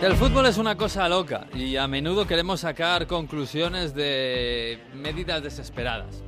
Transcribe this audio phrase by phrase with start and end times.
[0.00, 6.22] El fútbol es una cosa loca y a menudo queremos sacar conclusiones de medidas desesperadas.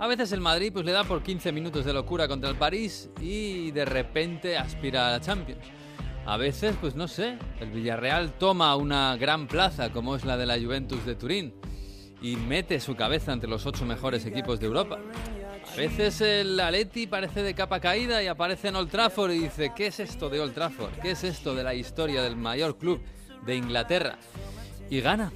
[0.00, 3.08] A veces el Madrid pues le da por 15 minutos de locura contra el París
[3.20, 5.64] y de repente aspira a la Champions.
[6.26, 10.46] A veces, pues no sé, el Villarreal toma una gran plaza como es la de
[10.46, 11.54] la Juventus de Turín
[12.20, 14.98] y mete su cabeza entre los ocho mejores equipos de Europa.
[15.72, 19.72] A veces el Atleti parece de capa caída y aparece en Old Trafford y dice,
[19.74, 20.92] ¿qué es esto de Old Trafford?
[21.00, 23.00] ¿Qué es esto de la historia del mayor club
[23.44, 24.18] de Inglaterra?
[24.88, 25.32] Y gana.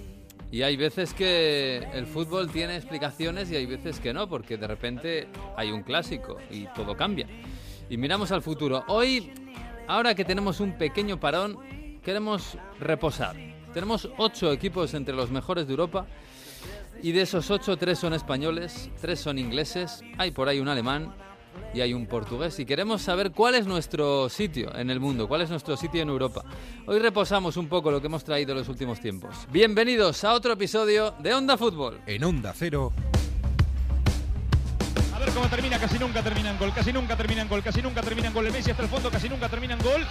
[0.50, 4.66] Y hay veces que el fútbol tiene explicaciones y hay veces que no, porque de
[4.66, 7.26] repente hay un clásico y todo cambia.
[7.90, 8.84] Y miramos al futuro.
[8.88, 9.32] Hoy,
[9.86, 11.58] ahora que tenemos un pequeño parón,
[12.02, 13.36] queremos reposar.
[13.74, 16.06] Tenemos ocho equipos entre los mejores de Europa
[17.02, 21.14] y de esos ocho, tres son españoles, tres son ingleses, hay por ahí un alemán
[21.74, 22.58] y hay un portugués.
[22.58, 26.08] Y queremos saber cuál es nuestro sitio en el mundo, cuál es nuestro sitio en
[26.08, 26.44] Europa.
[26.86, 29.34] Hoy reposamos un poco lo que hemos traído en los últimos tiempos.
[29.50, 32.00] Bienvenidos a otro episodio de Onda Fútbol.
[32.06, 32.92] En Onda Cero.
[35.14, 37.82] A ver cómo termina, casi nunca termina en gol, casi nunca termina en gol, casi
[37.82, 38.46] nunca termina en gol.
[38.46, 40.00] El Messi hasta el fondo, casi nunca termina en gol.
[40.00, 40.06] ¡Gol!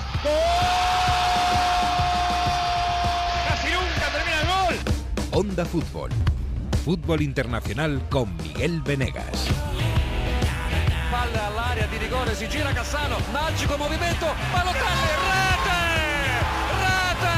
[3.48, 4.76] ¡Casi nunca termina en gol!
[5.32, 6.10] Onda Fútbol.
[6.88, 9.52] Fútbol internacional con Miguel Venegas.
[11.12, 15.84] Palla all'area di rigore, si gira Cassano, magico movimento, Balotelli, rete!
[16.80, 17.36] Rete!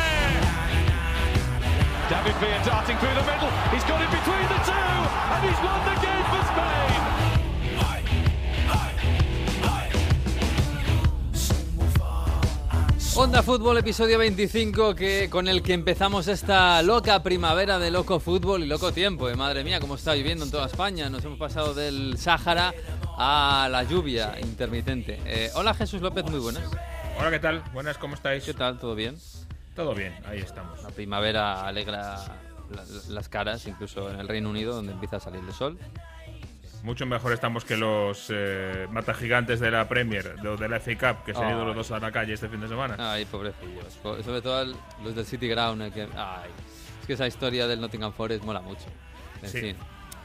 [2.09, 3.49] David Villa darting through the middle.
[3.73, 5.98] He's got it between the two, and he's won the
[13.21, 18.63] Onda Fútbol, episodio 25, que, con el que empezamos esta loca primavera de loco fútbol
[18.63, 19.29] y loco tiempo.
[19.29, 19.35] eh.
[19.35, 21.09] Madre mía, cómo está lloviendo en toda España.
[21.09, 22.73] Nos hemos pasado del Sáhara
[23.17, 25.19] a la lluvia intermitente.
[25.25, 26.63] Eh, hola Jesús López, muy buenas.
[27.19, 27.61] Hola, ¿qué tal?
[27.73, 28.45] Buenas, ¿cómo estáis?
[28.45, 28.79] ¿Qué tal?
[28.79, 29.17] ¿Todo bien?
[29.75, 30.81] Todo bien, ahí estamos.
[30.81, 32.19] La primavera alegra
[32.69, 35.77] la- las caras, incluso en el Reino Unido, donde empieza a salir el sol.
[36.83, 41.23] Mucho mejor estamos que los eh, matagigantes de la Premier, los de la FA Cup,
[41.25, 42.95] que se han ido los dos a la calle este fin de semana.
[42.97, 43.95] Ay, pobrecillos.
[44.01, 45.81] Po- Sobre todo el- los del City Ground.
[45.81, 46.49] eh, que, ay,
[47.01, 48.85] es que esa historia del Nottingham Forest mola mucho.
[49.41, 49.59] En Sí.
[49.61, 49.77] fin.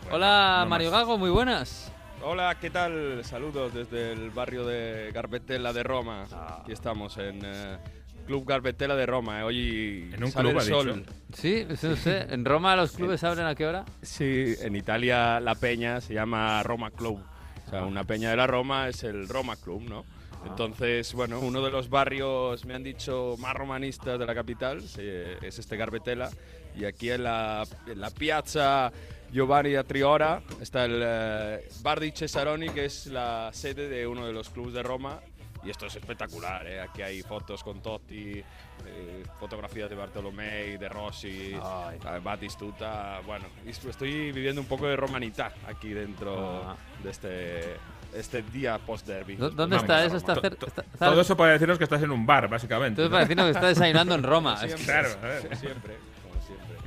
[0.03, 1.01] Bueno, Hola, no Mario más.
[1.01, 1.93] Gago, muy buenas.
[2.23, 3.25] Hola, ¿qué tal?
[3.25, 6.25] Saludos desde el barrio de Garbetella de Roma.
[6.33, 6.59] Ah.
[6.63, 7.79] Aquí estamos en eh,
[8.25, 9.41] Club Garbetella de Roma.
[9.41, 9.43] eh.
[9.45, 11.07] Hoy En un sale club, el sol.
[11.33, 12.27] Sí, eso no sé.
[12.31, 13.85] ¿En Roma los clubes abren a qué hora?
[14.03, 17.21] Sí, en Italia la peña se llama Roma Club.
[17.67, 20.05] O sea, una peña de la Roma es el Roma Club, ¿no?
[20.47, 25.59] Entonces, bueno, uno de los barrios, me han dicho, más romanistas de la capital es
[25.59, 26.29] este Garbetella.
[26.77, 28.93] Y aquí en la, en la piazza
[29.33, 34.27] Giovanni da Triora está el eh, Bar di Cesaroni, que es la sede de uno
[34.27, 35.21] de los clubes de Roma.
[35.65, 36.81] Y esto es espectacular, ¿eh?
[36.81, 38.43] Aquí hay fotos con Totti,
[38.87, 41.99] eh, fotografías de Bartolomei, de Rossi, Ay.
[42.05, 43.21] eh, Batistuta.
[43.25, 46.77] Bueno, estoy viviendo un poco de romanidad aquí dentro Ah.
[47.03, 47.77] de este,
[48.13, 49.37] este día post-derby.
[49.37, 50.17] ¿Dó- ¿Dónde está eso?
[50.19, 53.01] Está Todo eso para decirnos que estás en un bar, básicamente.
[53.03, 54.59] Entonces, para decirnos que está desayunando en Roma.
[54.59, 55.43] Siempre, Claro, a ver.
[55.49, 55.95] como siempre,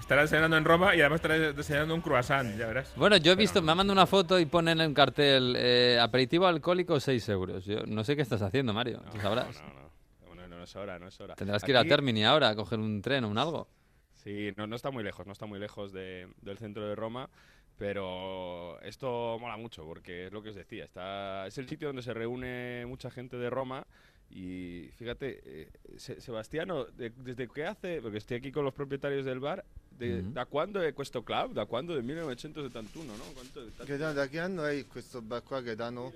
[0.07, 2.94] Estarás desayunando en Roma y además estarás desayunando un croissant, ya verás.
[2.95, 6.47] Bueno, yo he visto, me ha mandado una foto y ponen en cartel eh, aperitivo
[6.47, 7.66] alcohólico 6 euros.
[7.66, 9.01] Yo no sé qué estás haciendo, Mario.
[9.12, 9.62] Tú sabrás.
[9.62, 11.35] No, no, no, no, no es hora, no es hora.
[11.35, 13.68] Tendrás que ir a Aquí- Termini ahora a coger un tren o un algo.
[14.16, 17.29] Sí, no, no está muy lejos, no está muy lejos de- del centro de Roma,
[17.78, 22.01] pero esto mola mucho porque es lo que os decía, está, es el sitio donde
[22.01, 23.85] se reúne mucha gente de Roma
[24.29, 28.01] y fíjate, eh, Se- Sebastiano, de- ¿desde qué hace?
[28.01, 29.63] Porque estoy aquí con los propietarios del bar,
[29.97, 30.33] de, Mhm.
[30.33, 31.53] ¿da cuándo è questo club?
[31.53, 31.95] ¿Da cuándo?
[31.95, 33.23] Del 1971, no?
[33.33, 36.13] ¿Cuánto- Che da, che anno è questo bar qua che danno?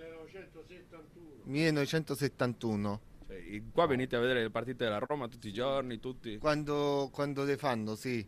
[1.45, 3.01] 1971.
[3.27, 6.37] Cioè, e qua venite a vedere le partite della Roma tutti i giorni, tutti...
[6.37, 8.27] Quando, quando le fanno, sì.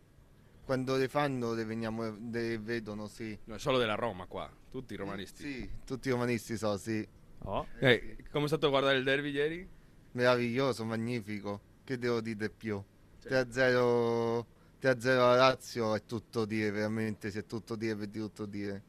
[0.64, 3.38] Quando le fanno le, veniamo, le vedono, sì.
[3.44, 5.42] No, solo della Roma qua, tutti i romanisti.
[5.42, 7.06] Sì, tutti i romanisti so, sì.
[7.46, 7.66] Oh.
[7.78, 9.68] Eh, come è stato a guardare il derby ieri?
[10.12, 11.60] Meraviglioso, magnifico.
[11.84, 12.82] Che devo dire di più?
[13.22, 14.44] 3-0
[14.80, 18.82] 3-0 a Lazio è tutto dire, veramente, si è tutto dire per tutto dire.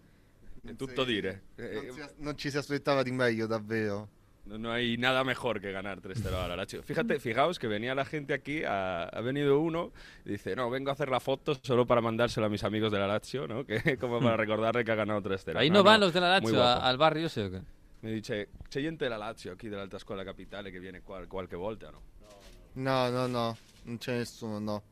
[0.61, 1.41] È Non tutto si- dire.
[1.55, 4.09] Eh, Non, si- non ci si aspettava di meglio, davvero.
[4.47, 6.83] No, no hay nada mejor que ganar 3-0 a la Lazio.
[6.83, 9.91] Fíjate, fijaos que venía la gente aquí, ha, ha venido uno
[10.23, 13.07] dice, no, vengo a hacer la foto solo para mandárselo a mis amigos de la
[13.07, 13.65] Lazio, ¿no?
[13.65, 15.55] Que como para recordarle que ha ganado 3-0.
[15.57, 17.61] Ahí no, van los de la Lazio a- al barrio, ¿sí o qué?
[18.05, 21.89] Mi dice, c'è gente della Lazio qui dell'alta scuola capitale che viene qua qualche volta,
[21.89, 22.01] no?
[22.73, 24.83] No, no, no, non c'è nessuno, no.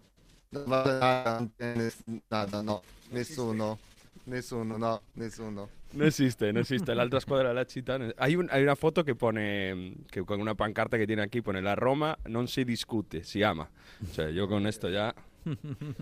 [0.50, 2.81] Non va nada, non c'è ness- nada, no.
[3.10, 3.77] Nessuno.
[4.24, 5.69] Nessuno, no, nessuno.
[5.92, 6.95] No esiste, no esiste.
[6.95, 8.00] L'altra squadra della città.
[8.15, 11.62] Hay, un- hay una foto que pone, que con una pancarta que tiene aquí, pone
[11.62, 13.69] la Roma non si discute, si ama.
[14.01, 15.13] O sea, yo con esto ya...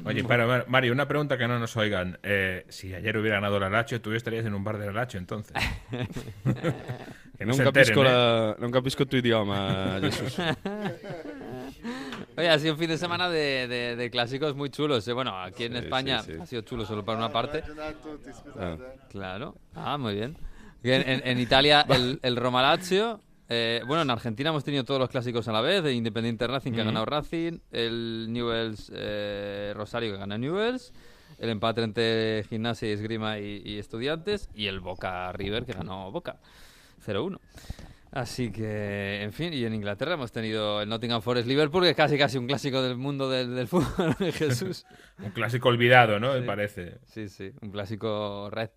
[0.05, 2.17] Oye, pero Mar- Mario, una pregunta que no nos oigan.
[2.23, 5.19] Eh, si ayer hubiera ganado la Lazio, tú estarías en un bar de la Lazio
[5.19, 5.55] entonces.
[7.38, 8.03] que no Non se enteren, ¿eh?
[8.03, 10.38] la- non capisco tu idioma, Jesús.
[12.38, 15.07] Oye, ha sido un fin de semana de, de- de clásicos muy chulos.
[15.07, 15.13] eh.
[15.13, 16.39] Bueno, aquí en Sí, España sí, sí.
[16.41, 17.61] ha sido chulo solo para una parte.
[17.61, 18.83] Buongiorno a tutti, scusate.
[19.09, 19.55] Claro.
[19.75, 20.38] Ah, muy bien.
[20.83, 23.19] En, en- en Italia, el, el Roma Lazio.
[23.53, 26.71] Eh, bueno, en Argentina hemos tenido todos los clásicos a la vez: de Independiente Racing,
[26.71, 30.94] que ha ganado Racing, el Newells eh, Rosario, que gana Newells,
[31.38, 36.09] el empate entre Gimnasia y Esgrima y, y Estudiantes, y el Boca River, que ganó
[36.12, 36.39] Boca
[37.06, 37.39] 0-1.
[38.12, 41.95] Así que, en fin, y en Inglaterra hemos tenido el Nottingham Forest Liverpool, que es
[41.95, 44.86] casi casi un clásico del mundo del, del fútbol, Jesús.
[45.19, 46.33] Un clásico olvidado, ¿no?
[46.33, 47.00] Me parece.
[47.06, 48.69] Sí, sí, un clásico red.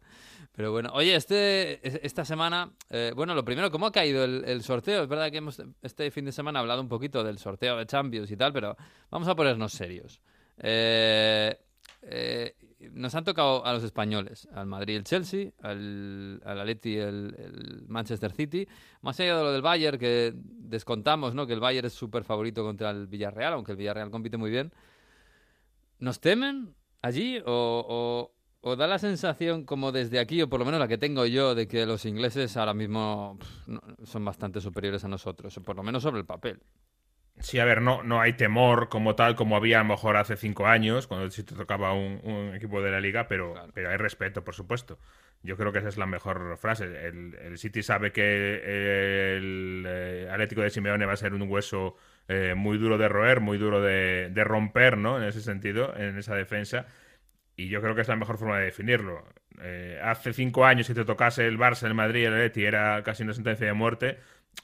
[0.57, 4.63] Pero bueno, oye, este, es- esta semana, eh, bueno, lo primero, ¿cómo ha caído el,
[4.63, 5.03] sorteo?
[5.03, 8.31] Es verdad que hemos este fin de semana hablado un poquito del sorteo de Champions
[8.31, 8.77] y tal, pero
[9.11, 10.21] vamos a ponernos serios.
[10.59, 11.59] Eh,
[12.03, 12.55] eh,
[12.93, 17.85] nos han tocado a los españoles, al Madrid el Chelsea, al, al Atleti el, el
[17.89, 18.69] Manchester City,
[19.01, 21.47] más allá de lo del Bayern, que descontamos, ¿no?
[21.49, 24.73] Que el Bayern es súper favorito contra el Villarreal, aunque el Villarreal compite muy bien.
[25.99, 28.31] ¿Nos temen allí o-
[28.67, 31.55] o da la sensación como desde aquí, o por lo menos la que tengo yo,
[31.55, 33.39] de que los ingleses ahora mismo
[34.05, 36.61] son bastante superiores a nosotros, o por lo menos sobre el papel?
[37.41, 40.37] Sí, a ver, no, no hay temor como tal, como había a lo mejor hace
[40.37, 43.73] cinco años, cuando sí te tocaba un, un equipo de la liga, pero, Claro.
[43.75, 44.99] pero hay respeto, por supuesto.
[45.43, 46.85] Yo creo que esa es la mejor frase.
[46.85, 48.63] El, el City sabe que
[49.37, 51.97] el eh, Atlético de Simeone va a ser un hueso
[52.29, 55.19] eh, muy duro de roer, muy duro de, de romper, ¿no?
[55.19, 56.87] En ese sentido, en esa defensa.
[57.57, 59.25] Y yo creo que es la mejor forma de definirlo.
[59.61, 63.23] Eh, hace cinco años, si te tocase el Barça, el Madrid, el Atleti, era casi
[63.23, 64.19] una sentencia de muerte.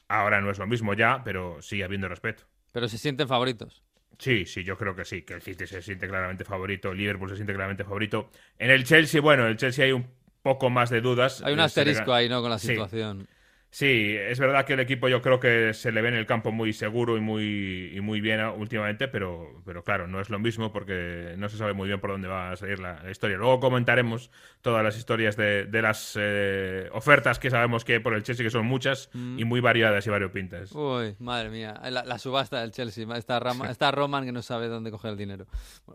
[0.07, 2.43] Ahora no es lo mismo ya, pero sigue habiendo respeto.
[2.71, 3.83] Pero se sienten favoritos.
[4.17, 7.35] Sí, sí, yo creo que sí, que el City se siente claramente favorito, Liverpool se
[7.35, 8.29] siente claramente favorito.
[8.59, 10.05] En el Chelsea, bueno, en el Chelsea hay un
[10.43, 11.41] poco más de dudas.
[11.41, 12.41] Hay un se le asterisco ahí, ¿no?
[12.41, 13.21] Con la situación.
[13.21, 13.27] Sí,
[13.73, 16.73] es verdad que el equipo yo creo que se le ve en el campo muy
[16.73, 21.35] seguro y muy, y muy bien últimamente, pero, pero claro, no es lo mismo porque
[21.37, 23.37] no se sabe muy bien por dónde va a salir la, la historia.
[23.37, 24.29] Luego comentaremos
[24.61, 28.43] todas las historias de, de las eh, ofertas que sabemos que hay por el Chelsea,
[28.45, 29.39] que son muchas Mm.
[29.39, 30.71] y muy variadas y variopintas.
[30.73, 31.73] Uy, madre mía.
[31.89, 33.05] La, la subasta del Chelsea.
[33.15, 35.47] Está, Rama- está Roman que no sabe dónde coger el dinero.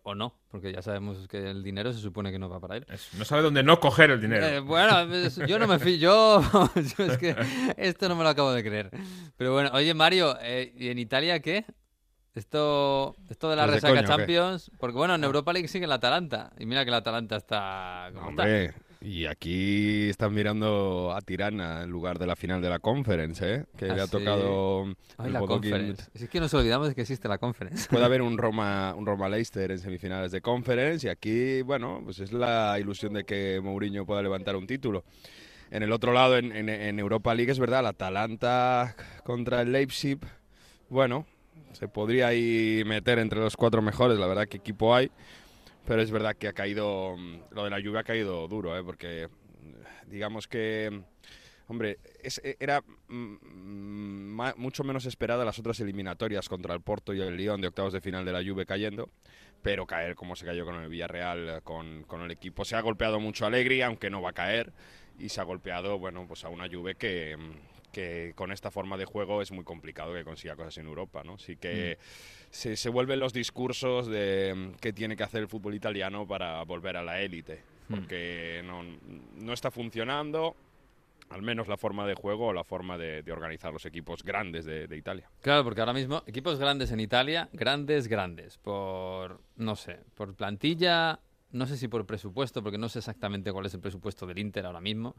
[0.03, 2.87] O no, porque ya sabemos que el dinero se supone que no va para él.
[2.91, 4.47] Es- No sabe dónde no coger el dinero.
[4.47, 5.07] Eh, bueno,
[5.47, 5.97] yo no me fío.
[5.97, 6.43] Yo,
[6.99, 7.35] yo es que
[7.77, 8.91] esto no me lo acabo de creer.
[9.37, 11.65] Pero bueno, oye Mario, eh, ¿y en Italia qué?
[12.35, 14.19] Esto, esto de la ¿Pues de resaca coño o qué?
[14.19, 16.53] Champions, porque bueno, en Europa League sigue el Atalanta.
[16.59, 18.11] Y mira que el Atalanta está.
[18.13, 18.43] como está.
[18.43, 23.55] Hombre, y aquí están mirando a Tirana en lugar de la final de la Conference,
[23.55, 23.65] ¿eh?
[23.77, 24.11] Que ¿Ah, le ha sí?
[24.11, 24.85] tocado
[25.17, 25.71] Ay, el la Bodoquín.
[25.71, 26.11] Conference.
[26.13, 27.89] Es que nos olvidamos de que existe la Conference.
[27.89, 32.19] Puede haber un Roma, un Roma Leicester en semifinales de Conference y aquí, bueno, pues
[32.19, 35.05] es la ilusión de que Mourinho pueda levantar un título.
[35.71, 39.73] En el otro lado, en, en- en Europa League, es verdad, el Atalanta contra el
[39.73, 40.19] Leipzig,
[40.89, 41.27] bueno,
[41.73, 45.11] se podría ahí meter entre los cuatro mejores, la verdad que equipo hay,
[45.87, 48.83] pero es verdad que ha caído, mm, lo de la lluvia ha caído duro, ¿eh?
[48.85, 51.03] porque mm, digamos que,
[51.69, 53.37] hombre, es- era mm,
[54.35, 57.93] ma- mucho menos esperada las otras eliminatorias contra el Porto y el Lyon de octavos
[57.93, 59.11] de final de la Juve cayendo,
[59.63, 62.65] pero caer como se cayó con el Villarreal, con, con el equipo.
[62.65, 64.73] Se ha golpeado mucho a Allegri, aunque no va a caer,
[65.19, 68.97] y se ha golpeado, bueno, pues a una Juve que, mm, que con esta forma
[68.97, 71.35] de juego es muy complicado que consiga cosas en Europa, ¿no?
[71.35, 71.99] Así que
[72.51, 76.63] se, se vuelven los discursos de mm, qué tiene que hacer el fútbol italiano para
[76.65, 78.83] volver a la élite, porque no,
[79.37, 80.57] no está funcionando,
[81.31, 84.65] al menos la forma de juego o la forma de, de organizar los equipos grandes
[84.65, 85.29] de, de Italia.
[85.41, 91.19] Claro, porque ahora mismo equipos grandes en Italia, grandes, grandes, por, no sé, por plantilla,
[91.53, 94.67] no sé si por presupuesto, porque no sé exactamente cuál es el presupuesto del Inter
[94.67, 95.15] ahora mismo,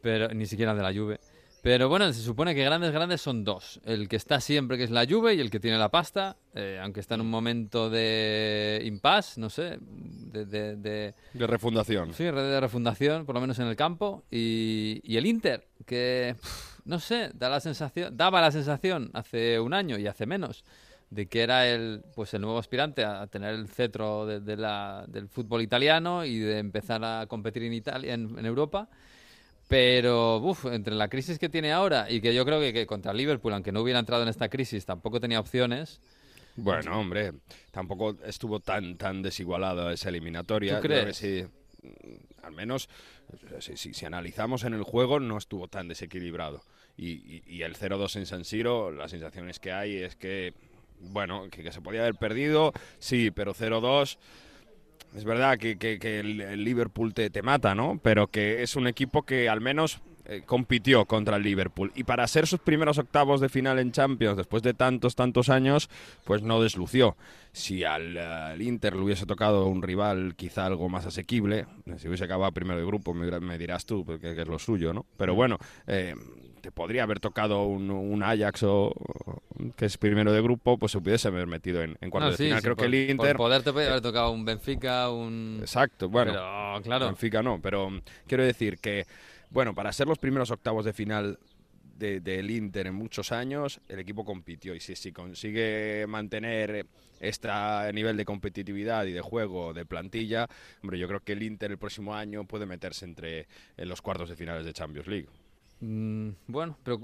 [0.00, 1.20] pero ni siquiera de la Juve.
[1.62, 3.80] Pero bueno, se supone que grandes, grandes son dos.
[3.84, 6.80] El que está siempre, que es la Juve, y el que tiene la pasta, eh,
[6.82, 12.14] aunque está en un momento de impasse, no sé, de- de- de, De refundación.
[12.14, 14.24] Sí, de refundación, por lo menos en el campo.
[14.30, 19.60] Y, y el Inter, que pf, no sé, da la sensación, daba la sensación hace
[19.60, 20.64] un año y hace menos
[21.10, 25.04] de que era el, pues el nuevo aspirante a, tener el cetro de, de la-
[25.08, 28.88] del fútbol italiano y de empezar a competir en Italia, en, en Europa.
[29.68, 33.12] Pero, uf, entre la crisis que tiene ahora y que yo creo que, que contra
[33.12, 36.00] Liverpool, aunque no hubiera entrado en esta crisis, tampoco tenía opciones.
[36.56, 37.32] Bueno, hombre,
[37.70, 40.80] tampoco estuvo tan tan desigualada esa eliminatoria.
[40.80, 41.16] ¿Tú crees?
[41.16, 41.44] sí.
[41.82, 42.88] mm, al menos
[43.60, 46.62] si, si, si, analizamos en el juego, no estuvo tan desequilibrado.
[46.96, 50.52] Y, y, y el 0-2 en San Siro, las sensaciones que hay es que,
[51.00, 54.18] bueno, que, que se podía haber perdido, sí, pero 0-2
[55.14, 57.98] es verdad que, que, que el, Liverpool te, te, mata, ¿no?
[58.02, 61.90] Pero que es un equipo que al menos eh, compitió contra el Liverpool.
[61.96, 65.90] Y para ser sus primeros octavos de final en Champions, después de tantos, tantos años,
[66.24, 67.16] pues no deslució.
[67.52, 71.66] Si al, al Inter le hubiese tocado un rival quizá algo más asequible,
[71.96, 74.92] si hubiese acabado primero de grupo, me, me dirás tú, porque que es lo suyo,
[74.92, 75.06] ¿no?
[75.16, 76.14] Pero bueno, eh,
[76.60, 78.94] te podría haber tocado un, un, Ajax o
[79.76, 82.44] que es primero de grupo, pues se pudiese haber metido en, en cuartos no, sí,
[82.44, 82.60] de final.
[82.60, 83.36] sí, Creo por, que el Inter.
[83.36, 85.58] Por poder te puede haber tocado un Benfica, un.
[85.60, 86.32] Exacto, bueno.
[86.32, 87.06] Pero, claro.
[87.06, 87.90] Benfica no, pero
[88.26, 89.06] quiero decir que,
[89.50, 91.38] bueno, para ser los primeros octavos de final
[91.96, 94.74] del de, de Inter en muchos años, el equipo compitió.
[94.74, 96.86] Y si, si consigue mantener
[97.20, 97.48] este
[97.92, 100.48] nivel de competitividad y de juego, de plantilla,
[100.82, 104.28] hombre, yo creo que el Inter el próximo año puede meterse entre en los cuartos
[104.30, 105.28] de finales de Champions League.
[105.80, 107.00] Mm, bueno, pero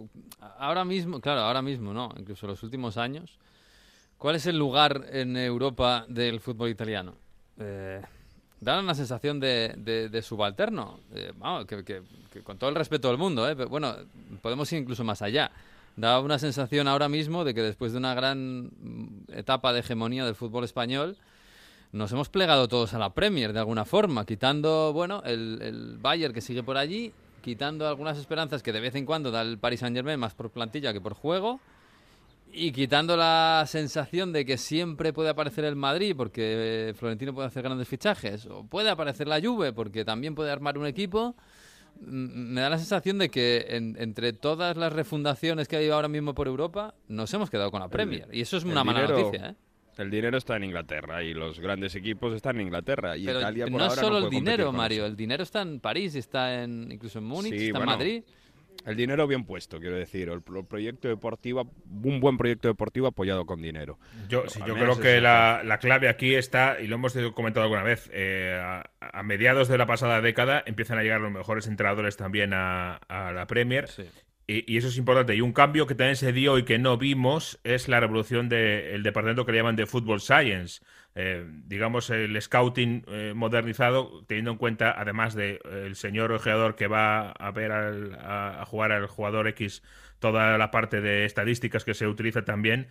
[0.58, 2.12] ahora mismo, claro, ahora mismo, ¿no?
[2.18, 3.38] Incluso en los últimos años.
[4.18, 7.14] ¿Cuál es el lugar en Europa del fútbol italiano?
[7.58, 8.00] Eh,
[8.60, 11.00] da una sensación de, de, de subalterno.
[11.14, 12.02] Eh, vamos, que, que,
[12.32, 13.54] que, con todo el respeto del mundo, ¿eh?
[13.56, 13.94] Pero, bueno,
[14.40, 15.50] podemos ir incluso más allá.
[15.96, 18.70] Da una sensación ahora mismo de que después de una gran
[19.32, 21.16] etapa de hegemonía del fútbol español,
[21.92, 26.34] nos hemos plegado todos a la Premier de alguna forma, quitando, bueno, el, el Bayern
[26.34, 27.12] que sigue por allí
[27.46, 30.50] quitando algunas esperanzas que de vez en cuando da el Paris Saint Germain más por
[30.50, 31.60] plantilla que por juego
[32.52, 37.62] y quitando la sensación de que siempre puede aparecer el Madrid porque Florentino puede hacer
[37.62, 41.36] grandes fichajes o puede aparecer la Juve porque también puede armar un equipo
[42.00, 46.34] me da la sensación de que en, entre todas las refundaciones que hay ahora mismo
[46.34, 49.50] por Europa nos hemos quedado con la Premier y eso es una mala dinero, noticia
[49.50, 49.54] ¿eh?
[49.96, 53.16] El dinero está en Inglaterra y los grandes equipos están en Inglaterra.
[53.16, 55.80] Y Pero Italia por no ahora solo no el dinero, Mario, el dinero está en
[55.80, 58.22] París, está en incluso en Múnich, sí, está bueno, en Madrid.
[58.84, 60.28] El dinero bien puesto, quiero decir.
[60.28, 61.68] El, el, proyecto deportivo,
[62.04, 63.98] un buen proyecto deportivo apoyado con dinero.
[64.28, 67.82] Yo, sí, yo creo que la, la, clave aquí está, y lo hemos comentado alguna
[67.82, 72.16] vez, eh, a, a, mediados de la pasada década empiezan a llegar los mejores entrenadores
[72.16, 73.88] también a, a la Premier.
[73.88, 74.04] Sí.
[74.46, 75.34] Y, y, eso es importante.
[75.34, 78.92] Y un cambio que también se dio y que no vimos es la revolución del
[78.92, 80.80] de departamento que le llaman de Football Science.
[81.18, 86.76] Eh, digamos, el scouting eh, modernizado, teniendo en cuenta, además de eh, el señor ojeador
[86.76, 89.82] que va a ver al, a, jugar al jugador X
[90.18, 92.88] toda la parte de estadísticas que se utiliza también.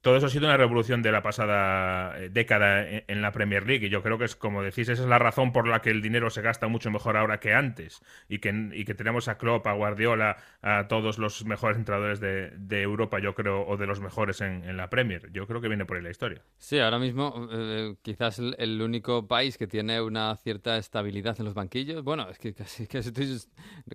[0.00, 3.86] Todo eso ha sido una revolución de la pasada eh, década en, la Premier League
[3.86, 6.00] y yo creo que es como decís, esa es la razón por la que el
[6.00, 9.66] dinero se gasta mucho mejor ahora que antes y que, y que tenemos a Klopp,
[9.66, 14.00] a Guardiola, a todos los mejores entrenadores de, de Europa, yo creo, o de los
[14.00, 15.30] mejores en, en, la Premier.
[15.32, 16.42] Yo creo que viene por ahí la historia.
[16.58, 21.46] Sí, ahora mismo eh, quizás el, el, único país que tiene una cierta estabilidad en
[21.46, 23.12] los banquillos, bueno, es que casi, casi,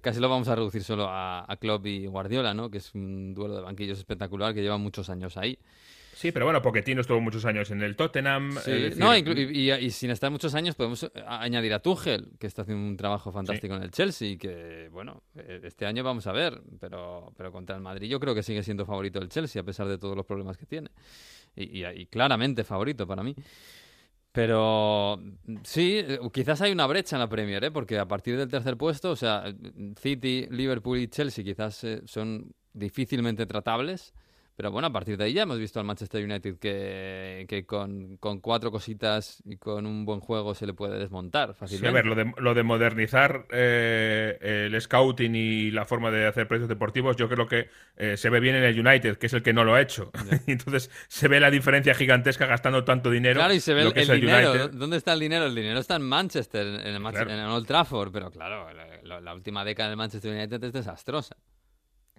[0.01, 2.69] casi lo vamos a reducir solo a, a Klopp y Guardiola, ¿no?
[2.69, 5.57] Que es un duelo de banquillos espectacular que lleva muchos años ahí.
[6.21, 8.51] Sí, pero bueno, Pochettino estuvo muchos años en el Tottenham.
[8.63, 8.71] Sí.
[8.71, 8.99] Decir...
[8.99, 12.85] No, y, y, y, sin estar muchos años podemos añadir a Tuchel, que está haciendo
[12.87, 13.77] un trabajo fantástico sí.
[13.77, 18.07] en el Chelsea, que bueno, este año vamos a ver, pero, pero contra el Madrid
[18.07, 20.67] yo creo que sigue siendo favorito el Chelsea a pesar de todos los problemas que
[20.67, 20.91] tiene.
[21.55, 23.35] Y, y claramente favorito para mí.
[24.31, 25.19] Pero
[25.63, 27.71] sí, quizás hay una brecha en la Premier, ¿eh?
[27.71, 29.43] porque a partir del tercer puesto, o sea,
[29.99, 34.13] City, Liverpool y Chelsea quizás eh, son difícilmente tratables.
[34.61, 38.17] Pero bueno, a partir de ahí ya hemos visto al Manchester United que, que con,
[38.17, 41.87] con, cuatro cositas y con un buen juego se le puede desmontar fácilmente.
[41.87, 44.37] Sí, a ver, lo de, lo de modernizar eh,
[44.71, 48.39] el scouting y la forma de hacer precios deportivos, yo creo que eh, se ve
[48.39, 50.11] bien en el United, que es el que no lo ha hecho.
[50.29, 50.41] Yeah.
[50.45, 53.39] Entonces se ve la diferencia gigantesca gastando tanto dinero.
[53.39, 54.51] Claro, y se ve el, el, el dinero.
[54.51, 54.71] United.
[54.73, 55.47] ¿Dónde está el dinero?
[55.47, 57.31] El dinero está en Manchester, en, el, claro.
[57.31, 58.67] en el Old Trafford, pero claro,
[59.03, 61.35] la, la última década del Manchester United es desastrosa.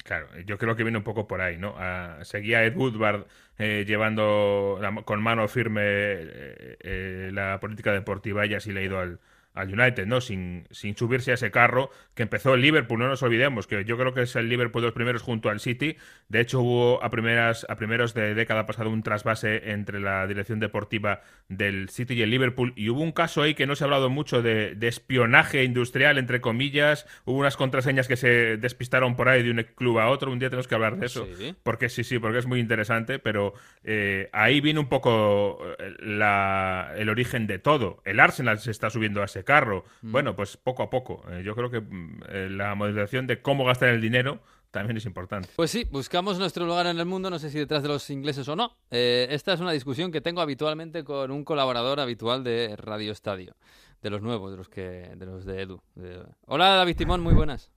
[0.05, 1.75] Claro, yo creo que viene un poco por ahí, ¿no?
[1.75, 3.27] Uh, seguía Ed Woodward
[3.59, 8.83] eh, llevando la, con mano firme eh, eh, la política deportiva y así le ha
[8.85, 9.21] ido al,
[9.54, 10.21] al United, ¿no?
[10.21, 13.99] Sin, sin subirse a ese carro que empezó el Liverpool, no nos olvidemos, que yo
[13.99, 15.97] creo que es el Liverpool de los primeros junto al City.
[16.28, 20.61] De hecho, hubo a primeras a primeros de década pasado un trasvase entre la dirección
[20.61, 23.87] deportiva del City y el Liverpool y hubo un caso ahí que no se ha
[23.87, 27.06] hablado mucho de, de espionaje industrial, entre comillas.
[27.25, 30.32] Hubo unas contraseñas que se despistaron por ahí de un club a otro.
[30.32, 31.26] Un día tenemos que hablar de eso.
[31.37, 31.54] Sí.
[31.62, 33.54] Porque sí, sí, porque es muy interesante, pero
[33.85, 35.59] eh, ahí viene un poco
[35.99, 38.02] la, el origen de todo.
[38.04, 39.85] El Arsenal se está subiendo a ese carro.
[40.03, 40.13] Mm.
[40.13, 41.23] Bueno, pues poco a poco.
[41.31, 41.83] Eh, yo creo que
[42.29, 45.49] eh, la modernización de cómo gastar el dinero también es importante.
[45.55, 48.49] Pues sí, buscamos nuestro lugar en el mundo, no sé si detrás de los ingleses
[48.49, 48.77] o no.
[48.91, 53.55] Eh, esta es una discusión que tengo habitualmente con un colaborador habitual de Radio Estadio,
[54.01, 55.83] de los nuevos, de los que de los de Edu.
[55.95, 57.71] de- Hola David Timón, muy buenas.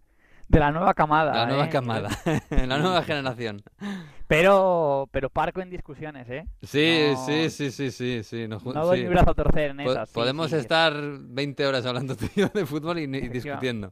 [0.48, 1.34] De la nueva camada.
[1.34, 1.70] La nueva ¿eh?
[1.70, 2.10] camada,
[2.50, 3.62] la nueva generación.
[4.28, 6.46] Pero, pero parco en discusiones, ¿eh?
[6.64, 8.48] Sí, No- sí, sí, sí, sí, sí.
[8.48, 9.04] nos No doy sí.
[9.04, 10.12] mi brazo a torcer en esas.
[10.12, 10.58] Podemos sí.
[10.58, 13.92] estar 20 horas hablando tú y yo de fútbol y, discutiendo.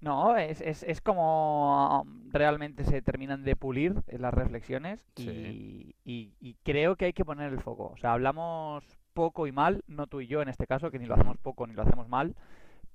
[0.00, 5.22] No, es, es, es como um, realmente se terminan de pulir eh, las reflexiones y,
[5.22, 5.94] Sí.
[6.04, 7.92] y- y creo que hay que poner el foco.
[7.94, 11.06] O sea, hablamos poco y mal, no tú y yo en este caso, que ni
[11.06, 12.34] lo hacemos poco ni lo hacemos mal,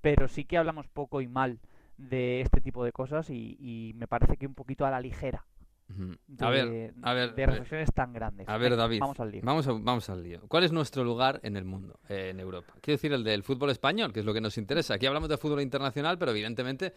[0.01, 1.59] pero sí que hablamos poco y mal
[1.97, 5.45] de este tipo de cosas y, y me parece que un poquito a la ligera.
[5.87, 8.49] De, A ver, a ver, de reflexiones tan grandes.
[8.49, 8.99] a ver, David.
[9.01, 9.41] Vamos al lío.
[9.43, 10.41] Vamos, a- vamos al lío.
[10.47, 12.73] ¿Cuál es nuestro lugar en el mundo, eh, en Europa?
[12.81, 14.95] Quiero decir, el del fútbol español, que es lo que nos interesa.
[14.95, 16.95] Aquí hablamos de fútbol internacional, pero evidentemente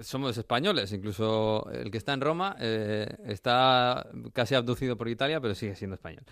[0.00, 0.92] somos españoles.
[0.92, 5.94] Incluso el que está en Roma eh, está casi abducido por Italia, pero sigue siendo
[5.94, 6.22] español.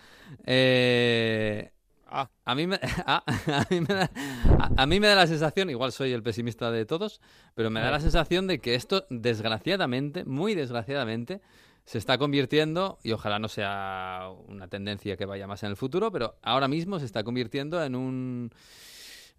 [0.45, 1.73] Eh,
[2.11, 2.31] Ah.
[2.45, 4.11] a mí, me, a, a mí me da,
[4.59, 7.21] a- a mí me da la sensación, igual soy el pesimista de todos,
[7.55, 11.41] pero me da la sensación de que esto, desgraciadamente, muy desgraciadamente,
[11.85, 16.11] se está convirtiendo, y ojalá no sea una tendencia que vaya más en el futuro,
[16.13, 18.51] pero ahora mismo se está convirtiendo en un,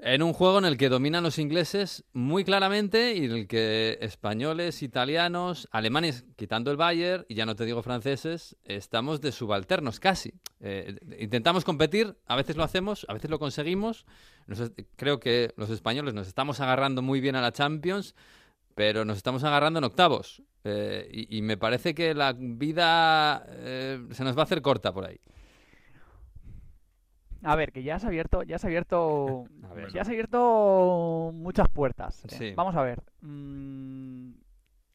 [0.01, 3.97] en un juego en el que dominan los ingleses muy claramente y en el que
[4.01, 9.99] españoles, italianos, alemanes, quitando el Bayern, y ya no te digo franceses, estamos de subalternos
[9.99, 10.33] casi.
[10.61, 14.05] Eh, intentamos competir, a veces lo hacemos, a veces lo conseguimos.
[14.47, 18.15] Nos creo que los españoles nos estamos agarrando muy bien a la Champions,
[18.75, 20.41] pero nos estamos agarrando en octavos.
[20.63, 24.93] Eh, y, y me parece que la vida eh, se nos va a hacer corta
[24.93, 25.19] por ahí.
[27.43, 29.91] A ver, que ya has abierto, ya has abierto, ver.
[29.91, 32.25] ya has abierto muchas puertas.
[32.25, 32.53] Eh, Sí.
[32.55, 33.01] Vamos a ver.
[33.21, 34.31] mm,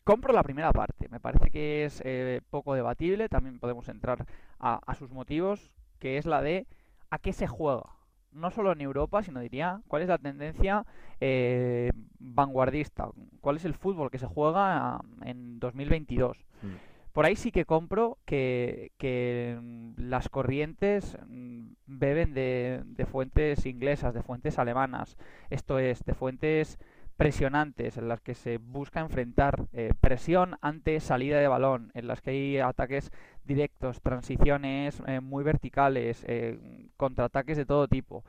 [0.04, 1.08] compro la primera parte.
[1.08, 3.28] Me parece que es eh, poco debatible.
[3.28, 4.26] También podemos entrar
[4.58, 6.66] a, a sus motivos, que es la de
[7.10, 7.84] a qué se juega.
[8.32, 10.84] No solo en Europa, sino diría cuál es la tendencia
[11.20, 13.08] eh, vanguardista,
[13.40, 16.44] cuál es el fútbol que se juega ah, en 2022.
[16.62, 16.66] Mm.
[17.12, 19.56] Por ahí sí que compro que, que,
[19.96, 25.16] las corrientes mm, beben de, de fuentes inglesas, de fuentes alemanas,
[25.50, 26.78] esto es, de fuentes
[27.16, 32.20] presionantes, en las que se busca enfrentar eh, presión ante salida de balón, en las
[32.20, 33.12] que hay ataques
[33.44, 38.24] directos, transiciones eh, muy verticales, eh, contraataques de todo tipo.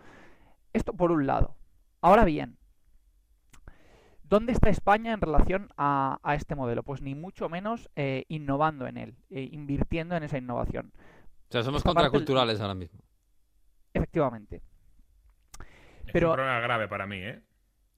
[0.74, 1.56] Esto por un lado.
[2.02, 2.58] Ahora bien,
[4.28, 6.82] ¿Dónde está España en relación a, a este modelo?
[6.82, 7.92] Pues ni mucho menos
[8.28, 10.92] innovando en él, invirtiendo en esa innovación.
[11.48, 13.00] O sea, somos Esta parte- contraculturales ahora mismo.
[13.96, 14.62] Efectivamente.
[16.06, 17.42] Es Pero- un problema grave para mí, ¿eh?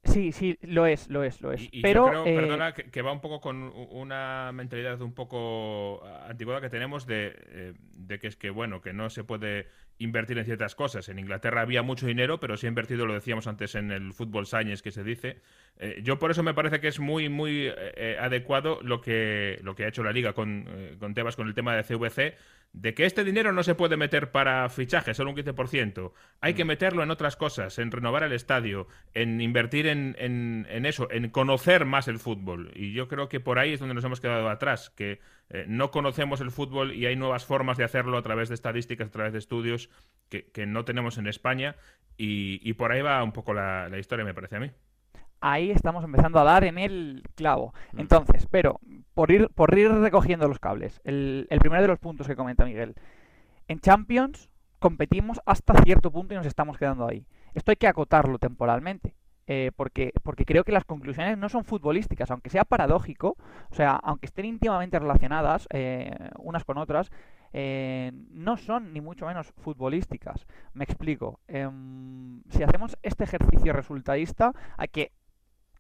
[0.04, 1.64] Sí, sí, lo es, lo es, lo es.
[1.64, 3.58] Y, y Pero yo creo, eh, perdona, que, que va un poco con
[3.92, 8.94] una mentalidad un poco antigua que tenemos de, eh, de que es que, bueno, que
[8.94, 11.10] no se puede invertir en ciertas cosas.
[11.10, 14.46] En Inglaterra había mucho dinero, pero se ha invertido, lo decíamos antes, en el fútbol
[14.46, 15.42] science que se dice.
[15.78, 19.60] Eh, yo por eso me parece que es muy, muy eh, eh, adecuado lo que,
[19.62, 22.38] lo que ha hecho la Liga con, eh, con Tebas con el tema de CVC,
[22.74, 26.14] de que este dinero no se puede meter para fichajes, solo un 15%.
[26.42, 30.86] Hay que meterlo en otras cosas, en renovar el estadio, en invertir en, en- en
[30.86, 32.72] eso, en conocer más el fútbol.
[32.76, 35.90] Y yo creo que por ahí es donde nos hemos quedado atrás, que eh, no
[35.92, 39.34] conocemos el fútbol y hay nuevas formas de hacerlo a través de estadísticas, a través
[39.34, 39.90] de estudios
[40.30, 41.76] que, que no tenemos en España.
[42.18, 44.72] Y, y por ahí va un poco la, la historia, me parece a mí.
[45.42, 47.74] Ahí estamos empezando a dar en el clavo.
[47.94, 48.00] Mm.
[48.02, 48.80] Entonces, pero
[49.14, 52.66] por ir, por ir recogiendo los cables, el, el primero de los puntos que comenta
[52.66, 52.96] Miguel.
[53.68, 57.26] En Champions competimos hasta cierto punto y nos estamos quedando ahí.
[57.54, 59.16] Esto hay que acotarlo temporalmente.
[59.48, 63.38] eh, porque, porque creo que las conclusiones no son futbolísticas, aunque sea paradójico,
[63.72, 67.10] o sea, aunque estén íntimamente relacionadas eh, unas con otras,
[67.54, 70.46] eh, no son ni mucho menos futbolísticas.
[70.74, 71.40] Me explico.
[71.48, 75.12] Em, si hacemos este ejercicio resultadista, hay que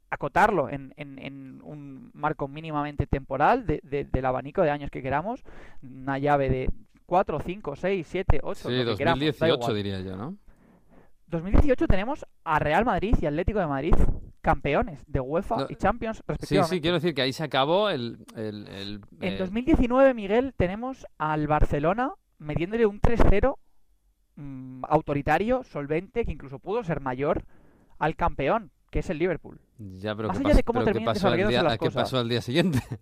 [0.09, 5.01] acotarlo en, en- en un marco mínimamente temporal de- de- del abanico de años que
[5.01, 5.43] queramos,
[5.83, 6.69] una llave de
[7.05, 9.75] 4, 5, 6, 7, 8, Sí, lo que queramos, da 2018 igual.
[9.75, 10.35] diría yo, ¿no?
[11.27, 13.93] 2018 tenemos a Real Madrid y Atlético de Madrid
[14.41, 16.75] campeones de UEFA No, y Champions Sí, respectivamente.
[16.75, 18.19] sí, quiero decir que ahí se acabó el...
[18.35, 23.57] el- el, En eh, 2019, Miguel, tenemos al Barcelona metiéndole un 3-0
[24.37, 27.43] mm, autoritario, solvente, que incluso pudo ser mayor
[27.99, 29.59] al campeón, que es el Liverpool.
[29.77, 32.03] Ya, pero más ¿qué allá de cómo ¿qué desarrollándose las ¿qué cosas?
[32.03, 32.79] pasó al día siguiente?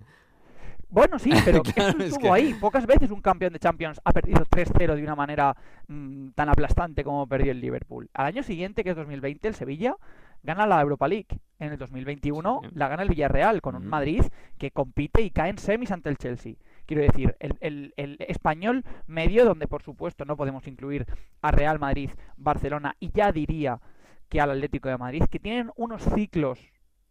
[0.87, 2.53] Bueno, sí, pero Claro, esto es estuvo que- ahí.
[2.53, 5.55] Pocas veces un campeón de Champions ha perdido 3-0 de una manera
[5.87, 8.09] mm, tan aplastante como perdió el Liverpool.
[8.13, 9.95] Al año siguiente, que es 2020, el Sevilla
[10.43, 11.27] gana la Europa League.
[11.59, 12.69] En el 2021 Sí.
[12.75, 13.89] la gana el Villarreal con un Ujú.
[13.89, 14.21] Madrid
[14.57, 16.53] que compite y cae en semis ante el Chelsea.
[16.85, 21.07] Quiero decir, el, el- el español medio, donde por supuesto no podemos incluir
[21.41, 23.81] a Real Madrid, Barcelona y ya diría
[24.29, 26.59] que al Atlético de Madrid, que tienen unos ciclos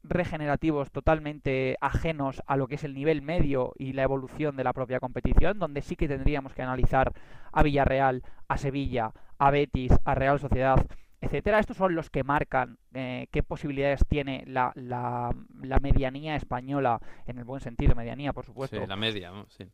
[0.04, 4.72] regenerativos totalmente ajenos a lo que es el nivel medio y la evolución de la
[4.72, 7.12] propia competición, donde sí que tendríamos que analizar
[7.52, 10.86] a Villarreal, a Sevilla, a Betis, a Real Sociedad,
[11.22, 11.58] etcétera.
[11.58, 17.38] Estos son los que marcan eh, qué posibilidades tiene la, la, la, medianía española, en
[17.38, 18.78] el buen sentido, medianía, por supuesto.
[18.78, 19.46] Sí, la media, ¿no?
[19.48, 19.64] sí.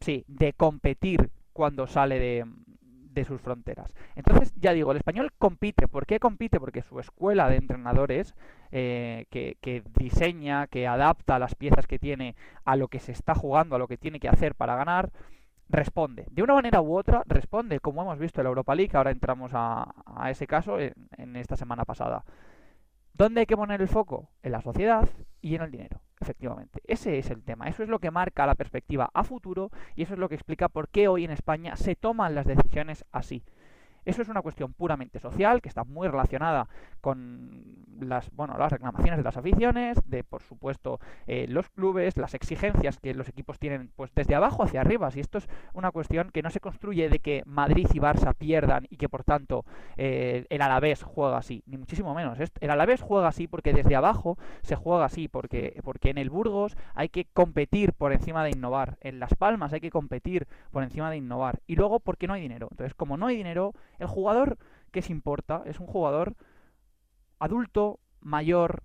[0.00, 2.44] Sí, de competir cuando sale de,
[3.20, 3.92] de sus fronteras.
[4.14, 5.88] Entonces, ya digo, el español compite.
[5.88, 6.60] ¿Por qué compite?
[6.60, 8.34] Porque su escuela de entrenadores,
[8.72, 13.76] eh, que, diseña, que adapta las piezas que tiene a lo que se está jugando,
[13.76, 15.10] a lo que tiene que hacer para ganar,
[15.68, 16.26] responde.
[16.30, 18.96] De una manera u otra, responde, como hemos visto en la Europa League.
[18.96, 19.92] Ahora entramos a,
[20.30, 22.24] ese caso en esta semana pasada.
[23.16, 24.28] ¿Dónde hay que poner el foco?
[24.42, 25.08] En la sociedad
[25.40, 26.02] y en el dinero.
[26.20, 27.66] Efectivamente, ese es el tema.
[27.66, 30.68] Eso es lo que marca la perspectiva a futuro y eso es lo que explica
[30.68, 33.42] por qué hoy en España se toman las decisiones así.
[34.06, 36.68] Eso es una cuestión puramente social que está muy relacionada
[37.00, 42.34] con las, bueno, las reclamaciones de las aficiones, de por supuesto eh, los clubes, las
[42.34, 45.10] exigencias que los equipos tienen pues desde abajo hacia arriba.
[45.10, 48.86] Si esto es una cuestión que no se construye de que Madrid y Barça pierdan
[48.90, 49.64] y que por tanto
[49.96, 52.38] eh, el Alavés juega así, ni muchísimo menos.
[52.60, 56.76] El Alavés juega así porque desde abajo se juega así, porque, porque en el Burgos
[56.94, 61.10] hay que competir por encima de innovar, en Las Palmas hay que competir por encima
[61.10, 62.68] de innovar y luego porque no hay dinero.
[62.70, 64.58] Entonces, como no hay dinero, el jugador
[64.90, 66.34] que se importa es un jugador
[67.38, 68.82] adulto, mayor,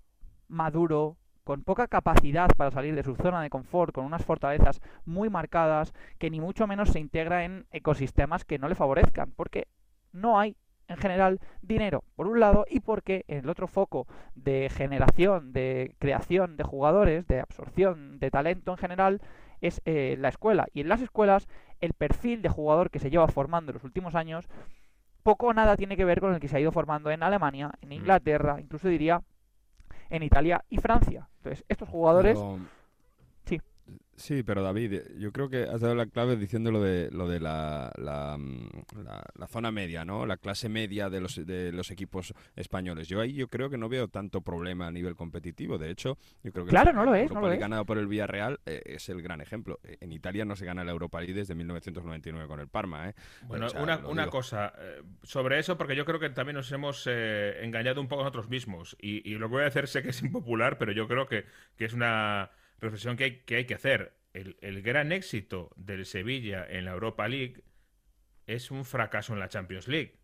[0.48, 5.28] maduro, con poca capacidad para salir de su zona de confort, con unas fortalezas muy
[5.28, 9.66] marcadas, que ni mucho menos se integra en ecosistemas que no le favorezcan, porque
[10.12, 10.56] no hay
[10.88, 16.56] en general dinero, por un lado, y porque el otro foco de generación, de creación
[16.56, 19.20] de jugadores, de absorción de talento en general,
[19.60, 20.66] es eh, la escuela.
[20.74, 21.48] Y en las escuelas,
[21.80, 24.48] el perfil de jugador que se lleva formando en los últimos años
[25.22, 27.70] poco o nada tiene que ver con el que se ha ido formando en Alemania,
[27.80, 27.92] en Mm.
[27.92, 29.22] Inglaterra, incluso diría
[30.10, 31.28] en Italia y Francia.
[31.38, 32.38] Entonces, estos jugadores...
[32.38, 32.81] Pero-.
[34.14, 37.40] Sí, pero David, yo creo que has dado la clave diciendo lo de, lo de
[37.40, 38.68] la, la, mm,
[39.04, 40.26] la- la zona media, ¿no?
[40.26, 43.08] La clase media de los, de los equipos españoles.
[43.08, 45.78] Yo ahí yo creo que no veo tanto problema a nivel competitivo.
[45.78, 47.60] De hecho, yo creo que Claro, la no lo es, Europa no lo League es.
[47.62, 49.80] ganado por el Villarreal eh, es el gran ejemplo.
[49.82, 53.14] Eh, En Italia no se gana la Europa League desde 1999 con el Parma, ¿eh?
[53.46, 56.70] Bueno, O sea, una, una cosa eh, sobre eso, porque yo creo que también nos
[56.70, 58.94] hemos eh, engañado un poco nosotros mismos.
[59.00, 61.46] Y, y lo que voy a hacer sé que es impopular, pero yo creo que,
[61.76, 62.50] que es una
[62.82, 64.14] reflexión que hay que, hay que hacer.
[64.34, 67.62] El, el gran éxito del Sevilla en la Europa League
[68.46, 70.21] es un fracaso en la Champions League.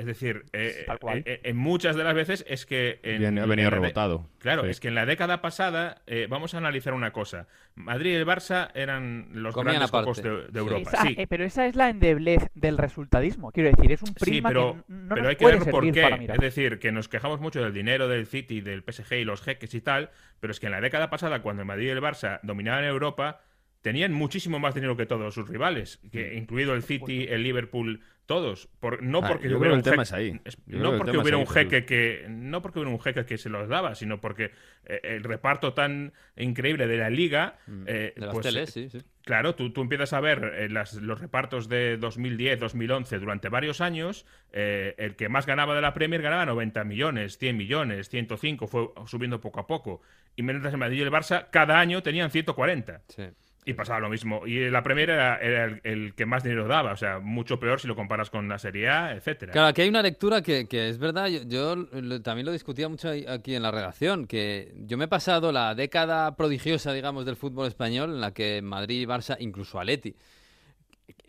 [0.00, 1.22] Es decir, eh, Tal cual.
[1.26, 3.00] eh, en muchas de las veces es que...
[3.02, 4.26] En, Viene- ha venido en la de- rebotado.
[4.38, 4.70] Claro, Sí.
[4.70, 7.48] es que en la década pasada, eh, vamos a analizar una cosa.
[7.74, 10.04] Madrid y el Barça eran los Comían grandes aparte.
[10.06, 10.58] cocos de, de Sí.
[10.58, 10.90] Europa.
[10.90, 11.14] Esa- sí.
[11.18, 13.52] eh, pero esa es la endeblez del resultadismo.
[13.52, 15.70] Quiero decir, es un Sí, prisma pero, que no pero nos hay que puede ver
[15.70, 16.28] por qué.
[16.32, 19.74] Es decir, que nos quejamos mucho del dinero del City, del PSG y los jeques
[19.74, 20.08] y tal,
[20.40, 23.42] pero es que en la década pasada, cuando el Madrid y el Barça dominaban Europa,
[23.82, 28.00] tenían muchísimo más dinero que todos sus rivales, que, incluido el City, el Liverpool,
[28.30, 28.68] todos.
[28.78, 30.40] Por, no Ah, porque yo hubiera creo un jeque- es ahí.
[30.44, 33.26] es- Yo creo no porque hubiera ahí, un jeque que no porque hubiera un jeque
[33.26, 34.52] que se los daba, sino porque
[34.86, 38.98] eh, el reparto tan increíble de la liga, eh, De las pues, teles, sí, sí.
[39.24, 43.80] Claro, tú, tú empiezas a ver eh, las- los repartos de 2010, 2011 durante varios
[43.80, 44.24] años.
[44.52, 48.88] eh, el que más ganaba de la Premier ganaba 90 millones, 100 millones, 105, fue
[49.06, 50.00] subiendo poco a poco.
[50.36, 53.02] Y mientras el Madrid y el Barça cada año tenían 140.
[53.08, 53.24] sí.
[53.64, 54.46] Y pasaba lo mismo.
[54.46, 56.92] Y la Premier era, el, el que más dinero daba.
[56.92, 59.52] O sea, mucho peor si lo comparas con la Serie A, etcétera.
[59.52, 61.86] Claro, aquí hay una lectura que, que es verdad, yo,
[62.22, 66.36] también lo discutía mucho aquí en la redacción, que yo me he pasado la década
[66.36, 70.16] prodigiosa, digamos, del fútbol español, en la que Madrid, Barça, incluso Atleti,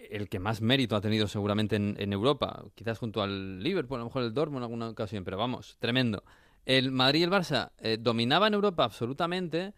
[0.09, 3.99] el que más mérito ha tenido seguramente en, en Europa, quizás junto al Liverpool, a
[3.99, 6.23] lo mejor el Dortmund en alguna ocasión, pero vamos, tremendo.
[6.65, 9.73] El Madrid y el Barça eh, dominaban Europa absolutamente,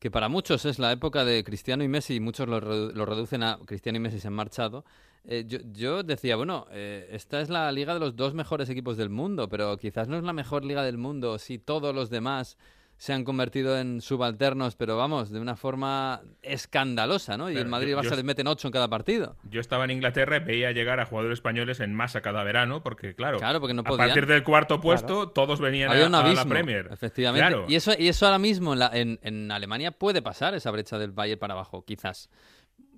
[0.00, 3.42] que para muchos es la época de Cristiano y Messi, y muchos lo, lo reducen
[3.42, 4.84] a Cristiano y Messi se han marchado.
[5.24, 8.96] Eh, yo, yo decía, bueno, eh, esta es la liga de los dos mejores equipos
[8.96, 12.56] del mundo, pero quizás no es la mejor liga del mundo si todos los demás
[13.00, 17.48] se han convertido en subalternos, pero vamos, de una forma escandalosa, ¿no?
[17.48, 19.36] Y Claro, el Madrid Barça yo- les meten ocho en cada partido.
[19.44, 23.14] Yo estaba en Inglaterra y veía llegar a jugadores españoles en masa cada verano, porque
[23.14, 24.08] claro, Claro, porque no a podían.
[24.08, 26.88] partir del cuarto puesto todos venían Había a, un a la abismo, Premier.
[26.92, 27.48] efectivamente.
[27.48, 27.64] Claro.
[27.70, 30.98] Y eso, y eso ahora mismo en, la- en- en Alemania puede pasar, esa brecha
[30.98, 32.28] del Bayern para abajo, quizás.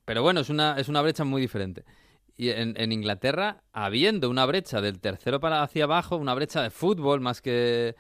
[0.05, 1.85] Pero bueno, es una, es una brecha muy diferente.
[2.37, 6.71] Y en, en Inglaterra, habiendo una brecha del tercero para hacia abajo, una brecha de
[6.71, 7.95] fútbol más que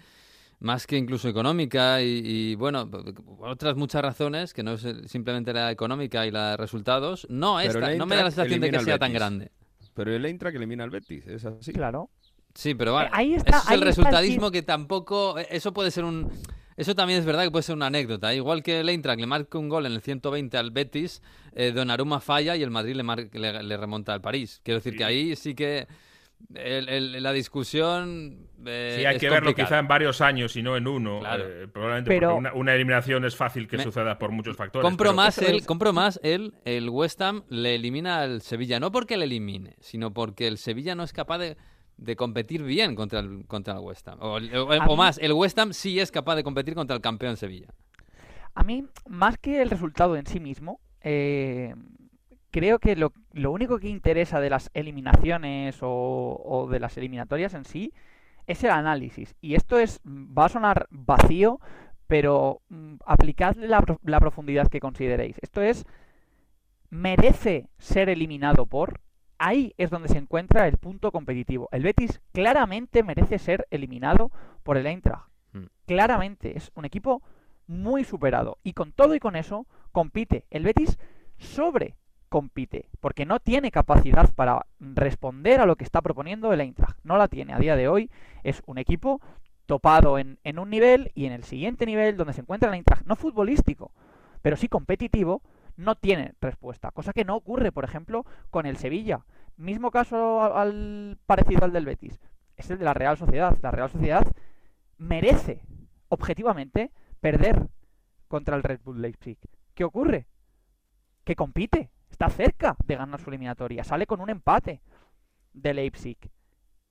[0.62, 2.88] más que incluso económica y, y, bueno,
[3.40, 7.94] otras muchas razones, que no es simplemente la económica y la de resultados, no, esta,
[7.98, 9.50] no me da la sensación de que sea tan grande.
[9.94, 11.72] Pero el Eintracht elimina al Betis, es así.
[11.72, 12.08] Claro.
[12.54, 13.10] Sí, pero vale.
[13.12, 15.38] Ahí está- eso es ahí el resultadismo que tampoco.
[15.38, 16.30] eh, Eso puede ser un.
[16.76, 18.32] Eso también es verdad que puede ser una anécdota.
[18.34, 21.22] Igual que el Eintracht le marca un gol en el 120 al Betis,
[21.54, 24.60] eh, Donnarumma falla y el Madrid le, mar- le, le remonta al París.
[24.64, 25.86] Quiero decir que ahí sí que
[26.54, 28.48] el- el- la discusión.
[28.64, 31.18] eh, Sí, hay es que verlo quizá en varios años y no en uno.
[31.20, 31.44] Claro.
[31.46, 34.84] eh, probablemente Pero- porque una, una eliminación es fácil que Me- suceda por muchos factores.
[34.84, 38.92] Compro pero- más, el, compro más el, el West Ham le elimina al Sevilla, no
[38.92, 41.56] porque le elimine, sino porque el Sevilla no es capaz de,
[41.96, 44.18] de competir bien contra el, contra el West Ham.
[44.20, 47.68] O, más, el West Ham sí es capaz de competir contra el campeón Sevilla.
[48.54, 51.74] A mí, más que el resultado en sí mismo, eh,
[52.52, 57.54] creo que lo, lo único que interesa de las eliminaciones o, o de las eliminatorias
[57.54, 57.92] en sí
[58.46, 59.34] es el análisis.
[59.40, 61.60] Y esto es va a sonar vacío,
[62.06, 65.38] pero mm, aplicad la, la profundidad que consideréis.
[65.42, 65.86] Esto es,
[66.90, 69.00] merece ser eliminado por...
[69.38, 71.68] Ahí es donde se encuentra el punto competitivo.
[71.72, 74.30] El Betis claramente merece ser eliminado
[74.62, 75.26] por el Eintracht.
[75.52, 75.64] Mm.
[75.86, 77.22] Claramente es un equipo
[77.66, 78.58] muy superado.
[78.62, 80.44] Y con todo y con eso, compite.
[80.50, 80.96] El Betis
[81.38, 81.96] sobre
[82.32, 86.98] compite, porque no tiene capacidad para responder a lo que está proponiendo el Eintracht.
[87.04, 88.10] No la tiene a día de hoy.
[88.42, 89.20] Es un equipo
[89.66, 93.16] topado en, un nivel y en el siguiente nivel donde se encuentra el Eintracht, no
[93.16, 93.92] futbolístico,
[94.40, 95.42] pero sí competitivo,
[95.76, 96.90] no tiene respuesta.
[96.90, 99.26] Cosa que no ocurre, por ejemplo, con el Sevilla.
[99.58, 102.18] Mismo caso al, al- parecido al del Betis.
[102.56, 103.58] Es el de la Real Sociedad.
[103.60, 104.26] La Real Sociedad
[104.96, 105.60] merece,
[106.08, 107.68] objetivamente, perder
[108.26, 109.36] contra el Red Bull Leipzig.
[109.74, 110.26] ¿Qué ocurre?
[111.24, 111.90] Que compite,
[112.26, 114.80] está cerca de ganar su eliminatoria, sale con un empate
[115.54, 116.18] de Leipzig.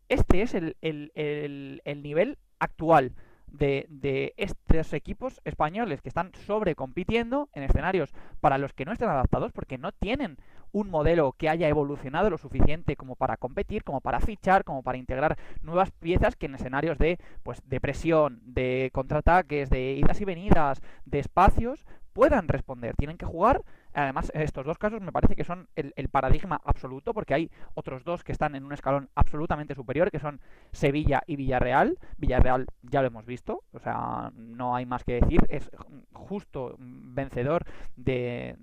[0.09, 3.13] Este es el, el- el- el nivel actual
[3.47, 9.09] de, de estos equipos españoles que están sobrecompitiendo en escenarios para los que no están
[9.09, 10.37] adaptados porque no tienen
[10.73, 14.97] un modelo que haya evolucionado lo suficiente como para competir, como para fichar, como para
[14.97, 20.25] integrar nuevas piezas que en escenarios de pues de presión, de contraataques, de idas y
[20.25, 22.95] venidas, de espacios puedan responder.
[22.95, 23.61] Tienen que jugar.
[23.93, 28.03] Además, estos dos casos me parece que son el, el paradigma absoluto, porque hay otros
[28.03, 30.39] dos que están en un escalón absolutamente superior, que son
[30.71, 31.97] Sevilla y Villarreal.
[32.17, 35.41] Villarreal ya lo hemos visto, o sea, no hay más que decir.
[35.49, 35.69] Es
[36.13, 38.55] justo vencedor de,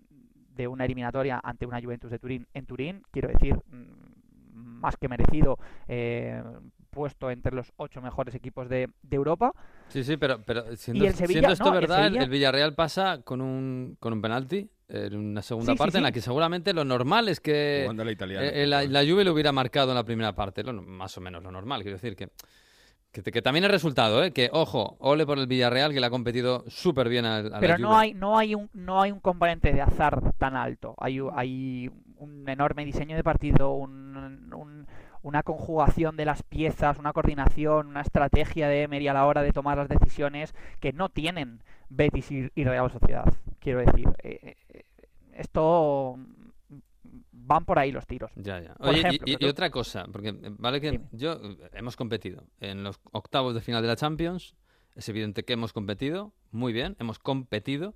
[0.55, 3.03] de una eliminatoria ante una Juventus de Turín en Turín.
[3.11, 4.09] Quiero decir, mm,
[4.81, 6.43] más que merecido, eh,
[6.91, 9.53] puesto entre los ocho mejores equipos de, de Europa.
[9.88, 13.23] Sí, sí, pero, pero siendo, Sevilla- siendo esto no, verdad, el, Sevilla- el Villarreal pasa
[13.23, 16.72] con un, con un penalti en una segunda Sí, sí, parte en la que seguramente
[16.72, 18.46] lo normal es que Jugando la italiana.
[18.46, 21.20] eh, eh, la, la Juve lo hubiera marcado en la primera parte, lo- más o
[21.20, 22.29] menos lo normal, quiero decir que...
[23.11, 24.33] Que, que también es resultado, ¿eh?
[24.33, 27.59] Que, ojo, ole por el Villarreal, que le ha competido súper bien al- a, la
[27.61, 28.01] Pero no Juve.
[28.03, 30.94] hay, no hay un, no hay un componente de azar tan alto.
[30.98, 34.87] Hay, hay un enorme diseño de partido, un- un-
[35.22, 39.53] una conjugación de las piezas, una coordinación, una estrategia de Emery a la hora de
[39.53, 43.24] tomar las decisiones que no tienen Betis y, y Real Sociedad.
[43.59, 44.57] Quiero decir, eh, eh,
[45.38, 46.18] esto
[47.33, 48.31] van por ahí los tiros.
[48.37, 48.74] Ya, ya.
[48.74, 51.09] Por Oye, y- ejemplo, y, que y tú- otra cosa, porque eh, vale que Dime.
[51.12, 54.55] yo eh, hemos competido en los octavos de final de la Champions,
[54.94, 57.94] es evidente que hemos competido, muy bien, hemos competido,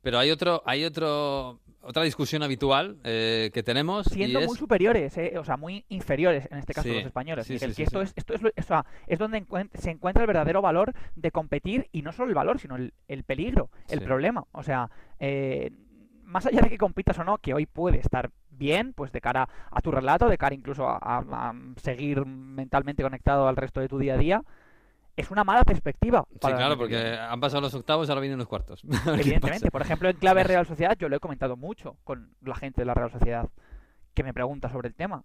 [0.00, 4.56] pero hay otro, hay otro, otra discusión habitual eh, que tenemos siendo y es muy
[4.56, 7.46] superiores, eh, o sea, muy inferiores en este caso Sí, los españoles.
[7.46, 10.22] sí, Miguel, sí, que esto es esto es, o sea, es donde encuent- se encuentra
[10.22, 14.00] el verdadero valor de competir y no solo el valor, sino el, el peligro, el
[14.00, 14.44] problema.
[14.52, 14.88] O sea,
[15.18, 15.72] eh,
[16.28, 19.48] más allá de que compitas o no, que hoy puede estar bien, pues de cara
[19.70, 21.18] a tu relato, de cara incluso a, a-
[21.50, 24.42] a seguir mentalmente conectado al resto de tu día a día,
[25.16, 26.24] es una mala perspectiva.
[26.30, 27.18] Sí, para claro, porque viene.
[27.18, 28.82] han pasado los octavos, ahora vienen los cuartos.
[29.06, 32.82] Evidentemente, por ejemplo, en clave Real Sociedad, yo lo he comentado mucho con la gente
[32.82, 33.48] de la Real Sociedad
[34.14, 35.24] que me pregunta sobre el tema.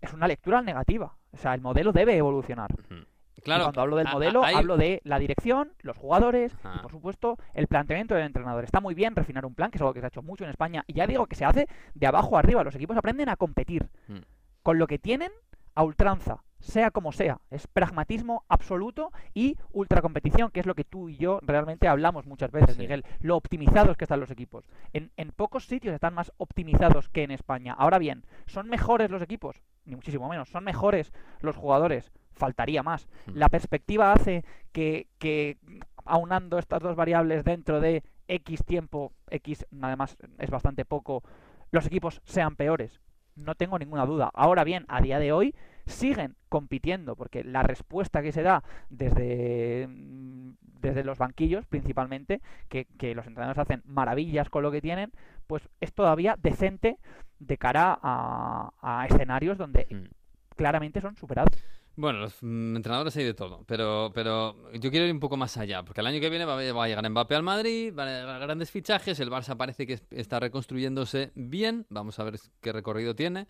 [0.00, 1.14] Es una lectura negativa.
[1.32, 2.70] O sea, el modelo debe evolucionar.
[2.88, 3.09] Y
[3.42, 7.38] Claro, cuando hablo del modelo, hay- hablo de la dirección, los jugadores y, por supuesto,
[7.54, 8.64] el planteamiento del entrenador.
[8.64, 10.50] Está muy bien refinar un plan, que es algo que se ha hecho mucho en
[10.50, 10.84] España.
[10.86, 12.62] Y ya digo que se hace de abajo a arriba.
[12.64, 14.18] Los equipos aprenden a competir Mm.
[14.62, 15.30] con lo que tienen
[15.74, 17.38] a ultranza, sea como sea.
[17.50, 22.50] Es pragmatismo absoluto y ultracompetición, que es lo que tú y yo realmente hablamos muchas
[22.50, 22.82] veces, Sí.
[22.82, 23.04] Miguel.
[23.20, 24.66] Lo optimizados que están los equipos.
[24.92, 27.74] En, en pocos sitios están más optimizados que en España.
[27.78, 29.62] Ahora bien, ¿son mejores los equipos?
[29.86, 30.50] Ni muchísimo menos.
[30.50, 32.12] ¿Son mejores los jugadores?
[32.40, 33.06] Faltaría más.
[33.26, 33.36] Mm.
[33.36, 35.58] La perspectiva hace que, que
[36.04, 41.22] aunando estas dos variables dentro de X tiempo, X además es bastante poco,
[41.70, 43.00] los equipos sean peores.
[43.36, 44.30] No tengo ninguna duda.
[44.34, 45.54] Ahora bien, a día de hoy
[45.86, 52.86] siguen compitiendo porque la respuesta que se da desde, mm, desde los banquillos principalmente, que,
[52.98, 55.10] que los entrenadores hacen maravillas con lo que tienen,
[55.46, 56.96] pues es todavía decente
[57.38, 60.08] de cara a, a escenarios donde Mm.
[60.56, 61.52] claramente son superados.
[62.00, 65.58] Bueno, los mm, entrenadores hay de todo, pero, pero yo quiero ir un poco más
[65.58, 68.40] allá, porque el año que viene va, a llegar Mbappé al Madrid, van a llegar
[68.40, 73.14] grandes fichajes, el Barça parece que es- está reconstruyéndose bien, vamos a ver qué recorrido
[73.14, 73.46] tiene.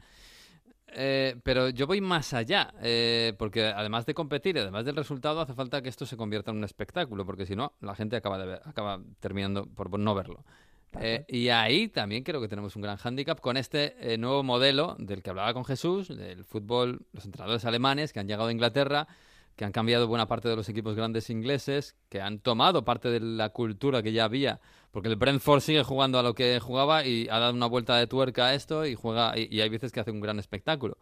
[0.88, 5.54] Eh, pero yo voy más allá, eh, porque además de competir, además del resultado, hace
[5.54, 8.46] falta que esto se convierta en un espectáculo, porque si no, la gente acaba, de
[8.46, 10.44] ver- acaba terminando por no verlo.
[10.98, 14.96] Eh, y ahí también creo que tenemos un gran hándicap con este eh, nuevo modelo
[14.98, 19.07] del que hablaba con Jesús, del fútbol, los entrenadores alemanes que han llegado a Inglaterra,
[19.55, 23.20] que han cambiado buena parte de los equipos grandes ingleses, que han tomado parte de
[23.20, 27.29] la cultura que ya había, porque el Brentford sigue jugando a lo que jugaba y
[27.31, 30.00] ha dado una vuelta de tuerca a esto y juega y, y hay veces que
[30.00, 30.98] hace un gran espectáculo.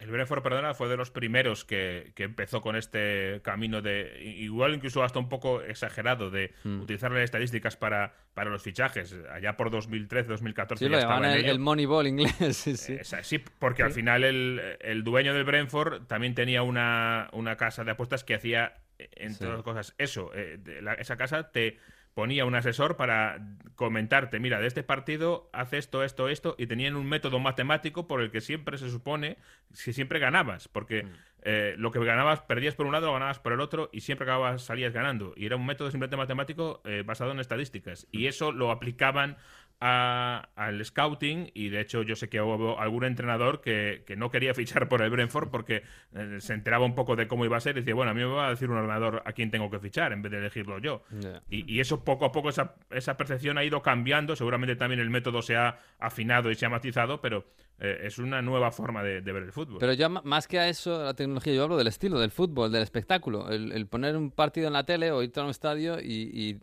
[0.00, 4.74] El Brentford, perdona, fue de los primeros que, que empezó con este camino de, igual
[4.74, 6.82] incluso hasta un poco exagerado, de Mm.
[6.82, 9.16] utilizar las estadísticas para, para los fichajes.
[9.32, 12.32] Allá por 2013, 2014 Sí, ya lo estaba el, el Moneyball inglés.
[12.56, 12.92] sí, sí.
[12.92, 17.82] Eh, sí, porque al final el, el dueño del Brentford también tenía una, una casa
[17.82, 20.30] de apuestas que hacía, eh, entre otras cosas, eso.
[20.34, 21.78] eh, de la- esa casa te
[22.18, 23.38] ponía un asesor para
[23.76, 28.20] comentarte, mira, de este partido hace esto, esto, esto, y tenían un método matemático por
[28.20, 29.36] el que siempre se supone
[29.84, 31.10] que siempre ganabas, porque Mm.
[31.42, 34.24] eh, lo que ganabas, perdías por un lado, lo ganabas por el otro, y siempre
[34.24, 35.32] acababas, salías ganando.
[35.36, 38.08] Y era un método simplemente matemático eh, basado en estadísticas.
[38.10, 39.36] Y eso lo aplicaban
[39.80, 44.30] a- al scouting y de hecho yo sé que hubo algún entrenador que, que no
[44.30, 45.82] quería fichar por el Brentford porque
[46.14, 48.20] eh, se enteraba un poco de cómo iba a ser y decía, bueno, a mí
[48.20, 50.78] me va a decir un ordenador a quién tengo que fichar en vez de elegirlo
[50.78, 51.02] yo.
[51.48, 55.10] Y, y eso poco a poco, esa, esa percepción ha ido cambiando, seguramente también el
[55.10, 57.46] método se ha afinado y se ha matizado, pero
[57.80, 59.78] eh, es una nueva forma de, de ver el fútbol.
[59.78, 62.72] Pero ya ma- más que a eso, la tecnología, yo hablo del estilo, del fútbol,
[62.72, 63.50] del espectáculo.
[63.50, 66.06] El, el poner un partido en la tele o irte a un estadio y,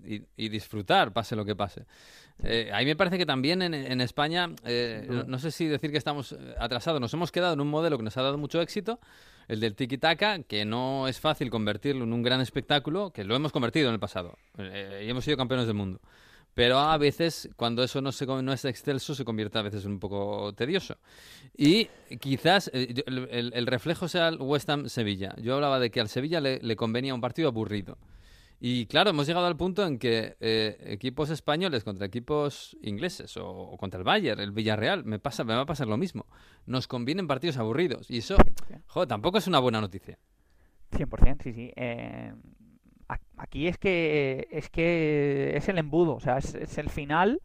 [0.06, 1.86] y- y- y disfrutar, pase lo que pase.
[2.44, 5.68] Eh, a mí me parece que también en, en España, eh, no, no sé si
[5.68, 8.38] decir que estamos eh, atrasados, nos hemos quedado en un modelo que nos ha dado
[8.38, 9.00] mucho éxito,
[9.48, 13.54] el del tiki-taka, que no es fácil convertirlo en un gran espectáculo, que lo hemos
[13.54, 16.02] convertido en el pasado eh, y hemos sido campeones del mundo.
[16.56, 19.92] Pero a veces, cuando eso no, se, no es excelso, se convierte a veces en
[19.92, 20.98] un poco tedioso.
[21.56, 21.90] Y
[22.20, 25.36] quizás eh, el, el- el reflejo sea el West Ham-Sevilla.
[25.42, 27.98] Yo hablaba de que al Sevilla le, le convenía un partido aburrido.
[28.62, 33.46] Y claro, hemos llegado al punto en que eh, equipos españoles contra equipos ingleses o,
[33.50, 36.26] o contra el Bayern, el Villarreal, me, pasa, me va a pasar lo mismo.
[36.66, 38.10] Nos convienen partidos aburridos.
[38.10, 38.38] Y eso,
[38.88, 40.18] joder, tampoco es una buena noticia.
[40.94, 41.72] 100%, sí, sí.
[41.76, 42.34] Eh,
[43.38, 47.42] aquí es que es que es el embudo, o sea, es, es el final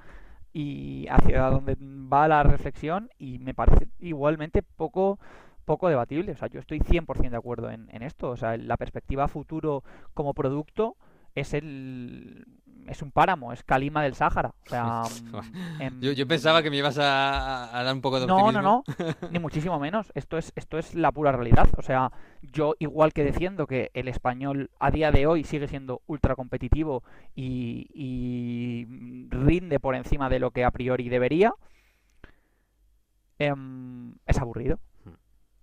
[0.52, 5.18] y hacia donde va la reflexión y me parece igualmente poco
[5.64, 6.32] poco debatible.
[6.32, 8.30] O sea, yo estoy 100% de acuerdo en, en esto.
[8.30, 10.96] O sea, la perspectiva futuro como producto
[11.34, 12.44] es el
[12.86, 14.54] es un páramo, es Calima del Sáhara.
[14.66, 15.02] O sea,
[15.78, 18.62] mm, em, Yo, yo pensaba que me ibas a, dar un poco de no, optimismo.
[18.62, 20.12] no, no, ni muchísimo menos.
[20.14, 21.68] Esto es, esto es la pura realidad.
[21.76, 22.12] O sea,
[22.42, 27.02] yo igual que defiendo que el español a día de hoy sigue siendo ultra competitivo
[27.34, 28.86] y, y
[29.30, 31.52] rinde por encima de lo que a priori debería,
[33.38, 34.78] em, es aburrido.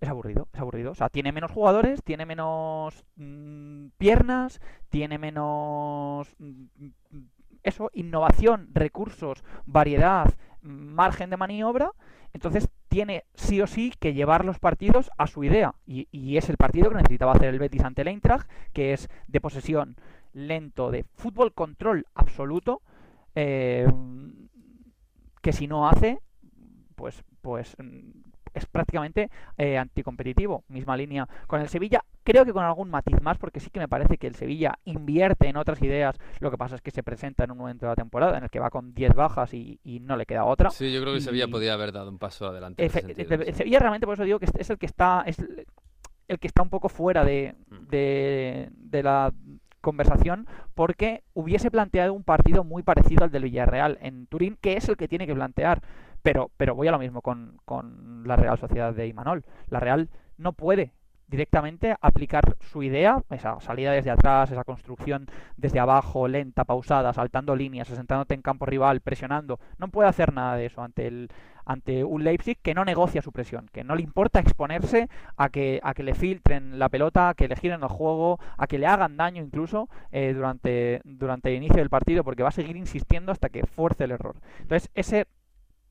[0.00, 0.92] Es aburrido, es aburrido.
[0.92, 6.34] O sea, tiene menos jugadores, tiene menos mm, piernas, tiene menos...
[6.38, 7.26] mm, mm,
[7.64, 10.32] eso, innovación, recursos, variedad,
[10.62, 11.92] margen de maniobra.
[12.32, 15.74] Entonces tiene sí o sí que llevar los partidos a su idea.
[15.86, 19.08] Y, y es el partido que necesitaba hacer el Betis ante el Eintracht, que es
[19.26, 19.96] de posesión
[20.32, 22.82] lento, de fútbol control absoluto,
[23.34, 23.86] eh,
[25.42, 26.20] que si no hace,
[26.94, 27.76] pues, pues
[28.54, 30.64] es prácticamente eh, anticompetitivo.
[30.68, 33.88] Misma línea con el Sevilla, creo que con algún matiz más, porque sí que me
[33.88, 36.16] parece que el Sevilla invierte en otras ideas.
[36.40, 38.50] Lo que pasa es que se presenta en un momento de la temporada en el
[38.50, 40.70] que va con 10 bajas y, y no le queda otra.
[40.70, 42.84] Sí, yo creo que Sevilla Y- podía haber dado un paso adelante.
[42.84, 43.54] en sentido, el-.
[43.54, 45.66] Sevilla realmente por eso digo que es- el que está es el
[46.28, 47.88] el que está un poco fuera de, Mm.
[47.88, 49.32] de, de la
[49.80, 54.88] conversación porque hubiese planteado un partido muy parecido al del Villarreal en Turín, que es
[54.88, 55.80] el que tiene que plantear.
[56.22, 59.44] Pero, pero voy a lo mismo con, con la Real Sociedad de Imanol.
[59.68, 60.92] La Real no puede
[61.28, 65.26] directamente aplicar su idea, esa salida desde atrás, esa construcción
[65.56, 69.60] desde abajo, lenta, pausada, saltando líneas, asentándote en campo rival, presionando.
[69.78, 71.28] No puede hacer nada de eso ante el
[71.66, 75.80] ante un Leipzig que no negocia su presión, que no le importa exponerse a que
[75.82, 78.86] a que le filtren la pelota, a que le giren el juego, a que le
[78.86, 83.32] hagan daño incluso eh, durante durante el inicio del partido, porque va a seguir insistiendo
[83.32, 84.36] hasta que fuerce el error.
[84.60, 85.26] Entonces ese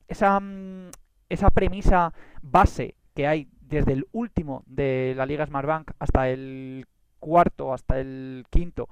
[0.08, 0.92] esa mm,
[1.30, 6.86] esa premisa base que hay desde el último de la Liga Smartbank hasta el
[7.20, 8.88] cuarto, hasta el quinto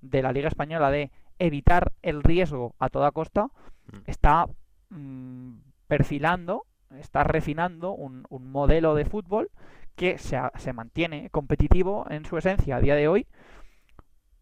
[0.00, 3.48] de la Liga Española de evitar el riesgo a toda costa,
[3.92, 3.96] Mm.
[4.06, 4.46] está
[4.90, 5.52] mm,
[5.86, 6.66] perfilando,
[6.98, 9.50] está refinando un, un modelo de fútbol
[9.96, 13.26] que se, se mantiene competitivo en su esencia a día de hoy,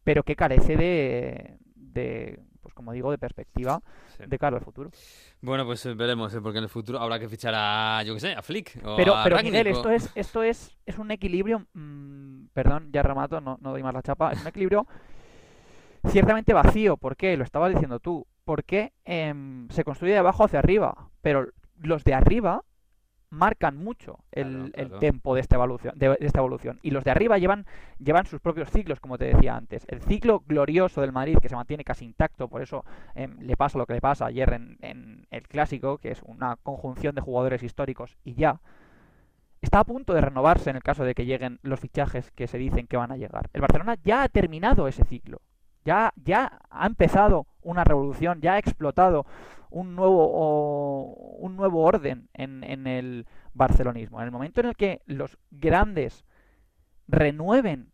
[0.05, 2.41] pero que carece de, de
[2.77, 3.81] como digo, de perspectiva
[4.17, 4.25] Sí.
[4.29, 4.91] de cara al futuro.
[5.41, 8.21] Bueno, pues eh, veremos, eh, porque en el futuro habrá que fichar a, yo qué
[8.21, 8.79] sé, a Flick.
[8.85, 12.91] O Pero, a pero Miguel, o- esto es, esto es, es un equilibrio, mm, perdón,
[12.93, 14.87] ya remato, no, no doy más la chapa, es un equilibrio
[16.09, 16.97] ciertamente vacío.
[16.97, 17.37] ¿Por qué?
[17.37, 18.27] Lo estabas diciendo tú.
[18.45, 21.49] Porque em, se construye de abajo hacia arriba, pero
[21.81, 22.63] los de arriba
[23.37, 26.79] marcan mucho el, Claro, el tempo de esta evolución, de, de esta evolución.
[26.83, 27.67] Y los de arriba llevan,
[27.99, 29.85] llevan sus propios ciclos, como te decía antes.
[29.89, 32.85] El ciclo glorioso del Madrid, que se mantiene casi intacto, por eso
[33.15, 36.57] em, le pasa lo que le pasa ayer en, en el clásico, que es una
[36.57, 38.61] conjunción de jugadores históricos y ya.
[39.61, 42.59] Está a punto de renovarse en el caso de que lleguen los fichajes que se
[42.59, 43.49] dicen que van a llegar.
[43.53, 45.41] El Barcelona ya ha terminado ese ciclo.
[45.87, 49.27] Ya, ya ha empezado una revolución, ya ha explotado
[49.71, 54.19] un nuevo, o- un nuevo orden en, en el barcelonismo.
[54.21, 56.25] En el momento en el que los grandes
[57.09, 57.93] renueven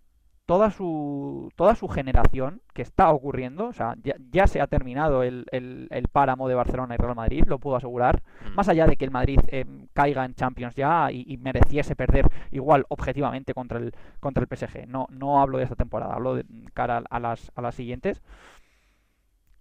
[0.53, 5.23] toda su, toda su generación, que está ocurriendo, o sea, ya, ya se ha terminado
[5.23, 8.55] el, el- el páramo de Barcelona y Real Madrid, lo puedo asegurar, Mm.
[8.57, 12.27] más allá de que el Madrid eh, caiga en Champions ya y, y mereciese perder
[12.51, 14.87] igual objetivamente contra el, contra el PSG.
[14.89, 16.45] No, no hablo de esta temporada, hablo de
[16.75, 18.21] cara a las, a las siguientes.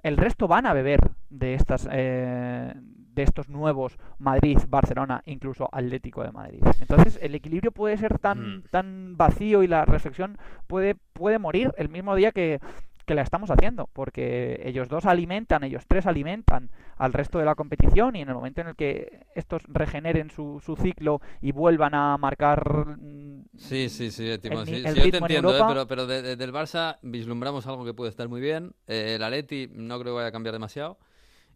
[0.04, 2.74] El resto van a beber de estas eh,
[3.14, 6.62] de estos nuevos Madrid, Barcelona, incluso Atlético de Madrid.
[6.80, 8.64] Entonces el equilibrio puede ser tan, Mm.
[8.72, 10.38] tan vacío y la reflexión
[10.68, 12.60] puede, puede morir el mismo día que,
[13.06, 17.56] que la estamos haciendo, porque ellos dos alimentan, ellos tres alimentan al resto de la
[17.56, 21.94] competición y en el momento en el que estos regeneren su, su ciclo y vuelvan
[21.96, 25.68] a marcar mm, Sí, sí, sí, Timo, el sí, sí, yo te entiendo, eh, Europa-
[25.68, 28.74] pero, pero de- de- del Barça vislumbramos algo que puede estar muy bien.
[28.88, 30.98] Eh, el Atleti no creo que vaya a cambiar demasiado.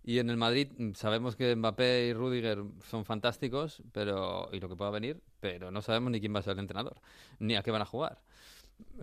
[0.08, 4.70] Y en el Madrid mm, sabemos que Mbappé y Rudiger son fantásticos, pero y lo
[4.70, 6.96] que pueda venir, pero no sabemos ni quién va a ser el entrenador,
[7.40, 8.20] ni a qué van a jugar.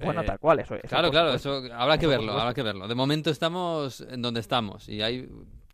[0.01, 0.89] bueno, Eh, tal cual, eso es.
[0.89, 2.87] Claro, claro, eso habrá que Eso verlo, habrá que verlo.
[2.87, 5.29] De momento estamos en donde estamos y hay,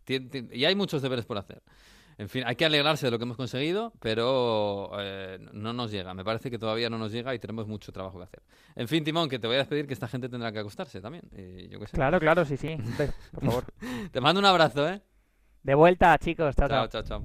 [0.07, 1.61] y hay muchos deberes por hacer.
[2.17, 6.13] En fin, hay que alegrarse de lo que hemos conseguido, pero eh, no nos llega.
[6.13, 8.41] Me parece que todavía no nos llega y tenemos mucho trabajo que hacer.
[8.75, 11.23] En fin, Timón, que te voy a despedir, que esta gente tendrá que acostarse también.
[11.37, 11.93] y yo qué sé.
[11.95, 12.75] Claro, claro, sí, sí.
[13.31, 13.63] Por favor.
[14.11, 15.01] Te mando un abrazo, ¿eh?
[15.63, 16.55] De vuelta, chicos.
[16.55, 17.03] Chao, Chao, chao.
[17.03, 17.21] chao,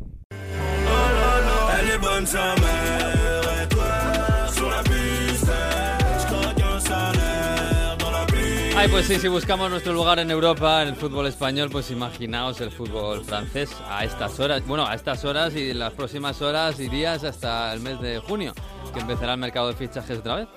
[8.77, 12.61] Ay, pues sí, si buscamos nuestro lugar en Europa, en el fútbol español, pues imaginaos
[12.61, 16.89] el fútbol francés a estas horas, bueno, a estas horas y las próximas horas y
[16.89, 18.53] días hasta el mes de junio,
[18.93, 20.49] que empezará el mercado de fichajes otra vez.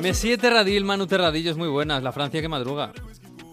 [0.00, 2.92] Messi Terradil, Manu Terradillos, muy buenas, la Francia que madruga.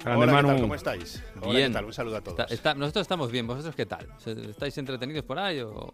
[0.04, 0.62] Grande Hola, ¿qué tal?
[0.62, 1.24] ¿Cómo estáis?
[1.42, 1.68] Hola, Bien.
[1.72, 1.86] ¿qué tal?
[1.86, 2.40] Un saludo a todos.
[2.40, 4.08] Está- está- nosotros estamos bien, ¿vosotros qué tal?
[4.18, 5.94] ¿Se- ¿Estáis entretenidos por ahí o...?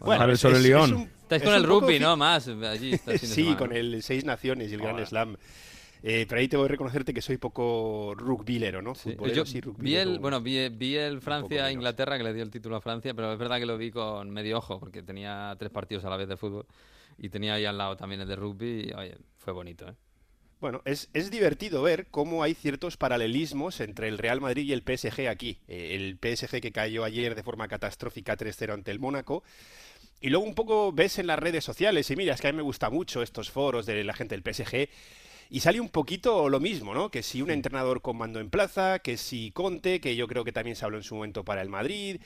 [0.00, 0.84] Bueno, es- sobre es- Lyon.
[0.84, 2.16] es un- Estáis es con el poco rugby, fi- ¿no?
[2.16, 2.92] Más, allí
[3.22, 5.06] Sí, con el Seis Naciones y el Gran Hola.
[5.06, 5.36] Slam.
[6.04, 8.94] Eh, pero ahí tengo que reconocerte que soy poco rugbilero, ¿no?
[8.94, 11.20] Sí, yo sí, vi el, bueno, vi, vi el.
[11.20, 14.30] Francia-Inglaterra que le dio el título a Francia, pero es verdad que lo vi con
[14.30, 16.66] medio ojo, porque tenía tres partidos a la vez de fútbol
[17.18, 19.94] y tenía ahí al lado también el de rugby y, oye, fue bonito, ¿eh?
[20.60, 24.82] Bueno, es, es divertido ver cómo hay ciertos paralelismos entre el Real Madrid y el
[24.82, 25.58] PSG aquí.
[25.68, 29.44] Eh, el PSG que cayó ayer de forma catastrófica 3-0 ante el Mónaco.
[30.20, 32.56] Y luego un poco ves en las redes sociales, y mira, es que a mí
[32.56, 34.88] me gusta mucho estos foros de la gente del PSG,
[35.48, 37.10] y sale un poquito lo mismo, ¿no?
[37.10, 40.50] Que si un entrenador con mando en plaza, que si Conte, que yo creo que
[40.52, 42.20] también se habló en su momento para el Madrid,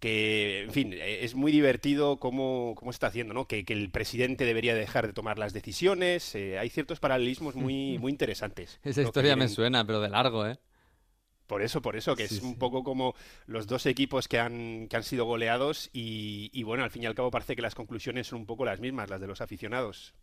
[0.00, 3.46] que, en fin, eh, es muy divertido cómo, cómo se está haciendo, ¿no?
[3.46, 7.98] Que, que el presidente debería dejar de tomar las decisiones, eh, hay ciertos paralelismos muy,
[8.00, 8.80] muy interesantes.
[8.82, 10.58] Esa historia me suena, pero de largo, ¿eh?
[11.46, 12.56] Por eso, por eso, que Sí, es un sí.
[12.56, 13.14] poco como
[13.46, 17.06] los dos equipos que han, que han sido goleados y, y bueno, al fin y
[17.06, 20.14] al cabo parece que las conclusiones son un poco las mismas, las de los aficionados.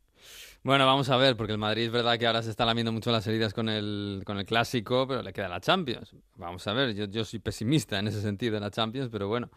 [0.64, 3.12] Bueno, vamos a ver, porque el Madrid es verdad que ahora se está lamiendo mucho
[3.12, 6.16] las heridas con el, con el clásico, pero le queda la Champions.
[6.38, 9.50] Vamos a ver, yo, yo soy pesimista en ese sentido en la Champions, pero bueno,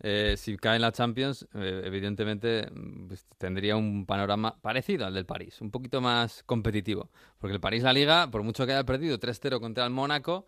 [0.00, 5.12] eh, si cae en la Champions, eh, evidentemente mm, pues, tendría un panorama parecido al
[5.12, 8.84] del París, un poquito más competitivo, porque el París la Liga, por mucho que haya
[8.84, 10.46] perdido 3-0 contra el Mónaco,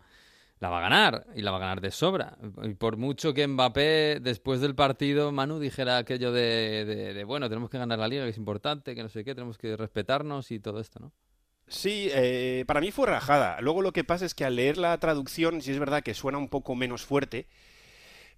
[0.59, 2.37] la va a ganar y la va a ganar de sobra.
[2.63, 7.69] Y por mucho que Mbappé, después del partido, Manu dijera aquello de, de- bueno, tenemos
[7.69, 10.59] que ganar la liga, que es importante, que no sé qué, tenemos que respetarnos y
[10.59, 11.11] todo esto, ¿no?
[11.67, 13.59] Sí, eh, para mí fue rajada.
[13.61, 16.37] Luego lo que pasa es que al leer la traducción, sí es verdad que suena
[16.37, 17.47] un poco menos fuerte,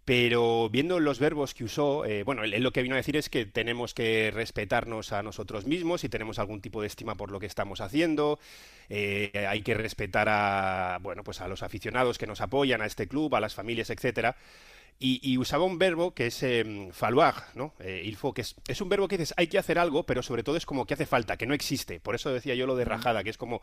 [0.10, 3.30] pero viendo los verbos que usó, eh, bueno, él, lo que vino a decir es
[3.30, 7.40] que tenemos que respetarnos a nosotros mismos y tenemos algún tipo de estima por lo
[7.40, 8.40] que estamos haciendo.
[8.90, 13.08] eh, hay que respetar a, bueno, pues a los aficionados que nos apoyan, a este
[13.08, 14.36] club, a las familias, etcétera.
[15.02, 17.74] Y, y usaba un verbo que es eh, falloir, ¿no?
[17.80, 20.22] Eh, il faut, que es, es un verbo que dices hay que hacer algo, pero
[20.22, 22.02] sobre todo es como que hace falta, que no existe.
[22.02, 23.62] Por eso decía yo lo de rajada, que es como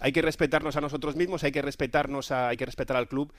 [0.00, 3.32] hay que respetarnos a nosotros mismos, hay que respetarnos a, hay que respetar al club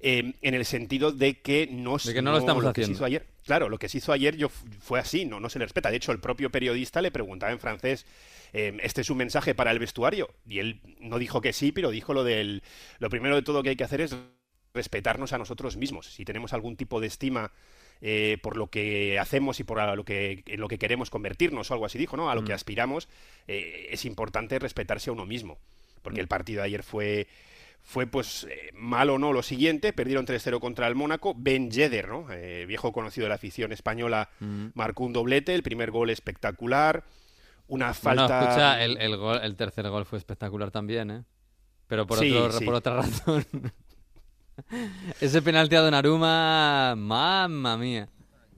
[0.00, 2.92] eh, en el sentido de que no, De que no lo estamos que se haciendo.
[2.94, 3.26] hizo ayer.
[3.44, 5.90] Claro, lo que se hizo ayer yo, fue así, no, no se le respeta.
[5.90, 8.06] De hecho, el propio periodista le preguntaba en francés,
[8.54, 10.30] eh, este es un mensaje para el vestuario.
[10.48, 12.62] Y él no dijo que sí, pero dijo lo del,
[12.98, 14.16] lo primero de todo que hay que hacer es
[14.76, 16.06] respetarnos a nosotros mismos.
[16.06, 17.50] Si tenemos algún tipo de estima
[18.02, 21.74] eh, por lo que hacemos y por lo que, en lo que queremos convertirnos o
[21.74, 22.30] algo así dijo, ¿no?
[22.30, 22.56] A lo que Mm.
[22.56, 23.08] aspiramos,
[23.48, 25.58] eh, es importante respetarse a uno mismo.
[26.02, 27.26] Porque el partido de ayer fue
[27.88, 32.08] fue pues eh, mal o no lo siguiente, perdieron 3-0 contra el Mónaco, Ben Yedder,
[32.08, 32.26] ¿no?
[32.32, 34.66] Eh, viejo conocido de la afición española, Mm.
[34.74, 37.04] marcó un doblete, el primer gol espectacular,
[37.68, 38.40] una falta...
[38.42, 41.22] Escucha, el, el gol, el tercer gol fue espectacular también, ¿eh?
[41.86, 42.64] Pero por, Sí, otro- sí.
[42.64, 43.46] por otra razón.
[45.20, 48.08] Ese penalti a Donnarumma, mamma mía.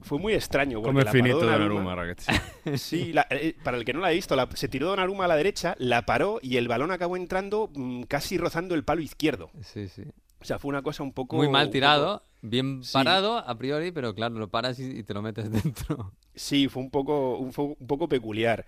[0.01, 0.81] Fue muy extraño.
[0.81, 1.91] la paró finito Donnarumma.
[1.97, 2.15] Donnarumma.
[2.79, 5.29] Sí, la- eh, para el que no la ha visto, la- se tiró Donnarumma a
[5.29, 9.51] la derecha, la paró y el balón acabó entrando mm, casi rozando el palo izquierdo.
[9.63, 10.03] Sí, sí.
[10.41, 11.37] O sea, fue una cosa un poco...
[11.37, 12.93] Muy mal tirado, poco- bien Sí.
[12.93, 16.13] parado a priori, pero claro, lo paras y, y te lo metes dentro.
[16.35, 18.65] Sí, fue un poco, un poco peculiar.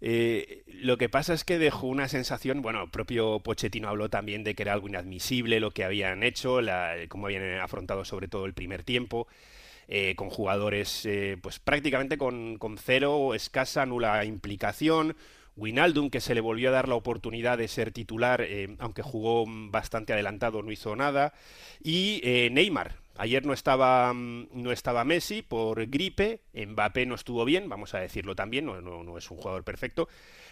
[0.00, 4.44] Eh, lo que pasa es que dejó una sensación, bueno, el propio Pochettino habló también
[4.44, 8.44] de que era algo inadmisible lo que habían hecho, la, cómo habían afrontado sobre todo
[8.44, 9.26] el primer tiempo,
[9.88, 15.16] eh, con jugadores eh, pues prácticamente con, con cero, escasa, nula implicación.
[15.56, 19.44] Winaldum, que se le volvió a dar la oportunidad de ser titular, eh, aunque jugó
[19.46, 21.32] bastante adelantado, no hizo nada.
[21.82, 23.03] Y eh, Neymar.
[23.16, 27.98] Ayer no estaba, mm, no estaba Messi por gripe, Mbappé no estuvo bien, vamos a
[28.00, 30.08] decirlo también, no, no, no es un jugador perfecto.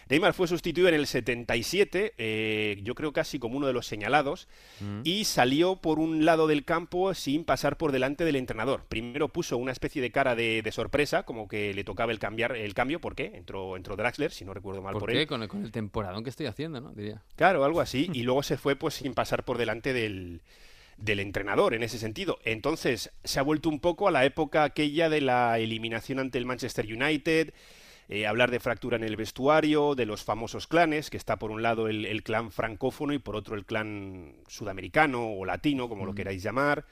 [0.09, 4.47] Neymar fue sustituido en el 77, eh, yo creo casi como uno de los señalados,
[4.81, 5.01] Mm.
[5.03, 8.85] y salió por un lado del campo sin pasar por delante del entrenador.
[8.89, 12.55] Primero puso una especie de cara de, de sorpresa, como que le tocaba el, cambiar,
[12.55, 13.31] el cambio, ¿por qué?
[13.35, 15.21] Entró, entró Draxler, si no recuerdo mal ¿Por por, qué?
[15.21, 15.27] él.
[15.27, 16.91] Con el, con el temporadón que estoy haciendo, ¿no?
[16.93, 17.21] Diría.
[17.35, 18.09] Claro, algo así.
[18.13, 20.41] Y luego se fue pues sin pasar por delante del,
[20.97, 22.39] del entrenador en ese sentido.
[22.43, 26.45] Entonces se ha vuelto un poco a la época aquella de la eliminación ante el
[26.45, 27.53] Manchester United.
[28.09, 31.61] eh, hablar de fractura en el vestuario, de los famosos clanes, que está por un
[31.61, 36.13] lado el, el clan francófono y por otro el clan sudamericano o latino, como lo
[36.13, 36.85] queráis llamar.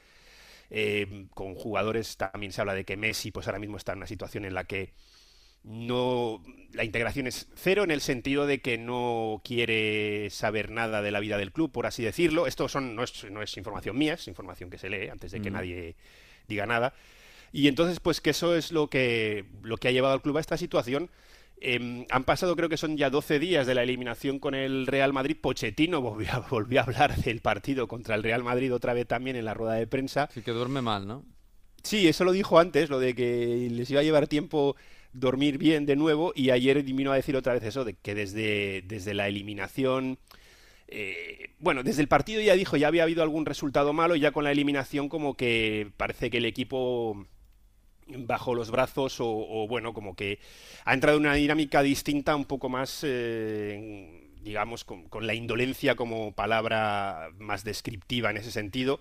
[0.70, 4.06] Eh, con jugadores también se habla de que Messi pues ahora mismo está en una
[4.06, 4.94] situación en la que
[5.64, 6.42] no
[6.72, 11.20] la integración es cero en el sentido de que no quiere saber nada de la
[11.20, 12.46] vida del club, por así decirlo.
[12.46, 15.42] Esto son, no, es, no es información mía, es información que se lee antes de
[15.42, 15.54] que Mm.
[15.54, 15.96] nadie
[16.48, 16.94] diga nada.
[17.52, 20.40] Y entonces, pues que eso es lo que, lo que ha llevado al club a
[20.40, 21.10] esta situación.
[21.60, 25.12] Em, han pasado, creo que son ya 12 días de la eliminación con el Real
[25.12, 25.36] Madrid.
[25.40, 29.36] Pochettino volvió a, volvió a hablar del partido contra el Real Madrid otra vez también
[29.36, 30.28] en la rueda de prensa.
[30.32, 31.24] Sí que duerme mal, ¿no?
[31.82, 34.74] Sí, eso lo dijo antes, lo de que les iba a llevar tiempo
[35.12, 38.82] dormir bien de nuevo y ayer vino a decir otra vez eso, de que desde,
[38.82, 40.18] desde la eliminación,
[40.88, 44.32] eh, bueno, desde el partido ya dijo, ya había habido algún resultado malo y ya
[44.32, 47.26] con la eliminación como que parece que el equipo
[48.08, 50.38] bajo los brazos o, bueno, como que
[50.84, 55.94] ha entrado en una dinámica distinta un poco más, eh, digamos, con, con la indolencia
[55.94, 59.00] como palabra más descriptiva en ese sentido.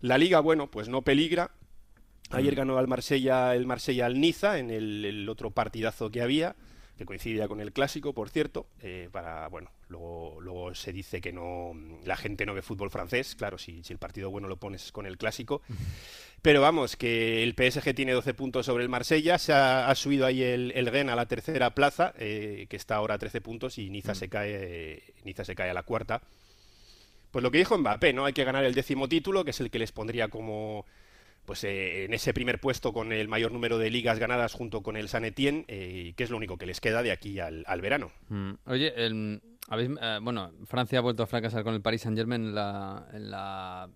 [0.00, 1.52] La liga, bueno, pues no peligra,
[2.32, 6.56] Ayer ganó al Marsella, el Marsella al Niza en el, el otro partidazo que había,
[6.96, 8.66] que coincidía con el clásico, por cierto.
[8.80, 11.72] eh, para bueno, luego, luego se dice que no
[12.04, 15.06] la gente no ve fútbol francés, claro, si, si el partido bueno lo pones con
[15.06, 15.62] el clásico.
[16.42, 20.26] Pero vamos, que el PSG tiene 12 puntos sobre el Marsella, se ha, ha subido
[20.26, 23.78] ahí el, el Rennes a la tercera plaza, eh, que está ahora a 13 puntos,
[23.78, 26.20] y Niza se cae, Niza se cae a la cuarta.
[27.30, 28.24] Pues lo que dijo Mbappé, ¿no?
[28.24, 30.84] Hay que ganar el décimo título, que es el que les pondría como
[31.44, 34.96] pues eh, en ese primer puesto con el mayor número de ligas ganadas junto con
[34.96, 37.80] el San Etienne, eh, que es lo único que les queda de aquí al, al
[37.80, 38.10] verano.
[38.28, 38.52] Mm.
[38.66, 42.42] Oye, el, habéis, eh, bueno, Francia ha vuelto a fracasar con el Paris Saint Germain
[42.42, 43.90] en la, en la,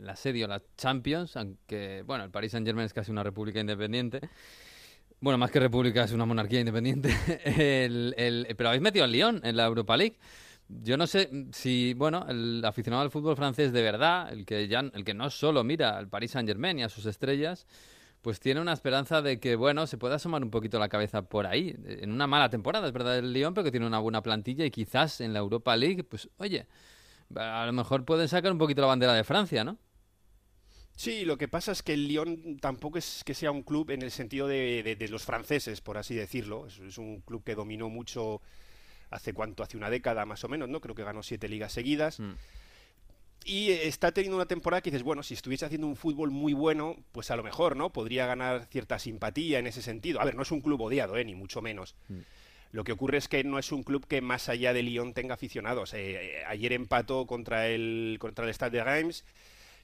[0.00, 4.20] la Champions, aunque, bueno, el Paris Saint Germain es casi una república independiente.
[5.20, 7.16] Bueno, más que república es una monarquía independiente.
[8.56, 10.16] pero habéis metido al Lyon en la Europa League.
[10.68, 14.80] Yo no sé si, bueno, el aficionado al fútbol francés de verdad, el que ya,
[14.80, 17.66] el que no solo mira al Paris Saint Germain y a sus estrellas,
[18.22, 21.46] pues tiene una esperanza de que, bueno, se pueda asomar un poquito la cabeza por
[21.46, 21.76] ahí.
[21.86, 24.70] En una mala temporada, es verdad, el Lyon, pero que tiene una buena plantilla y
[24.70, 26.66] quizás en la Europa League, pues, oye,
[27.36, 29.76] a lo mejor pueden sacar un poquito la bandera de Francia, ¿no?
[30.96, 34.00] Sí, lo que pasa es que el Lyon tampoco es que sea un club en
[34.00, 36.66] el sentido de, de, de los franceses, por así decirlo.
[36.66, 38.40] Es, es un club que dominó mucho
[39.14, 40.80] hace cuánto, hace una década más o menos, ¿no?
[40.80, 42.20] Creo que ganó siete ligas seguidas.
[42.20, 42.32] Mm.
[43.46, 46.96] y está teniendo una temporada que dices, bueno, si estuviese haciendo un fútbol muy bueno,
[47.12, 47.92] pues a lo mejor, ¿no?
[47.92, 50.20] Podría ganar cierta simpatía en ese sentido.
[50.20, 51.24] A ver, no es un club odiado, ¿eh?
[51.24, 51.94] Ni mucho menos.
[52.74, 55.34] Lo que ocurre es que no es un club que más allá de Lyon tenga
[55.34, 55.94] aficionados.
[55.94, 55.98] Eh,
[56.40, 59.24] eh, ayer empató contra el, contra el Stade de Reims,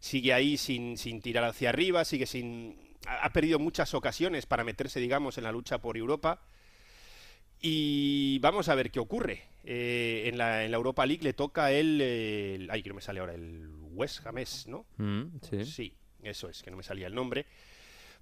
[0.00, 2.76] sigue ahí sin, sin tirar hacia arriba, sigue sin...
[3.06, 6.40] Ha ha perdido muchas ocasiones para meterse, digamos, en la lucha por Europa.
[7.60, 9.42] Y vamos a ver qué ocurre.
[9.64, 13.02] Eh, en, la, en la Europa League le toca el, el- Ay, que no me
[13.02, 14.86] sale ahora, el West Hamés, ¿no?
[14.96, 15.64] Mm, sí.
[15.64, 15.92] Sí,
[16.22, 17.44] eso es, que no me salía el nombre.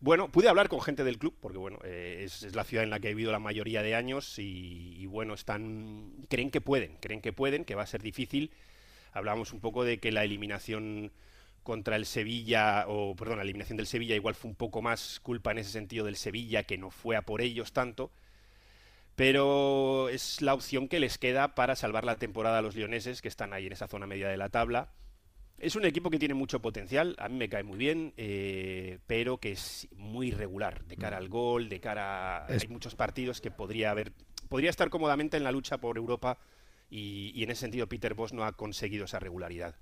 [0.00, 2.90] Bueno, pude hablar con gente del club, porque bueno, eh, es, es la ciudad en
[2.90, 6.96] la que he vivido la mayoría de años y, y, bueno, están, creen que pueden,
[7.00, 8.50] creen que pueden, que va a ser difícil.
[9.12, 11.10] Hablábamos un poco de que la eliminación
[11.64, 15.50] contra el Sevilla, o perdón, la eliminación del Sevilla igual fue un poco más culpa
[15.50, 18.10] en ese sentido del Sevilla, que no fue a por ellos tanto.
[19.18, 23.26] Pero es la opción que les queda para salvar la temporada a los leoneses, que
[23.26, 24.92] están ahí en esa zona media de la tabla.
[25.58, 29.38] Es un equipo que tiene mucho potencial, a mí me cae muy bien, eh, pero
[29.38, 32.46] que es muy irregular de cara al gol, de cara a...
[32.46, 34.12] Es- Hay muchos partidos que podría haber...
[34.48, 36.38] Podría estar cómodamente en la lucha por Europa
[36.88, 39.74] y, y en ese sentido Peter Bosz no ha conseguido esa regularidad.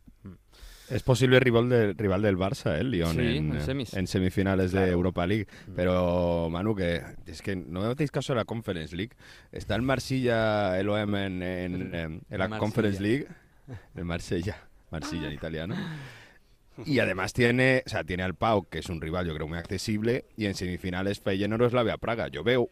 [0.88, 2.80] Es posible rival, del rival del Barça, ¿eh?
[2.80, 3.94] el Lyon, Sí, en, en eh, semis.
[3.94, 4.88] en semifinales de.
[4.90, 5.46] Europa League.
[5.74, 9.12] Pero, Manu, que es que no me hacéis caso de la Conference League.
[9.50, 11.90] Está el Marsella, el OM en, en,
[12.30, 12.58] la Marsella.
[12.58, 13.26] Conference League.
[13.96, 14.56] El Marsella,
[14.90, 15.74] Marsella en italiano.
[16.84, 19.58] Y además tiene, o sea, tiene al Pau, que es un rival, yo creo, muy
[19.58, 20.26] accesible.
[20.36, 22.28] Y en semifinales Feyenoord Slavia Praga.
[22.28, 22.68] Yo veo.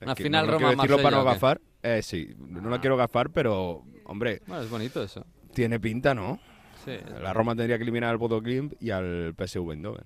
[0.00, 1.60] Una final no, no quiero decirlo Roma-Marsella, para no gafar.
[1.82, 5.26] Eh, sí, no la quiero gafar, pero, hombre, Bueno, es bonito eso.
[5.54, 6.40] tiene pinta, ¿no?
[6.84, 10.04] Sí, La Roma tendría que eliminar al Bodo Glimt y al PSV Eindhoven.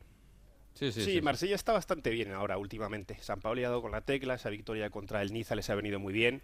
[0.75, 1.03] sí, sí.
[1.03, 1.23] Sí, sí.
[1.23, 3.17] Marsella está bastante bien ahora últimamente.
[3.21, 5.99] San Pablo ha dado con la tecla, esa victoria contra el Niza les ha venido
[6.01, 6.43] muy bien.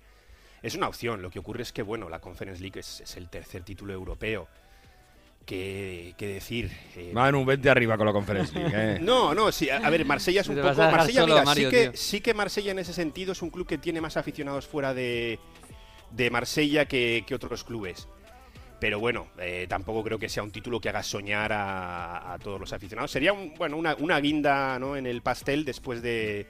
[0.63, 3.29] Es una opción, lo que ocurre es que, bueno, la Conference League es, es el
[3.31, 4.47] tercer título europeo.
[5.47, 6.71] ¿Qué, qué decir?
[6.97, 8.99] Eh, Manu, vente arriba con la Conference League, ¿eh?
[9.03, 10.75] No, no, sí, a, a ver, Marsella es un poco.
[10.77, 11.93] Marsella, solo, mira, Mario, sí, que, tío.
[11.95, 15.41] sí que Marsella en ese sentido es un club que tiene más aficionados fuera de,
[16.11, 18.07] de Marsella que, que otros clubes.
[18.81, 22.59] Pero bueno, eh, tampoco creo que sea un título que haga soñar a, a todos
[22.59, 23.11] los aficionados.
[23.11, 24.97] Sería un, bueno, una, una guinda ¿no?
[24.97, 26.47] en el pastel después de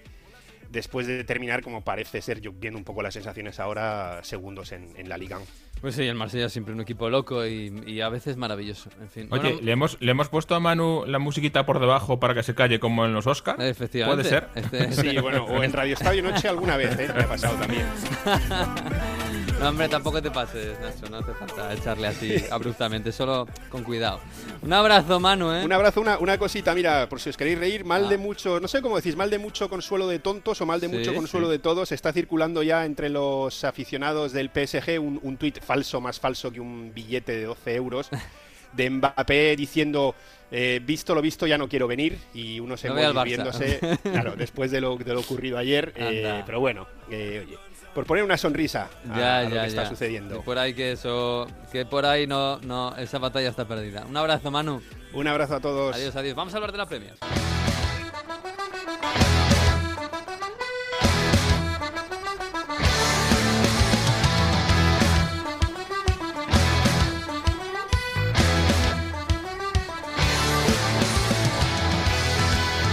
[0.71, 4.89] después de terminar, como parece ser, yo viendo un poco las sensaciones ahora, segundos en,
[4.97, 5.41] en la Liga.
[5.81, 8.89] Pues sí, el Marsella es siempre un equipo loco y, y a veces maravilloso.
[9.01, 9.27] En fin.
[9.33, 12.45] Oye, Bueno, ¿le, hemos, ¿le hemos puesto a Manu la musiquita por debajo para que
[12.45, 13.59] se calle como en los Oscars?
[13.65, 14.29] efectivamente.
[14.29, 14.49] ¿Puede ser?
[14.55, 17.09] Este- Sí, bueno, o en Radio Estadio Noche alguna vez, ¿eh?
[17.17, 17.87] Me ha pasado también.
[19.61, 21.11] No, hombre, tampoco te pases, Nacho.
[21.11, 24.19] No hace falta echarle así abruptamente, solo con cuidado.
[24.63, 25.63] Un abrazo, Manu, ¿eh?
[25.65, 28.09] Un abrazo, una, una cosita, mira, por si os queréis reír, mal Ah.
[28.09, 30.89] de mucho, no sé cómo decís, mal de mucho consuelo de tontos o mal de
[30.89, 31.53] Sí, mucho consuelo sí.
[31.53, 36.19] de todos, está circulando ya entre los aficionados del PSG un, un tuit falso, más
[36.19, 38.09] falso que un billete de 12 euros,
[38.73, 40.15] de Mbappé diciendo,
[40.51, 43.25] eh, visto lo visto, ya no quiero venir, y No al emojis Barça.
[43.25, 47.59] riéndose, claro, después de lo, de lo ocurrido ayer, eh, pero bueno, eh, oye,
[47.95, 49.89] por poner una sonrisa a, ya, a lo ya, que está ya.
[49.89, 50.37] sucediendo.
[50.39, 54.05] Que por ahí que eso, que por ahí no, no, esa batalla está perdida.
[54.09, 54.83] Un abrazo, Manu.
[55.13, 55.95] Un abrazo a todos.
[55.97, 56.35] Adiós, adiós.
[56.35, 57.15] Vamos a hablar de la Premier.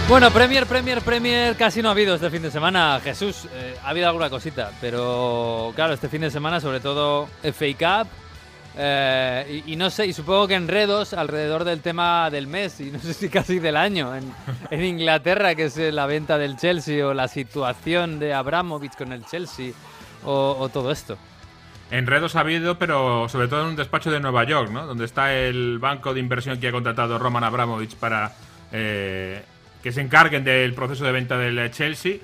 [0.08, 2.98] Bueno, Premier, Premier, Premier, casi no ha habido este fin de semana.
[3.04, 7.66] Jesús, eh, ha habido alguna cosita, pero claro, este fin de semana sobre todo FA
[7.78, 8.08] Cup
[8.78, 12.90] eh, y, y no sé, y supongo que enredos alrededor del tema del mes y
[12.90, 14.32] no sé si casi del año en,
[14.70, 19.12] en Inglaterra, que es eh, la venta del Chelsea o la situación de Abramovich con
[19.12, 19.72] el Chelsea
[20.24, 21.18] o, o todo esto.
[21.90, 24.86] Enredos ha habido, pero sobre todo en un despacho de Nueva York, ¿no?
[24.86, 28.32] Donde está el banco de inversión que ha contratado Roman Abramovich para
[28.72, 29.42] eh,
[29.88, 32.18] que se encarguen del proceso de venta del Chelsea,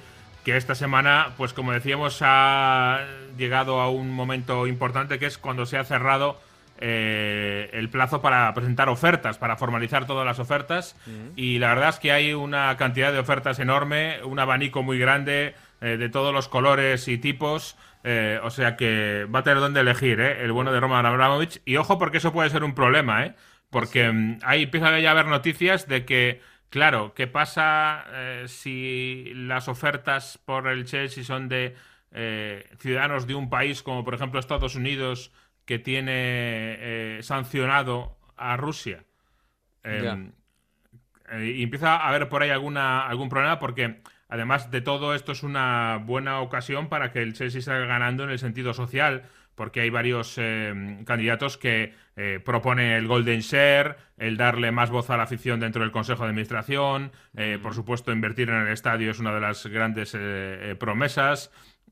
[0.44, 3.06] que esta semana, pues como decíamos, ha
[3.38, 6.38] llegado a un momento importante que es cuando se ha cerrado
[6.78, 10.94] eh, el plazo para presentar ofertas, para formalizar todas las ofertas.
[11.36, 15.54] Y la verdad es que hay una cantidad de ofertas enorme, un abanico muy grande
[15.80, 17.78] eh, de todos los colores y tipos.
[18.06, 20.44] eh, o sea que va a tener donde elegir, ¿eh?
[20.44, 21.62] El bueno de Roman Abramovich.
[21.64, 23.34] Y ojo, porque eso puede ser un problema, ¿eh?
[23.70, 26.42] Porque mm, ahí empieza ya a haber noticias de que,
[26.74, 31.76] claro, ¿qué pasa eh, si las ofertas por el Chelsea son de
[32.10, 35.30] eh, ciudadanos de un país como, por ejemplo, Estados Unidos,
[35.66, 39.04] que tiene eh, sancionado a Rusia?
[39.84, 40.32] Em,
[41.40, 45.44] y empieza a haber por ahí alguna, algún problema porque además de todo esto es
[45.44, 49.90] una buena ocasión para que el Chelsea salga ganando en el sentido social porque hay
[49.90, 55.24] varios eh, candidatos que eh, proponen el Golden Share, el darle más voz a la
[55.24, 59.34] afición dentro del Consejo de Administración, eh, por supuesto invertir en el estadio es una
[59.34, 60.16] de las grandes
[60.78, 61.50] promesas.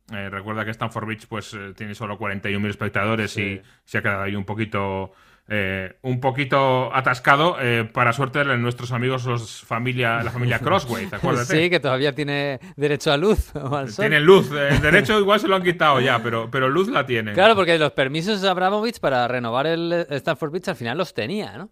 [0.08, 4.44] recuerda que Stanford Beach pues tiene solo 41.000 espectadores y se ha quedado ahí un
[4.44, 5.12] poquito
[5.48, 11.06] eh, un poquito atascado, eh, para suerte de nuestros amigos los familia, la familia Crossway,
[11.06, 11.48] ¿te acuerdas?
[11.48, 13.52] Sí, que todavía tiene derecho a luz
[13.96, 17.34] Tienen luz, el derecho igual se lo han quitado ya, pero, pero luz la tienen.
[17.34, 21.58] Claro, porque los permisos de Abramovich para renovar el Stanford Beach al final los tenía,
[21.58, 21.70] ¿no?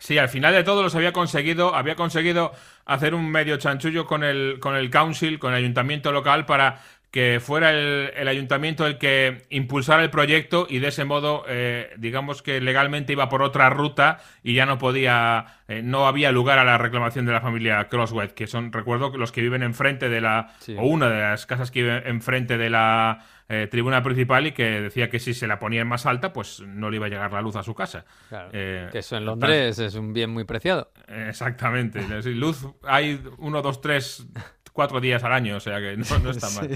[0.00, 2.52] Sí, al final de todo los había conseguido, había conseguido
[2.86, 7.40] hacer un medio chanchullo con el, con el council, con el ayuntamiento local para que
[7.40, 12.60] fuera el, ayuntamiento el que impulsara el proyecto y de ese modo, eh, digamos que
[12.60, 16.78] legalmente iba por otra ruta y ya no podía, eh, no había lugar a la
[16.78, 20.86] reclamación de la familia Crosswell, que son, recuerdo, los que viven enfrente de la, o
[20.86, 25.10] una de las casas que viven enfrente de la eh, tribuna principal y que decía
[25.10, 27.42] que si se la ponía en más alta, pues no le iba a llegar la
[27.42, 28.04] luz a su casa.
[28.30, 30.92] que eso en Londres es un bien muy preciado.
[31.08, 32.00] Exactamente.
[32.30, 34.28] Luz hay uno, dos, tres
[34.72, 36.68] cuatro días al año, o sea que no, está mal.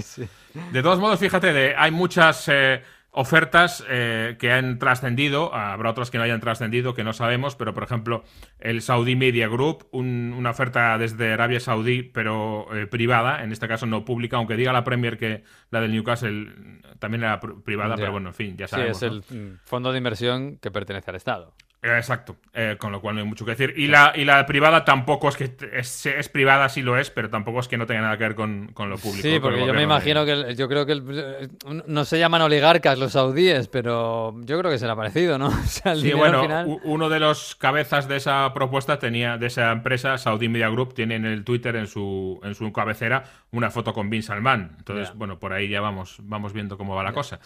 [0.71, 2.81] De todos modos, fíjate, hay muchas eh,
[3.11, 7.73] ofertas eh, que han trascendido, habrá otras que no hayan trascendido, que no sabemos, pero
[7.73, 8.25] por ejemplo,
[8.59, 13.85] el Saudi Media Group, una oferta desde Arabia Saudí, pero eh, privada, en este caso
[13.85, 18.29] no pública, aunque diga la Premier que la del Newcastle también era privada, pero bueno,
[18.29, 18.99] en fin, ya sabemos.
[18.99, 21.53] Sí, es el fondo de inversión que pertenece al Estado.
[21.85, 23.75] Eh, exacto, eh, con lo cual no hay mucho que decir.
[23.77, 27.59] Y la, y la privada tampoco es que es, privada, sí lo es, pero tampoco
[27.59, 29.21] es que no tenga nada que ver con, lo público.
[29.21, 31.47] Sí, porque yo me imagino que yo creo que eh,
[31.85, 35.51] no se llaman oligarcas los saudíes, pero yo creo que será parecido, ¿no?
[35.95, 40.69] sí, bueno, uno de los cabezas de esa propuesta tenía, de esa empresa, Saudi Media
[40.69, 44.73] Group, tiene en el Twitter, en su, en su cabecera, una foto con Bin Salman.
[44.79, 47.39] Entonces, bueno, por ahí ya vamos, vamos viendo cómo va la cosa.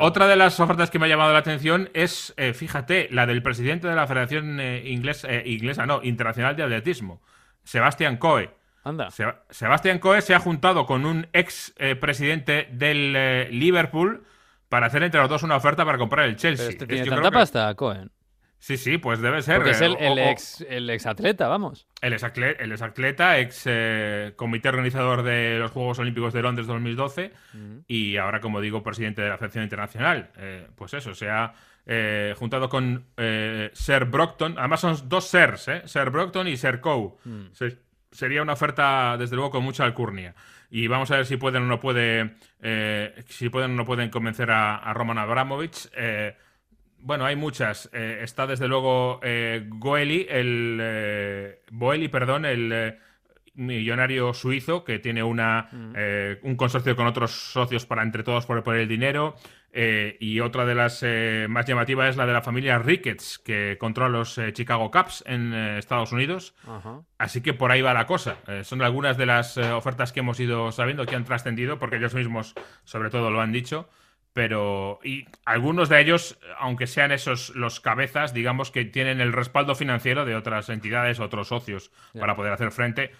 [0.00, 3.61] otra de las ofertas que me ha llamado la atención es, fíjate, la del presidente
[3.62, 7.22] presidente de la Federación eh, inglesa, eh, inglesa, no, Internacional de Atletismo,
[7.62, 8.50] Sebastián Coe.
[8.82, 9.08] Anda.
[9.50, 13.12] Sebastián Coe se ha juntado con un ex eh, presidente del
[13.56, 14.24] Liverpool
[14.68, 16.66] para hacer entre los dos una oferta para comprar el Chelsea.
[16.66, 18.10] Pero este tiene tanta pasta, Cohen.
[18.58, 19.58] Sí, sí, pues debe ser.
[19.58, 21.86] Porque es el, ex, el ex atleta, vamos.
[22.00, 23.68] El ex atleta, el ex, atleta, ex
[24.34, 27.32] comité organizador de los Juegos Olímpicos de Londres 2012
[27.86, 30.30] y ahora, como digo, presidente de la Federación Internacional.
[30.74, 31.54] pues eso, se ha
[31.84, 34.56] eh, juntado con eh, Sir Brockton.
[34.58, 35.82] Además son dos Sirs, ¿eh?
[35.86, 37.14] Sir Brockton y Sir Coe.
[37.24, 37.46] Hmm.
[38.10, 40.34] sería una oferta, desde luego, con mucha alcurnia.
[40.70, 44.10] Y vamos a ver si pueden o no puede, eh, si pueden o no pueden
[44.10, 45.90] convencer a, Roman Abramovich.
[46.98, 47.90] bueno, hay muchas.
[47.92, 49.20] está desde luego
[49.68, 52.96] Goeli, el Boeli, perdón, el
[53.54, 56.46] millonario suizo que tiene una, hmm.
[56.46, 59.36] un consorcio con otros socios para entre todos por, por el dinero.
[59.74, 63.78] Eh, y otra de las eh, más llamativas es la de la familia Ricketts, que
[63.80, 66.54] controla los eh, Chicago Cubs en Estados Unidos.
[67.16, 68.36] Así que por ahí va la cosa.
[68.64, 72.54] son algunas de las ofertas que hemos ido sabiendo que han trascendido, porque ellos mismos,
[72.84, 73.88] sobre todo, lo han dicho.
[74.34, 79.74] Pero, y algunos de ellos, aunque sean esos los cabezas, digamos que tienen el respaldo
[79.74, 83.12] financiero de otras entidades, otros socios, para poder hacer frente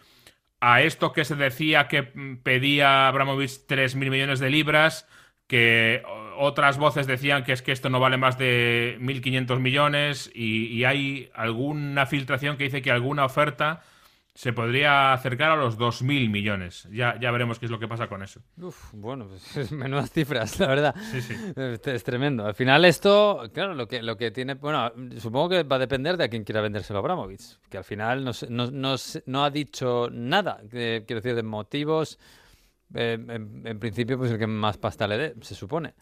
[0.61, 5.09] a esto que se decía que mm, pedía Abramovich 3.000 millones de libras
[5.49, 6.03] que
[6.37, 11.31] otras voces decían que es que esto no vale más de 1.500 millones y, hay
[11.35, 13.83] alguna filtración que dice que alguna oferta
[14.35, 16.89] se podría acercar a los 2.000 millones.
[16.91, 18.41] Ya, ya veremos qué es lo que pasa con eso.
[18.57, 20.95] Uf, bueno, pues, menudas cifras, la verdad.
[21.11, 21.37] Sí, sí.
[21.85, 22.47] Es, tremendo.
[22.47, 24.55] Al final esto, claro, lo que, lo que tiene...
[24.55, 27.85] Bueno, supongo que va a depender de a quién quiera vendérselo a Abramovich, que al
[27.85, 32.19] final no, no, no, ha dicho nada, quiero decir, de motivos
[32.95, 33.19] eh,
[33.65, 35.95] en, principio, pues el que más pasta le dé, se supone.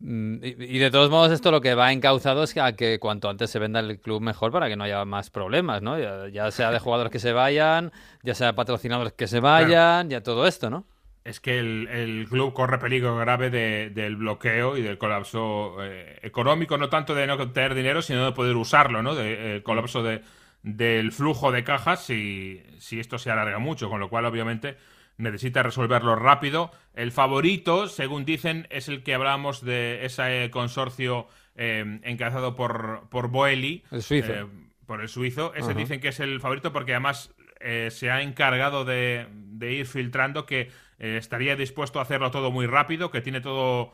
[0.00, 3.50] Mm, y, de todos modos, esto lo que va encauzado es a que cuanto antes
[3.50, 5.98] se venda el club mejor para que no haya más problemas, ¿no?
[6.28, 7.92] Ya, sea de jugadores que se vayan,
[8.22, 10.86] ya sea de patrocinadores que se vayan, ya todo esto, ¿no?
[11.24, 16.88] Es que el, club corre peligro grave del bloqueo y del colapso eh, económico, no
[16.88, 19.14] tanto de no tener dinero, sino de poder usarlo, ¿no?
[19.14, 20.22] De, el colapso de,
[20.62, 24.76] del flujo de cajas si, si esto se alarga mucho, con lo cual, obviamente
[25.18, 26.70] necesita resolverlo rápido.
[26.94, 33.28] El favorito, según dicen, es el que hablábamos de ese consorcio eh, encabezado por, por
[33.28, 33.84] Boeli.
[33.90, 34.32] El suizo.
[34.32, 34.46] Eh,
[34.86, 35.52] por el suizo.
[35.54, 39.26] Ese dicen que es el favorito porque además eh, se ha encargado de,
[39.60, 43.92] ir filtrando que estaría dispuesto a hacerlo todo muy rápido, que tiene todo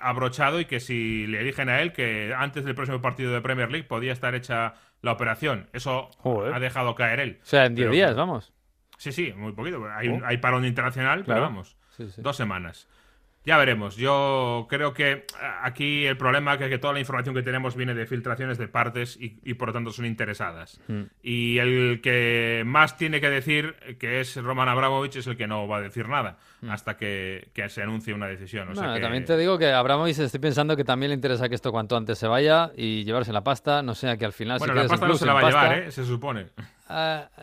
[0.00, 3.70] abrochado y que si le eligen a él, que antes del próximo partido de Premier
[3.70, 5.68] League podía estar hecha la operación.
[5.74, 6.10] Eso
[6.52, 7.38] ha dejado caer él.
[7.42, 8.52] O sea, en 10 días, vamos.
[8.98, 9.82] Sí, sí, muy poquito.
[9.90, 10.20] Hay, oh.
[10.24, 11.76] hay parón internacional, pero vamos,
[12.18, 12.88] dos semanas.
[13.48, 13.96] Ya veremos.
[13.96, 15.24] Yo creo que
[15.62, 19.16] aquí el problema es que toda la información que tenemos viene de filtraciones de partes
[19.18, 20.78] y, y por lo tanto son interesadas.
[20.86, 21.02] Mm.
[21.22, 25.66] Y el que más tiene que decir, que es Roman Abramovich, es el que no
[25.66, 26.70] va a decir nada Mm.
[26.70, 28.68] hasta que, que se anuncie una decisión.
[28.70, 31.14] O sea Bueno, que- También te digo que a Abramovich estoy pensando que también le
[31.14, 34.32] interesa que esto cuanto antes se vaya y llevarse la pasta, no sea que al
[34.32, 35.90] final Bueno, se la pasta no se la va a llevar, ¿eh?
[35.92, 36.46] Se supone.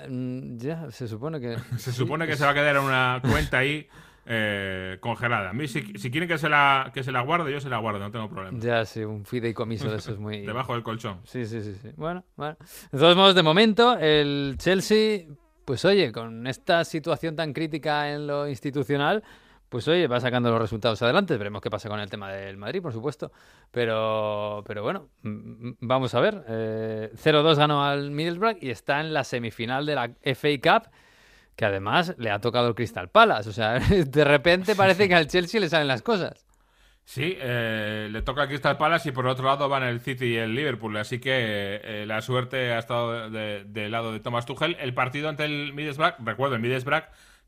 [0.10, 1.56] Mm, ya, se supone que...
[1.78, 3.88] Se supone que se va a quedar en una cuenta ahí
[4.26, 5.52] eh, congelada.
[5.52, 7.78] A mí, si, si quieren que se, la, que se la guarde, yo se la
[7.78, 8.58] guardo, no tengo problema.
[8.60, 10.42] Ya, sí, un fideicomiso de eso es muy...
[10.46, 11.22] Debajo del colchón.
[11.26, 11.90] Sí, sí, sí, sí.
[11.96, 12.58] Bueno, bueno.
[12.92, 15.26] De todos modos, de momento, el Chelsea,
[15.64, 19.24] pues oye, con esta situación tan crítica en lo institucional,
[19.70, 21.38] pues oye, va sacando los resultados adelante.
[21.38, 23.32] Veremos qué pasa con el tema del Madrid, por supuesto.
[23.72, 26.46] Pero, pero bueno, vamos a ver.
[26.48, 30.90] Eh, 0-2 ganó al Middlesbrough y está en la semifinal de la FA Cup,
[31.56, 33.50] que además le ha tocado el Crystal Palace.
[33.50, 36.46] O sea, de repente parece que al Chelsea le salen las cosas.
[37.08, 40.36] Sí, eh, le toca al Crystal Palace y por otro lado van el City y
[40.38, 40.98] el Liverpool.
[40.98, 44.76] Así que eh, la suerte ha estado de- del lado de Thomas Tuchel.
[44.80, 47.04] El partido ante el Middlesbrough, recuerdo el Middlesbrough,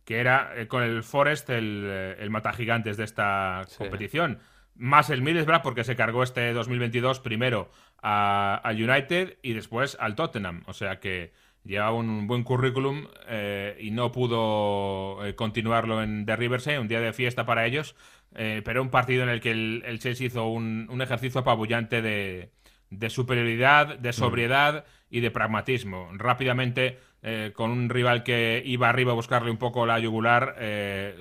[0.05, 4.39] que era eh, con el Forest el, eh, el matagigantes de esta competición.
[4.75, 7.71] Más el Middlesbrough porque se cargó este 2022 primero
[8.03, 10.61] al United y después al Tottenham.
[10.67, 11.33] O sea que
[11.67, 17.01] lleva un buen currículum eh, y no pudo eh, continuarlo en The Riverside, un día
[17.01, 17.95] de fiesta para ellos,
[18.33, 22.01] eh, pero un partido en el que el, el Chelsea hizo un, un ejercicio apabullante
[22.01, 22.51] de,
[22.89, 26.09] de superioridad, de sobriedad y de pragmatismo.
[26.13, 26.99] Rápidamente,
[27.53, 30.55] con un rival que iba arriba a buscarle un poco la yugular,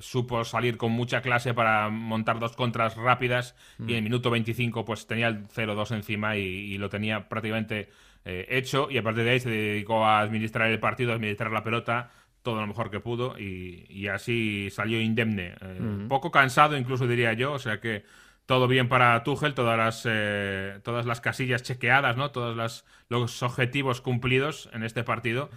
[0.00, 4.84] supo salir con mucha clase para montar dos contras rápidas y en el minuto 25
[4.84, 7.88] pues tenía el 0-2 encima y, y lo tenía prácticamente
[8.26, 11.50] eh, hecho y a partir de ahí se dedicó a administrar el partido, a administrar
[11.52, 12.10] la pelota
[12.42, 15.54] todo lo mejor que pudo y, y así salió indemne.
[15.60, 16.06] Eh.
[16.08, 18.04] Poco cansado incluso diría yo, o sea que
[18.46, 22.30] todo bien para Tuchel, todas las, eh, todas las casillas chequeadas, ¿no?
[22.30, 25.50] Todos las- los objetivos cumplidos en este partido.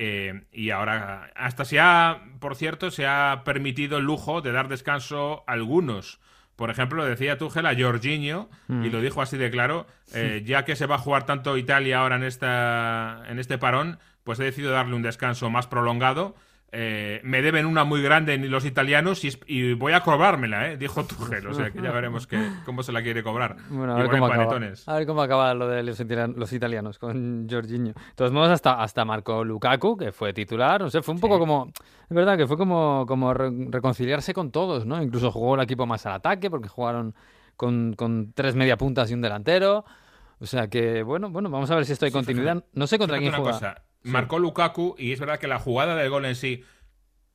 [0.00, 4.68] Eh, y ahora, hasta se ha, por cierto, se ha permitido el lujo de dar
[4.68, 6.20] descanso a algunos.
[6.58, 8.84] Por ejemplo, decía Tuchel a Jorginho, Mm.
[8.84, 12.00] y lo dijo así de claro, eh, ya que se va a jugar tanto Italia
[12.00, 16.34] ahora en, esta, en este parón, pues he decidido darle un descanso más prolongado.
[16.70, 20.76] Eh, me deben una muy grande los italianos y, voy a cobrármela, ¿eh?
[20.76, 21.46] dijo Tuchel.
[21.46, 23.56] O sea que ya veremos que, cómo se la quiere cobrar.
[23.70, 24.86] Bueno, a ver, cómo acaba, panetones.
[24.86, 27.94] a ver cómo acaba lo de los, italian- los italianos con Jorginho.
[27.94, 30.80] De todos modos, hasta, hasta marcó Lukaku, que fue titular.
[30.82, 31.72] No sé, fue un poco como.
[32.10, 35.02] Es verdad que fue como, como re- reconciliarse con todos, ¿no?
[35.02, 37.14] Incluso jugó el equipo más al ataque, porque jugaron
[37.56, 39.86] con, con tres media puntas y un delantero.
[40.38, 42.62] O sea que, bueno, bueno, vamos a ver si esto hay continuidad.
[42.74, 43.52] No sé contra quién juega.
[43.52, 46.64] cosa, Marcó Lukaku y es verdad que la jugada del gol en sí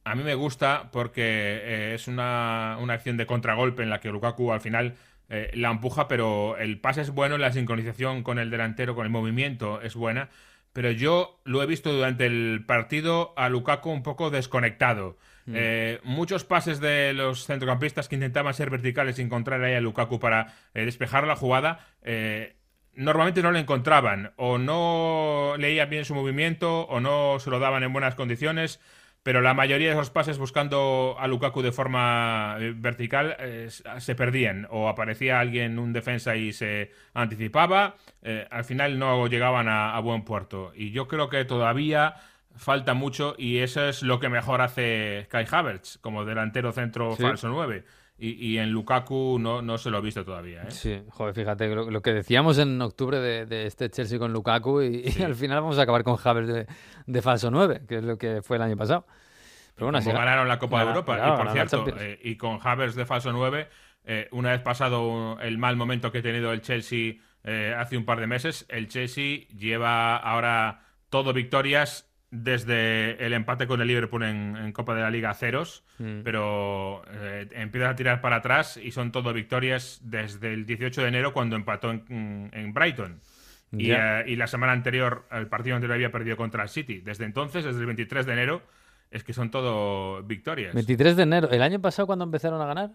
[0.03, 4.09] a mí me gusta porque eh, es una, una acción de contragolpe en la que
[4.09, 4.95] Lukaku al final
[5.29, 9.11] eh, la empuja, pero el pase es bueno, la sincronización con el delantero, con el
[9.11, 10.29] movimiento es buena.
[10.73, 15.17] Pero yo lo he visto durante el partido a Lukaku un poco desconectado.
[15.45, 15.53] Mm.
[15.55, 20.19] Eh, muchos pases de los centrocampistas que intentaban ser verticales y encontrar ahí a Lukaku
[20.19, 21.87] para despejar la jugada,
[22.95, 24.31] normalmente no lo encontraban.
[24.35, 28.79] O no leían bien su movimiento, o no se lo daban en buenas condiciones.
[29.23, 34.15] Pero la mayoría de esos pases buscando a Lukaku de forma eh, vertical eh, se
[34.15, 34.67] perdían.
[34.69, 37.95] O aparecía alguien, un defensa, y se anticipaba.
[38.21, 40.73] Eh, al final no llegaban a, a buen puerto.
[40.75, 42.15] Y yo creo que todavía
[42.55, 47.23] falta mucho y eso es lo que mejor hace Kai Havertz como delantero centro Sí.
[47.23, 47.83] falso 9.
[48.17, 50.63] Y, y en Lukaku no, no se lo he visto todavía.
[50.63, 50.71] ¿eh?
[50.71, 54.81] Sí, joder, fíjate lo, lo que decíamos en octubre de, de este Chelsea con Lukaku
[54.81, 56.67] y, y al final vamos a acabar con Havertz de,
[57.07, 59.05] de falso 9, que es lo que fue el año pasado.
[59.75, 61.15] Pero bueno, como así ganaron la Copa de Europa.
[61.15, 63.67] claro, y por cierto, eh, y con Havertz de falso 9,
[64.05, 68.05] eh, una vez pasado el mal momento que ha tenido el Chelsea eh, hace un
[68.05, 74.23] par de meses, el Chelsea lleva ahora todo victorias desde el empate con el Liverpool
[74.23, 76.21] en, en Copa de la Liga a ceros, Mm.
[76.23, 81.07] pero eh, empieza a tirar para atrás y son todo victorias desde el 18 de
[81.07, 83.21] enero cuando empató en, en Brighton.
[83.71, 86.99] Y, eh, y la semana anterior, el partido anterior había perdido contra el City.
[87.01, 88.61] Desde entonces, desde el 23 de enero,
[89.11, 90.73] es que son todo victorias.
[90.73, 92.91] 23 de enero, ¿el año pasado cuando empezaron a ganar?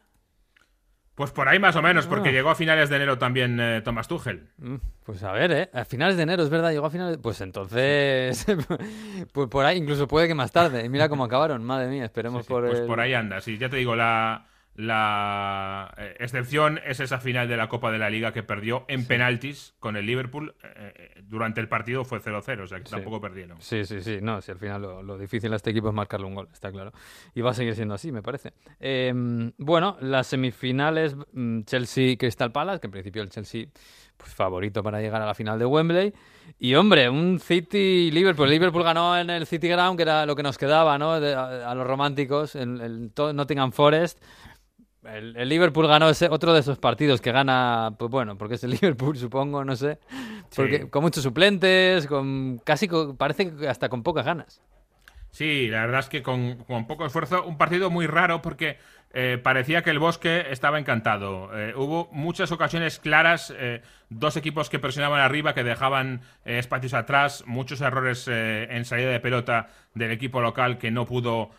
[1.19, 2.33] Pues por ahí más o menos, porque Ah.
[2.33, 4.47] llegó a finales de enero también eh, Thomas Tuchel.
[4.59, 5.71] Mm, Pues a ver, ¿eh?
[5.75, 7.19] A finales de enero, es verdad, llegó a finales...
[7.21, 8.47] Pues entonces,
[9.33, 10.85] pues por ahí, incluso puede que más tarde.
[10.85, 12.87] Y mira cómo acabaron, madre mía, esperemos por Pues el...
[12.87, 13.49] por ahí andas.
[13.49, 14.47] Y ya te digo, la,
[14.79, 19.07] La eh, excepción es esa final de la Copa de la Liga que perdió en
[19.07, 20.55] penaltis con el Liverpool.
[20.62, 22.91] Eh, eh, durante el partido fue 0-0, o sea que Sí.
[22.93, 23.61] tampoco perdieron.
[23.61, 24.18] Sí, sí, sí.
[24.22, 26.70] No, si al final lo, lo difícil a este equipo es marcarle un gol, está
[26.70, 26.93] claro.
[27.35, 28.53] Y va a seguir siendo así, me parece.
[28.79, 29.12] Eh,
[29.59, 33.66] bueno, las semifinales mm, Chelsea-Crystal Palace, que en principio el Chelsea
[34.16, 36.14] pues, favorito para llegar a la final de Wembley.
[36.61, 38.49] Y hombre, un City-Liverpool.
[38.49, 41.18] Liverpool ganó en el City Ground, que era lo que nos quedaba, ¿no?
[41.20, 44.22] De- a, a los románticos, en el to- Nottingham Forest.
[45.15, 48.65] El, el Liverpool ganó ese, otro de esos partidos que gana, pues bueno, porque es
[48.65, 49.99] el Liverpool, supongo, no sé.
[50.55, 50.89] Porque Sí.
[50.89, 54.61] con muchos suplentes, con casi con- parece que hasta con pocas ganas.
[55.31, 58.79] Sí, la verdad es que con, con poco esfuerzo, un partido muy raro porque
[59.13, 61.51] eh, parecía que el bosque estaba encantado.
[61.57, 67.45] Eh, hubo muchas ocasiones claras, eh, dos equipos que presionaban arriba, que dejaban espacios atrás,
[67.47, 71.51] muchos errores eh, en salida de pelota del equipo local que no pudo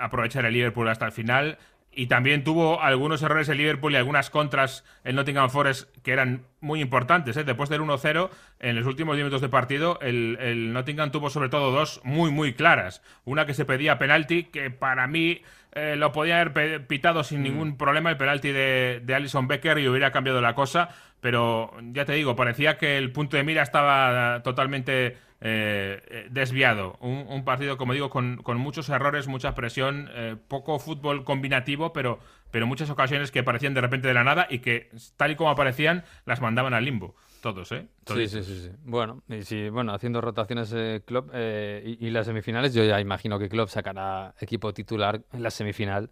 [0.00, 1.58] aprovechar el Liverpool hasta el final.
[1.92, 6.46] Y también tuvo algunos errores el Liverpool y algunas contras el Nottingham Forest que eran
[6.60, 7.36] muy importantes.
[7.36, 7.44] ¿eh?
[7.44, 8.30] Después del 1-0,
[8.60, 12.30] en los últimos 10 minutos de partido, el, el Nottingham tuvo sobre todo dos muy,
[12.30, 13.02] muy claras.
[13.24, 17.76] Una que se pedía penalti, que para mí eh, lo podía haber pitado sin ningún
[17.76, 20.90] problema, el penalti de, de Alison Becker y hubiera cambiado la cosa.
[21.20, 26.96] Pero ya te digo, parecía que el punto de mira estaba totalmente eh, eh, desviado.
[27.00, 31.92] Un, un partido, como digo, con, con muchos errores, mucha presión, eh, poco fútbol combinativo,
[31.92, 32.18] pero,
[32.50, 35.50] pero muchas ocasiones que aparecían de repente de la nada y que, tal y como
[35.50, 37.14] aparecían, las mandaban al limbo.
[37.40, 37.86] Todos, ¿eh?
[38.06, 38.70] Sí, sí, sí, sí.
[38.84, 43.00] Bueno, y si, bueno, haciendo rotaciones eh, Klopp eh, y, y las semifinales, yo ya
[43.00, 46.10] imagino que Klopp sacará equipo titular en la semifinal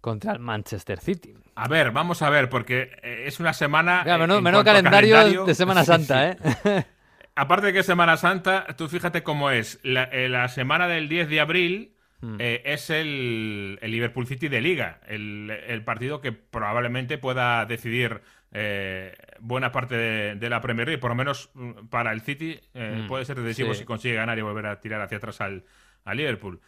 [0.00, 1.34] contra el Manchester City.
[1.54, 4.02] A ver, vamos a ver, porque es una semana.
[4.04, 6.38] Mira, a calendario, de Semana sí, Santa, sí.
[6.64, 6.84] ¿eh?
[7.36, 9.80] Aparte de que es Semana Santa, tú fíjate cómo es.
[9.82, 12.36] La, eh, la semana del 10 de abril Hmm.
[12.38, 18.22] eh, es el, el Liverpool City de Liga, el, el partido que probablemente pueda decidir
[18.52, 22.58] eh, buena parte de, de la Premier League, por lo menos mm, para el City
[22.72, 23.80] eh, Mm, puede ser decisivo sí.
[23.80, 25.64] si consigue ganar y volver a tirar hacia atrás al,
[26.04, 26.60] al Liverpool.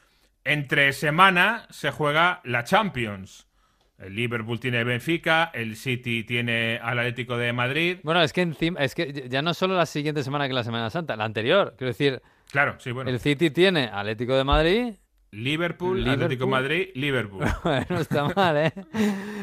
[0.44, 3.45] Entre semana se juega la Champions.
[3.98, 7.98] El Liverpool tiene Benfica, el City tiene al Atlético de Madrid.
[8.02, 10.90] Bueno, es que encima, es que ya no solo la siguiente semana que la Semana
[10.90, 11.74] Santa, la anterior.
[11.78, 12.20] Quiero decir,
[12.50, 13.08] Claro, sí, bueno.
[13.10, 14.94] el City tiene Atlético de Madrid.
[15.30, 16.22] Liverpool, Liverpool.
[16.24, 17.44] Atlético Madrid, Liverpool.
[17.90, 18.72] no está mal, ¿eh?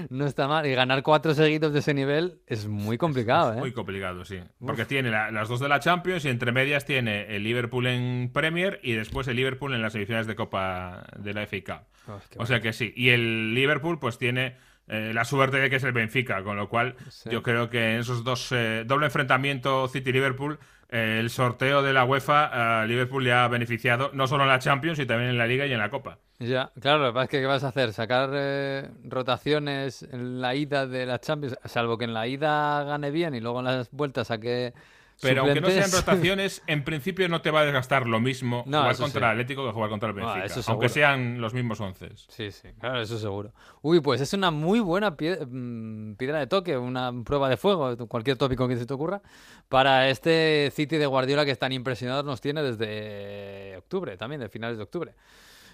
[0.09, 0.65] No está mal.
[0.65, 3.57] Y ganar cuatro seguidos de ese nivel es muy complicado, ¿eh?
[3.57, 4.39] Muy complicado, sí.
[4.65, 8.31] Porque tiene la- las dos de la Champions y entre medias tiene el Liverpool en
[8.33, 11.85] Premier y después el Liverpool en las semifinales de Copa de la FA Cup.
[12.07, 12.91] Oh, o sea que sí.
[12.95, 14.57] Y el Liverpool pues tiene
[14.87, 17.29] eh, la suerte de que es el Benfica, con lo cual Sí.
[17.31, 20.59] yo creo que en esos dos eh, doble enfrentamiento City-Liverpool
[20.93, 24.97] el sorteo de la UEFA a Liverpool le ha beneficiado no solo en la Champions,
[24.97, 26.19] sino también en la Liga y en la Copa.
[26.37, 27.93] Ya, claro, es que ¿qué vas a hacer?
[27.93, 31.57] ¿Sacar eh, rotaciones en la ida de la Champions?
[31.65, 34.73] Salvo que en la ida gane bien y luego en las vueltas saque
[35.21, 38.79] Pero aunque no sean rotaciones, en principio no te va a desgastar lo mismo No,
[38.81, 39.25] jugar contra sí.
[39.25, 40.61] el Atlético que jugar contra el Benfica.
[40.67, 42.09] aunque sean los mismos once.
[42.27, 43.53] Sí, sí, claro, eso seguro.
[43.81, 48.37] Uy, pues es una muy buena mm, piedra de toque, una prueba de fuego, cualquier
[48.37, 49.21] tópico que se te ocurra,
[49.69, 54.77] para este City de Guardiola que tan impresionados nos tiene desde octubre, también, de finales
[54.77, 55.13] de octubre.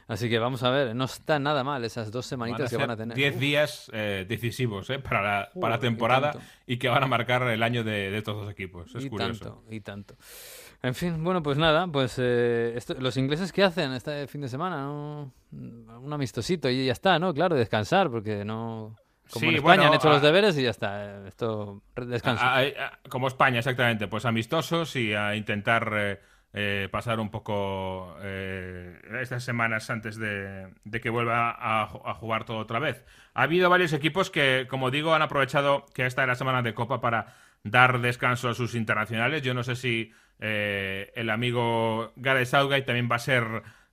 [0.09, 2.97] Así que vamos a ver, no está nada mal esas dos semanitas que van a
[2.97, 3.15] tener.
[3.15, 3.39] 10 Uf.
[3.39, 6.33] días eh, decisivos eh, para la, para la Joder, y temporada
[6.67, 8.93] y que van a marcar el año de, de estos dos equipos.
[8.95, 9.39] Es y curioso.
[9.45, 10.15] tanto, y tanto.
[10.81, 14.47] En fin, bueno, pues nada, pues eh, esto- los ingleses qué hacen este fin de
[14.49, 15.31] semana, ¿no?
[15.51, 17.33] Un amistosito y ya está, ¿no?
[17.33, 18.95] Claro, descansar, porque no...
[19.31, 22.43] Como Sí, en España bueno, han hecho los deberes y ya está, eh, esto descanso.
[22.43, 24.07] A- a- a- como España, exactamente.
[24.07, 26.19] Pues amistosos y a intentar eh,
[26.53, 30.67] eh, pasar un poco eh, estas semanas antes de,
[31.01, 33.05] que vuelva a, ju- a jugar todo otra vez.
[33.33, 36.73] Ha habido varios equipos que, como digo, han aprovechado que esta es la semana de
[36.73, 39.41] Copa para dar descanso a sus internacionales.
[39.43, 43.45] Yo no sé si eh, el amigo Gareth Southgate también va a ser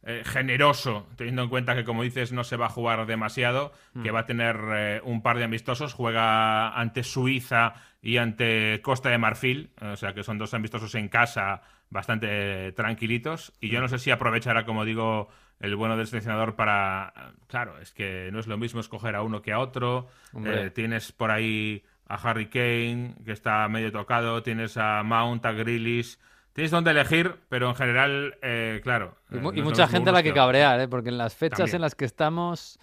[0.09, 3.73] eh, generoso, teniendo en cuenta que, como dices, no se va a jugar demasiado,
[4.05, 9.11] que va a tener eh, un par de amistosos, juega ante Suiza y ante Costa
[9.11, 13.81] de Marfil, o sea que son dos amistosos en casa bastante eh, tranquilitos, y yo
[13.81, 15.29] no sé si aprovechará, como digo,
[15.59, 17.33] el bueno del seleccionador para...
[17.49, 20.07] Claro, es que no es lo mismo escoger a uno que a otro.
[20.45, 25.51] Eh, tienes por ahí a Harry Kane, que está medio tocado, tienes a Mount, a
[25.51, 26.17] Grealish...
[26.57, 29.15] Tienes donde elegir, pero en general, eh, claro.
[29.31, 30.89] Y, eh, mu- no mucha gente a la que cabrear, ¿eh?
[30.89, 31.77] porque en las fechas También.
[31.77, 32.79] en las que estamos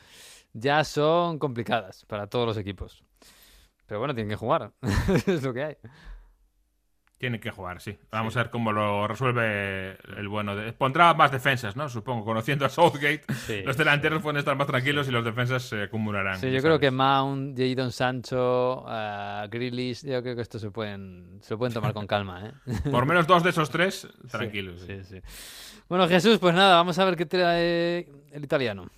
[0.53, 3.03] ya son complicadas para todos los equipos.
[3.87, 4.71] Pero bueno, tienen que jugar,
[5.27, 5.77] es lo que hay.
[7.23, 7.97] Tiene que jugar, sí.
[8.11, 10.57] Vamos a ver cómo lo resuelve el bueno.
[10.57, 10.73] De...
[10.73, 11.87] Pondrá más defensas, ¿no?
[11.87, 13.21] Supongo, conociendo a Southgate.
[13.47, 13.61] Sí.
[13.63, 16.37] Los delanteros pueden estar más tranquilos y los defensas se acumularán.
[16.37, 21.39] Sí, yo creo que Mount, Jadon Sancho, uh, Grealish, yo creo que esto se pueden,
[21.39, 22.45] se lo pueden tomar con calma.
[22.45, 22.73] ¿eh?
[22.91, 24.81] Por menos dos de esos tres, tranquilos.
[24.81, 25.81] Sí, sí, sí.
[25.87, 28.89] Bueno, Jesús, pues nada, vamos a ver qué trae el italiano.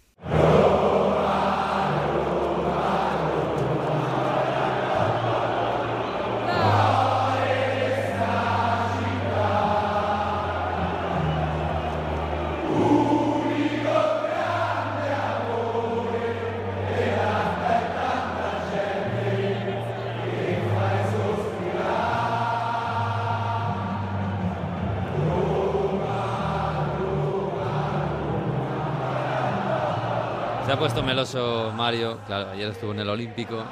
[30.75, 33.63] Ha puesto meloso Mario, claro, ayer estuvo en el Olímpico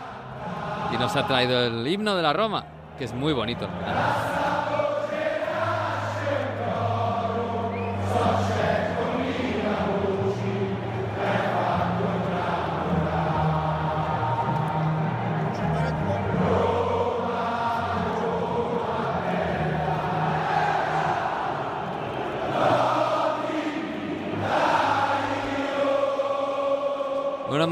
[0.93, 2.65] y nos ha traído el himno de la Roma,
[2.97, 3.67] que es muy bonito.
[3.67, 4.42] Bueno,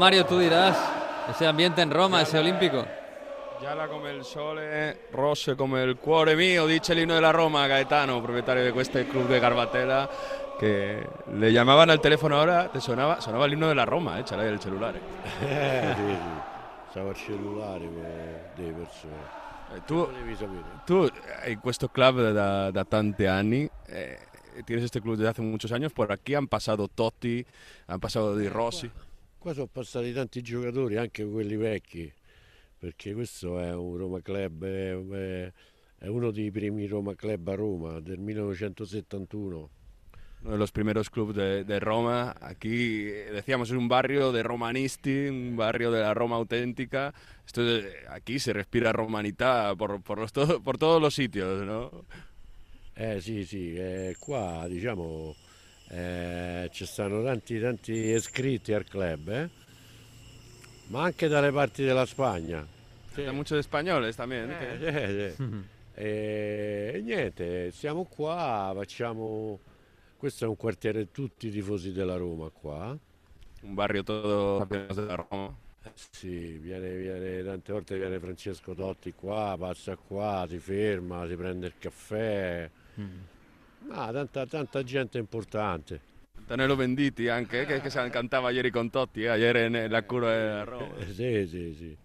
[0.02, 0.76] Mario, tú dirás,
[1.30, 2.84] ese ambiente en Roma, ese Olímpico.
[3.60, 8.64] Gialla come il sole, rosse come il cuore mio, dice l'inno della Roma, Gaetano, propietario
[8.64, 10.10] de este club de Garbatella,
[10.58, 14.42] que le llamaban al teléfono ahora, te sonaba, sonaba el himno della Roma, eh, c'era
[14.44, 15.00] il cellulare.
[15.40, 16.16] Eh, sì, sì.
[16.90, 19.40] Stava al cellulare eh, delle persone.
[19.76, 20.08] Eh, tu,
[20.84, 21.08] tú
[21.44, 24.18] en questo club da, da tanti anni, eh,
[24.64, 27.46] tienes este club desde hace muchos años, por aquí han pasado Totti,
[27.86, 28.90] han pasado Di Rossi.
[29.42, 32.08] Qua sono passati tanti giocatori, anche quelli vecchi,
[32.78, 35.52] perché questo è un Roma Club, è,
[36.06, 39.70] uno dei primi Roma Club a Roma del 1971.
[40.42, 42.36] uno de los primeros clubes de, de Roma.
[42.40, 47.12] Aquí eh, decíamos es un barrio de romanisti, un barrio de la Roma auténtica.
[47.44, 47.62] Esto
[48.10, 50.30] aquí se respira romanità por, por, los
[50.62, 52.04] por todos los sitios, ¿no?
[52.94, 55.34] Eh sì, sì, eh, qua diciamo
[55.92, 59.48] eh, ci stanno tanti, tanti iscritti al club, eh?
[60.86, 62.66] ma anche dalle parti della Spagna.
[63.14, 64.50] Hay muchos españoles también.
[64.50, 65.64] Eh, sì, sì.
[65.94, 69.60] E, e niente, siamo qua, facciamo...
[70.16, 72.96] Questo è un quartiere tutti i tifosi della Roma qua.
[73.62, 75.54] Un barrio todo aficionados de la Roma.
[75.94, 81.66] Sì, viene, viene, tante volte viene Francesco Totti qua, passa qua, si ferma, si prende
[81.66, 82.70] il caffè.
[83.88, 86.00] Ma tanta, tanta gente importante.
[86.36, 90.64] Antonello Venditti anche, che, che cantava ieri con Totti, eh, ayer en la cura della
[90.64, 90.94] Roma.
[91.12, 91.96] Sì, sì, sì.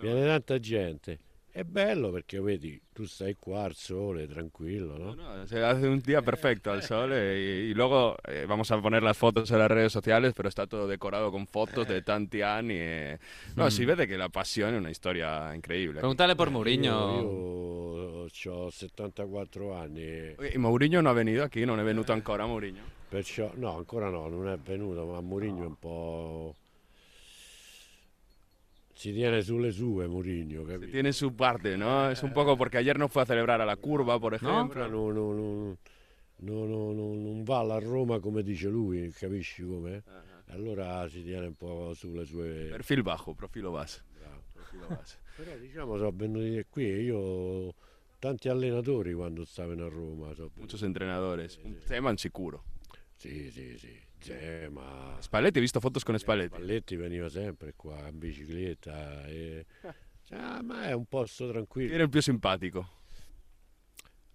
[0.00, 1.18] Viene tanta gente.
[1.56, 5.14] È bello perché vedi, tu stai qua al sole, tranquillo, no?
[5.14, 8.78] No, se hace un día perfecto al sol eh, y, y luego eh, vamos a
[8.78, 12.42] poner las fotos en las redes sociales, pero está todo decorado con fotos de tanti
[12.42, 12.74] anni.
[12.76, 13.18] eh.
[13.54, 13.68] No, Mm.
[13.68, 16.00] si vede che la passione è una storia incredibile.
[16.00, 17.20] Pregúntale por Mourinho.
[17.22, 20.02] Io, ho 74 anni.
[20.02, 22.82] e- E Mourinho non ha venuto aquí, non è venuto ancora Mourinho.
[23.08, 26.54] Perciò, no, ancora no, non è venuto, ma Mourinho è un po'...
[28.96, 30.90] Si tiene sulle sue Mourinho, capito?
[30.90, 32.08] Tiene su parte, ¿no?
[32.10, 34.56] Es un poco porque ayer no fue a celebrar a la curva, por ejemplo.
[34.56, 35.78] Ancora non, non-
[36.38, 40.02] non- non- va alla Roma come dice lui, capisci come?
[40.46, 42.68] Allora si tiene un po' sulle sue...
[42.70, 44.00] Perfil bajo, profilo basso.
[44.52, 45.16] Profilo basso.
[45.36, 47.74] Però diciamo sono venuti qui, io
[48.18, 50.32] tanti allenatori quando stavano a Roma.
[50.54, 51.58] Muchos entrenadores.
[51.62, 52.64] Un Zeman sicuro.
[53.14, 53.94] Sì, sì, sì.
[54.18, 55.16] Zema.
[55.20, 56.54] Spalletti, hai visto fotos con Spalletti?
[56.54, 59.26] Spalletti veniva sempre qua in bicicletta.
[59.26, 59.66] E...
[60.30, 61.86] Ah, ma è un posto tranquillo.
[61.86, 62.94] Chi era il più simpatico?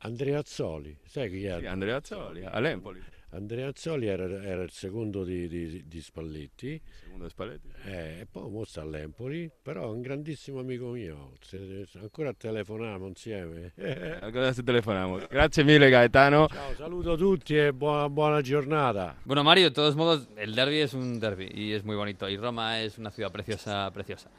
[0.03, 1.59] Andrea Azzoli, sai chi è?
[1.59, 3.03] Sì, Andrea Azzoli, all'Empoli.
[3.33, 7.69] Andrea Azzoli era, era il secondo di, di- di Spalletti Secondo Spalletti.
[7.85, 12.33] eh, e poi mo sta all'Empoli, però è un grandissimo amico mio, se- se- ancora
[12.33, 13.71] telefoniamo insieme.
[14.19, 15.27] Ancora se telefoniamo.
[15.29, 16.47] Grazie mille Gaetano.
[16.47, 19.15] Ciao, saluto tutti e buona, buona giornata.
[19.23, 22.27] Bueno, Mario, de todos modos, el derby es un derby y es muy bonito.
[22.27, 24.29] Y Roma es una ciudad preciosa, preciosa.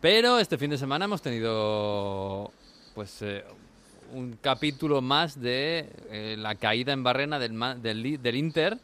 [0.00, 2.50] Pero este fin de semana hemos tenido,
[2.94, 3.44] pues, eh,
[4.12, 8.78] un capítulo más de eh, la caída en barrena del, del Inter,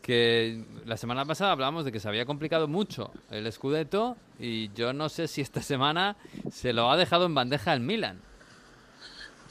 [0.00, 4.92] que la semana pasada hablábamos de que se había complicado mucho el Scudetto y yo
[4.92, 6.16] no sé si esta semana
[6.50, 8.20] se lo ha dejado en bandeja el Milan.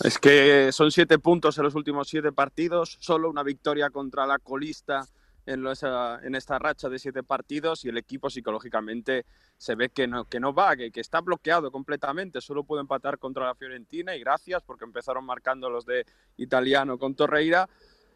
[0.03, 4.39] Es que son siete puntos en los últimos siete partidos, solo una victoria contra la
[4.39, 5.07] colista
[5.45, 9.25] en, los, en esta racha de siete partidos y el equipo psicológicamente
[9.57, 12.41] se ve que no, que no va, que, que está bloqueado completamente.
[12.41, 16.05] Solo puede empatar contra la Fiorentina y gracias porque empezaron marcando los de
[16.37, 17.69] Italiano con Torreira.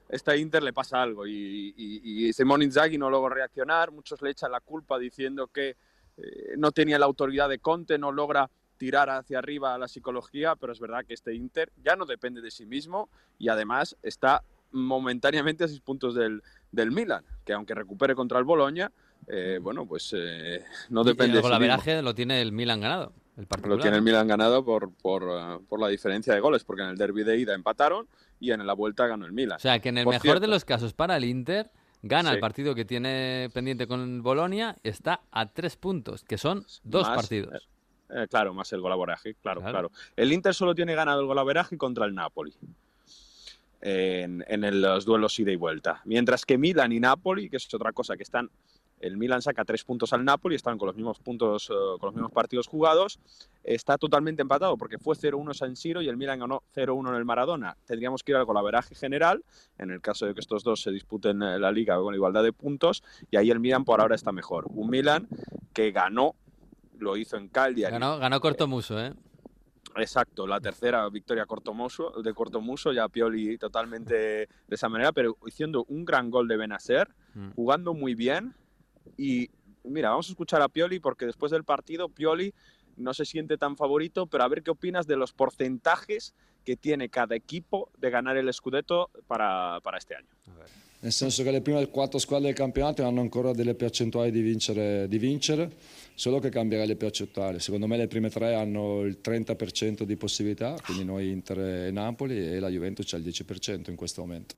[0.07, 3.91] Esta Inter le pasa algo y, y, y Simone Inzaghi no logró reaccionar.
[3.91, 5.77] Muchos le echan la culpa diciendo que
[6.17, 10.73] eh, no tenía la autoridad de Conte, no logra tirar hacia arriba la psicología, pero
[10.73, 14.43] es verdad que este Inter ya no depende de sí mismo y además está
[14.75, 16.41] momentáneamente a seis puntos del,
[16.71, 18.91] del Milan, que aunque recupere contra el Boloña,
[19.27, 21.41] eh, bueno, pues eh, no Y depende el de sí mismo.
[21.43, 23.13] golaveraje lo tiene el Milan ganado.
[23.37, 23.77] El particular.
[23.77, 26.89] Lo tiene el Milan ganado por, por, eh, por la diferencia de goles, porque en
[26.89, 28.07] el derby de ida empataron
[28.39, 29.57] y en la vuelta ganó el Milan.
[29.57, 31.69] O sea, que en el Por mejor cierto, de los casos para el Inter,
[32.01, 32.35] gana Sí.
[32.35, 37.07] el partido que tiene pendiente con el Bolonia, está a tres puntos, que son dos
[37.07, 37.67] más, partidos.
[38.09, 39.89] eh, claro, más el golaveraje, claro, Claro.
[39.89, 42.53] claro, El Inter solo tiene ganado el golaveraje contra el Napoli.
[43.81, 44.43] En,
[44.81, 46.01] los duelos ida y vuelta.
[46.05, 48.49] Mientras que Milan y Napoli, que es otra cosa, que están.
[48.99, 52.13] El Milan saca tres puntos al Napoli, están con los mismos puntos, eh, con los
[52.13, 53.19] mismos partidos jugados.
[53.63, 57.25] Está totalmente empatado porque fue 0-1 San Siro y el Milan ganó 0-1 en el
[57.25, 57.75] Maradona.
[57.85, 59.43] Tendríamos que ir al golaveraje general,
[59.77, 62.53] en el caso de que estos dos se disputen eh, la liga con igualdad de
[62.53, 64.65] puntos, y ahí el Milan por ahora está mejor.
[64.69, 65.27] Un Milan
[65.73, 66.33] que ganó,
[66.97, 67.91] lo hizo en Cagliari.
[67.91, 69.13] Ganó, ganó Cortomuso, ¿eh?
[69.97, 75.85] Exacto, la tercera victoria cortomuso, de Cortomuso, ya Pioli totalmente de esa manera, pero haciendo
[75.87, 77.51] un gran gol de Benacer, Mm.
[77.51, 78.53] jugando muy bien.
[79.17, 79.49] Y
[79.83, 82.53] mira, vamos a escuchar a Pioli porque después del partido Pioli
[82.97, 86.33] no se siente tan favorito, pero a ver qué opinas de los porcentajes
[86.65, 90.27] que tiene cada equipo de ganar el Scudetto para, para este año.
[91.05, 95.07] nel senso che le prime quattro squadre del campionato hanno ancora delle percentuali di vincere,
[95.07, 95.71] di vincere,
[96.15, 97.59] solo che cambierà le percentuali.
[97.59, 102.39] Secondo me le prime tre hanno il 30% di possibilità, quindi noi Inter e Napoli
[102.39, 104.55] e la Juventus c'ha il 10% in questo momento.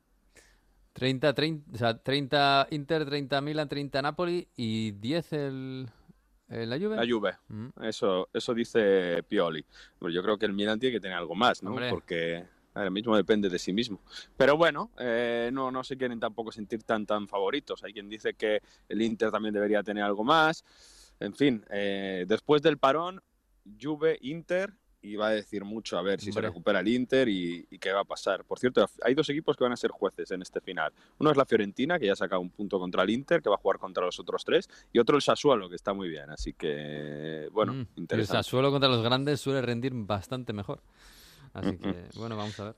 [0.93, 6.06] 30, 30, o sea, 30 Inter, 30 Milan, 30 Napoli y 10 el, el
[6.49, 6.95] la Juve.
[6.95, 7.67] La Juve, Mm.
[7.83, 9.65] eso, eso dice Pioli.
[9.99, 11.71] Bueno, yo creo que el Milan tiene que tener algo más, ¿no?
[11.71, 11.89] Hombre.
[11.89, 13.99] Porque ahora mismo depende de sí mismo.
[14.37, 17.83] Pero bueno, eh, no, no se quieren tampoco sentir tan, tan favoritos.
[17.83, 20.63] Hay quien dice que el Inter también debería tener algo más.
[21.19, 23.21] En fin, eh, después del parón,
[23.81, 24.71] Juve, Inter,
[25.07, 27.91] y va a decir mucho a ver si se recupera el Inter y, y qué
[27.91, 28.43] va a pasar.
[28.45, 30.91] Por cierto, hay dos equipos que van a ser jueces en este final.
[31.19, 33.55] Uno es la Fiorentina, que ya ha sacado un punto contra el Inter, que va
[33.55, 36.29] a jugar contra los otros tres, y otro el Sassuolo, que está muy bien.
[36.29, 38.37] Así que, bueno, Mm, El interesante.
[38.43, 40.81] Sassuolo contra los grandes suele rendir bastante mejor.
[41.53, 42.75] Así que, bueno, vamos a ver.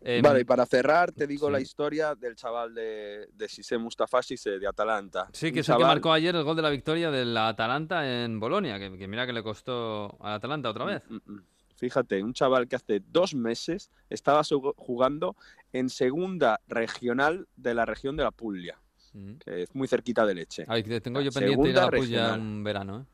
[0.00, 1.64] Em, Vale, y para cerrar, te digo la sí.
[1.64, 5.28] historia del chaval de, de Sise Mustafa Sise, de Atalanta.
[5.32, 8.38] Sí, que es el que marcó ayer el gol de la victoria del Atalanta en
[8.38, 11.02] Bolonia, que, que mira que le costó al Atalanta otra vez.
[11.08, 11.42] Mm, mm.
[11.78, 14.42] Fíjate, un chaval que hace dos meses estaba
[14.76, 15.36] jugando
[15.72, 18.78] en segunda regional de la región de la Puglia,
[19.14, 19.36] Mm.
[19.38, 20.64] que es muy cerquita de Leche.
[20.68, 22.40] Ay, que tengo yo pendiente ir a la segunda regional.
[22.40, 23.04] en verano, ¿eh?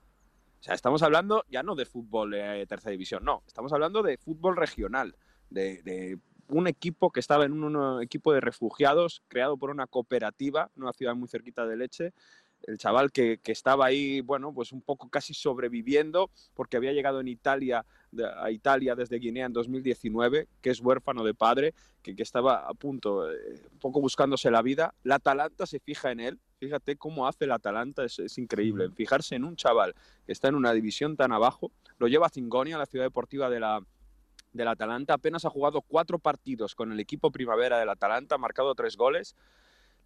[0.61, 4.17] O sea, estamos hablando ya no de fútbol de tercera división, no, estamos hablando de
[4.17, 5.15] fútbol regional,
[5.51, 6.19] de, de
[6.49, 10.83] un equipo que estaba en un, un equipo de refugiados creado por una cooperativa, en
[10.83, 12.13] una ciudad muy cerquita de Leche.
[12.63, 17.21] El chaval que, que estaba ahí, bueno, pues un poco casi sobreviviendo porque había llegado
[17.21, 22.17] en Italia, de- a Italia desde Guinea en 2019, que es huérfano de padre, que,
[22.17, 23.37] que estaba a punto, eh,
[23.71, 24.95] un poco buscándose la vida.
[25.03, 28.89] La Atalanta se fija en él, fíjate cómo hace la Atalanta, es, es increíble.
[28.91, 29.95] Fijarse en un chaval
[30.25, 33.61] que está en una división tan abajo, lo lleva a Zingonia, la ciudad deportiva de
[33.61, 33.85] la,
[34.55, 38.75] del Atalanta, apenas ha jugado cuatro partidos con el equipo primavera del Atalanta, ha marcado
[38.75, 39.37] tres goles.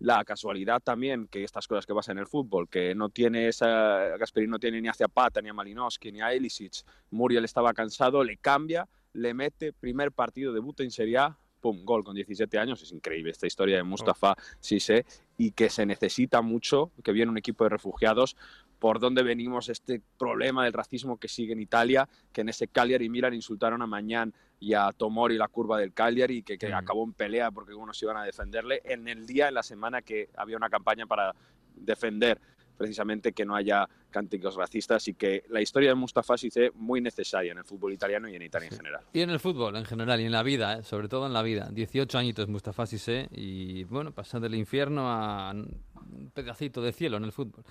[0.01, 4.17] La casualidad también, que estas cosas que pasan en el fútbol, que no tiene esa,
[4.17, 8.23] Gasperini no tiene ni a Zapata, ni a Malinowski, ni a Elisic, Muriel estaba cansado,
[8.23, 12.81] le cambia, le mete, primer partido, debuta en Serie A, pum, gol con 17 años,
[12.83, 15.05] es increíble esta historia de Mustafa Sise,
[15.37, 18.37] y que se necesita mucho, que viene un equipo de refugiados,
[18.79, 23.09] por dónde venimos este problema del racismo que sigue en Italia, que en ese Cagliari
[23.09, 27.13] Milan insultaron a Mañán y a Tomori la curva del Cagliari, que, que acabó en
[27.13, 30.69] pelea porque unos iban a defenderle en el día, en la semana que había una
[30.69, 31.35] campaña para
[31.75, 32.41] defender
[32.79, 37.53] precisamente que no haya cánticos racistas y que la historia de Mustafa Sise muy necesaria
[37.53, 39.03] en el fútbol italiano y en Italia en general.
[39.13, 40.83] Y en el fútbol en general y en la vida, ¿eh?
[40.85, 41.69] sobre todo en la vida.
[41.71, 47.25] 18 añitos Mustafa Sise y bueno, pasar del infierno a un pedacito de cielo en
[47.25, 47.65] el fútbol.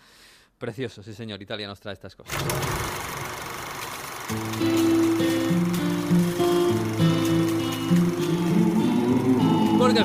[0.58, 2.36] Precioso, sí señor, Italia nos trae estas cosas.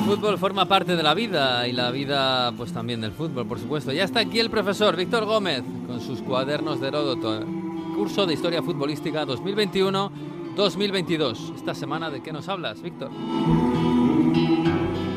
[0.03, 3.93] Fútbol forma parte de la vida y la vida pues también del fútbol, por supuesto.
[3.93, 7.45] Ya está aquí el profesor Víctor Gómez con sus cuadernos de Heródoto.
[7.95, 11.55] Curso de Historia Futbolística 2021-2022.
[11.55, 13.11] Esta semana, ¿de qué nos hablas, Víctor?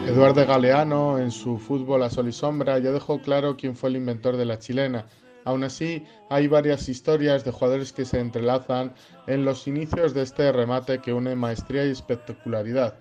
[0.06, 3.96] Eduardo Galeano, en su Fútbol a Sol y Sombra, ya dejó claro quién fue el
[3.96, 5.06] inventor de la chilena.
[5.44, 8.94] Aún así, hay varias historias de jugadores que se entrelazan
[9.26, 13.00] en los inicios de este remate que une maestría y espectacularidad.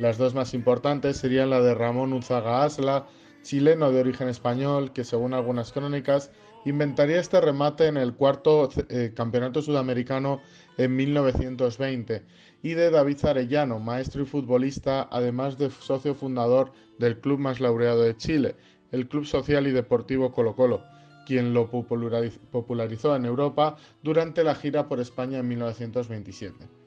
[0.00, 3.06] Las dos más importantes serían la de Ramón Unzaga Asla,
[3.42, 6.30] chileno de origen español, que según algunas crónicas
[6.64, 10.40] inventaría este remate en el cuarto eh, campeonato sudamericano
[10.78, 12.22] en 1920,
[12.62, 18.00] y de David Arellano, maestro y futbolista, además de socio fundador del club más laureado
[18.00, 18.56] de Chile,
[18.92, 20.82] el Club Social y Deportivo Colo Colo,
[21.26, 26.79] quien lo popularizó en Europa durante la gira por España en 1927.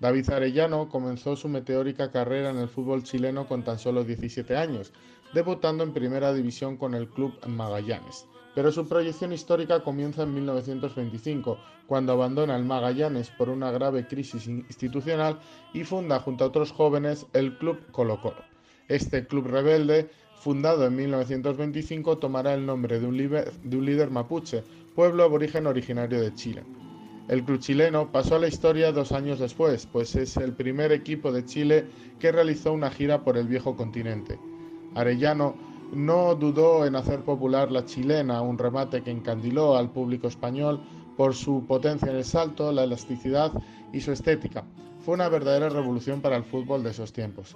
[0.00, 4.94] David Arellano comenzó su meteórica carrera en el fútbol chileno con tan solo 17 años,
[5.34, 8.24] debutando en primera división con el club Magallanes.
[8.54, 14.46] Pero su proyección histórica comienza en 1925, cuando abandona el Magallanes por una grave crisis
[14.48, 15.38] institucional
[15.74, 18.42] y funda junto a otros jóvenes el Club Colo Colo.
[18.88, 20.10] Este club rebelde,
[20.40, 24.64] fundado en 1925, tomará el nombre de un, de un líder mapuche,
[24.94, 26.64] pueblo aborigen originario de Chile.
[27.30, 31.30] El club chileno pasó a la historia dos años después, pues es el primer equipo
[31.30, 31.86] de Chile
[32.18, 34.36] que realizó una gira por el viejo continente.
[34.96, 35.54] Arellano
[35.92, 40.82] no dudó en hacer popular la chilena, un remate que encandiló al público español
[41.16, 43.52] por su potencia en el salto, la elasticidad
[43.92, 44.64] y su estética.
[44.98, 47.54] Fue una verdadera revolución para el fútbol de esos tiempos.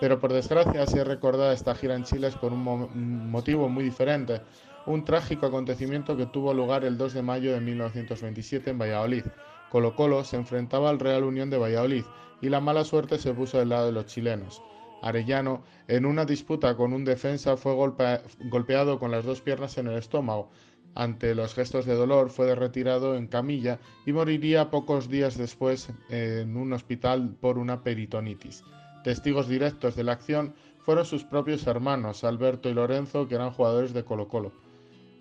[0.00, 4.40] Pero por desgracia, si recordada esta gira en Chile es por un, motivo muy diferente,
[4.86, 9.24] un trágico acontecimiento que tuvo lugar el 2 de mayo de 1927 en Valladolid.
[9.70, 12.04] Colo Colo se enfrentaba al Real Unión de Valladolid
[12.40, 14.62] y la mala suerte se puso del lado de los chilenos.
[15.02, 19.98] Arellano, en una disputa con un defensa, fue golpeado con las dos piernas en el
[19.98, 20.50] estómago.
[20.94, 26.56] Ante los gestos de dolor, fue retirado en camilla y moriría pocos días después en
[26.56, 28.64] un hospital por una peritonitis.
[29.04, 33.92] Testigos directos de la acción fueron sus propios hermanos, Alberto y Lorenzo, que eran jugadores
[33.92, 34.52] de Colo Colo.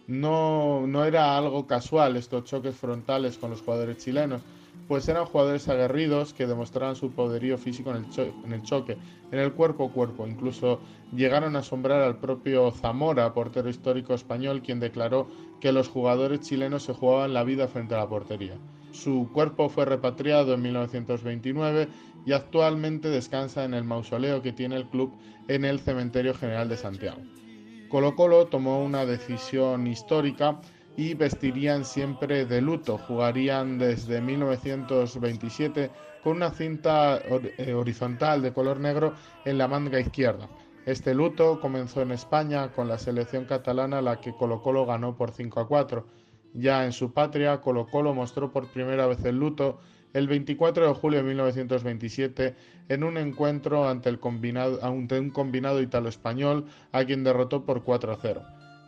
[0.07, 4.41] No, era algo casual estos choques frontales con los jugadores chilenos,
[4.87, 8.97] pues eran jugadores aguerridos que demostraban su poderío físico en el, en el, choque,
[9.31, 10.27] en el cuerpo a cuerpo.
[10.27, 10.79] Incluso
[11.11, 15.27] llegaron a asombrar al propio Zamora, portero histórico español, quien declaró
[15.59, 18.57] que los jugadores chilenos se jugaban la vida frente a la portería.
[18.91, 21.87] Su cuerpo fue repatriado en 1929
[22.25, 25.11] y actualmente descansa en el mausoleo que tiene el club
[25.47, 27.21] en el Cementerio General de Santiago.
[27.95, 30.59] Colo Colo tomó una decisión histórica
[30.97, 32.97] y vestirían siempre de luto.
[32.97, 35.91] Jugarían desde 1927
[36.21, 39.13] con una cinta eh, horizontal de color negro
[39.45, 40.49] en la manga izquierda.
[40.85, 45.31] Este luto comenzó en España con la selección catalana, la que Colo Colo ganó por
[45.31, 46.05] 5 a 4.
[46.53, 49.79] Ya en su patria, Colo Colo mostró por primera vez el luto
[50.15, 52.55] el 24 de julio de 1927
[52.87, 58.13] en un encuentro ante, el combinado, ante un combinado italo-español a quien derrotó por 4
[58.13, 58.41] a 0.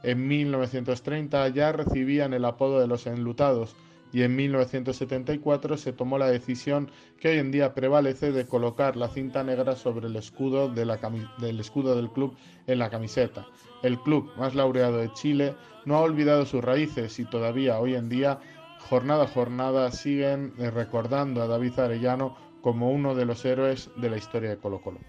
[0.03, 3.75] En 1930 ya recibían el apodo de los enlutados
[4.13, 6.89] y en 1974 se tomó la decisión
[7.19, 11.97] que hoy en día prevalece de colocar la cinta negra sobre el escudo, del escudo
[11.97, 12.37] del club
[12.67, 13.45] en la camiseta.
[13.83, 18.07] El club más laureado de Chile no ha olvidado sus raíces y todavía hoy en
[18.07, 18.39] día,
[18.79, 24.17] jornada a jornada, siguen recordando a David Arellano como uno de los héroes de la
[24.17, 24.99] historia de Colo Colo.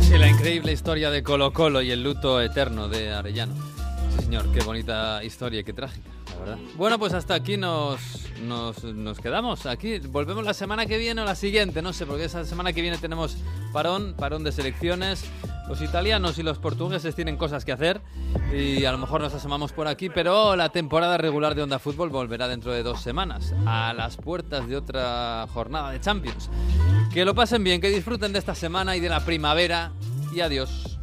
[0.00, 3.54] Sí, la increíble historia de Colo Colo y el luto eterno de Arellano.
[4.16, 6.10] Sí, señor, qué bonita historia y qué trágica,
[6.76, 8.00] Bueno, pues hasta aquí nos,
[8.42, 9.66] nos, nos, quedamos.
[9.66, 12.82] Aquí volvemos la semana que viene o la siguiente, no sé, porque esa semana que
[12.82, 13.36] viene tenemos
[13.72, 15.24] parón, parón de selecciones.
[15.68, 18.00] Los italianos y los portugueses tienen cosas que hacer
[18.52, 22.10] y a lo mejor nos asomamos por aquí, pero la temporada regular de Onda Fútbol
[22.10, 26.50] volverá dentro de dos semanas, a las puertas de otra jornada de Champions.
[27.12, 29.92] Que lo pasen bien, que disfruten de esta semana y de la primavera
[30.34, 30.98] y adiós.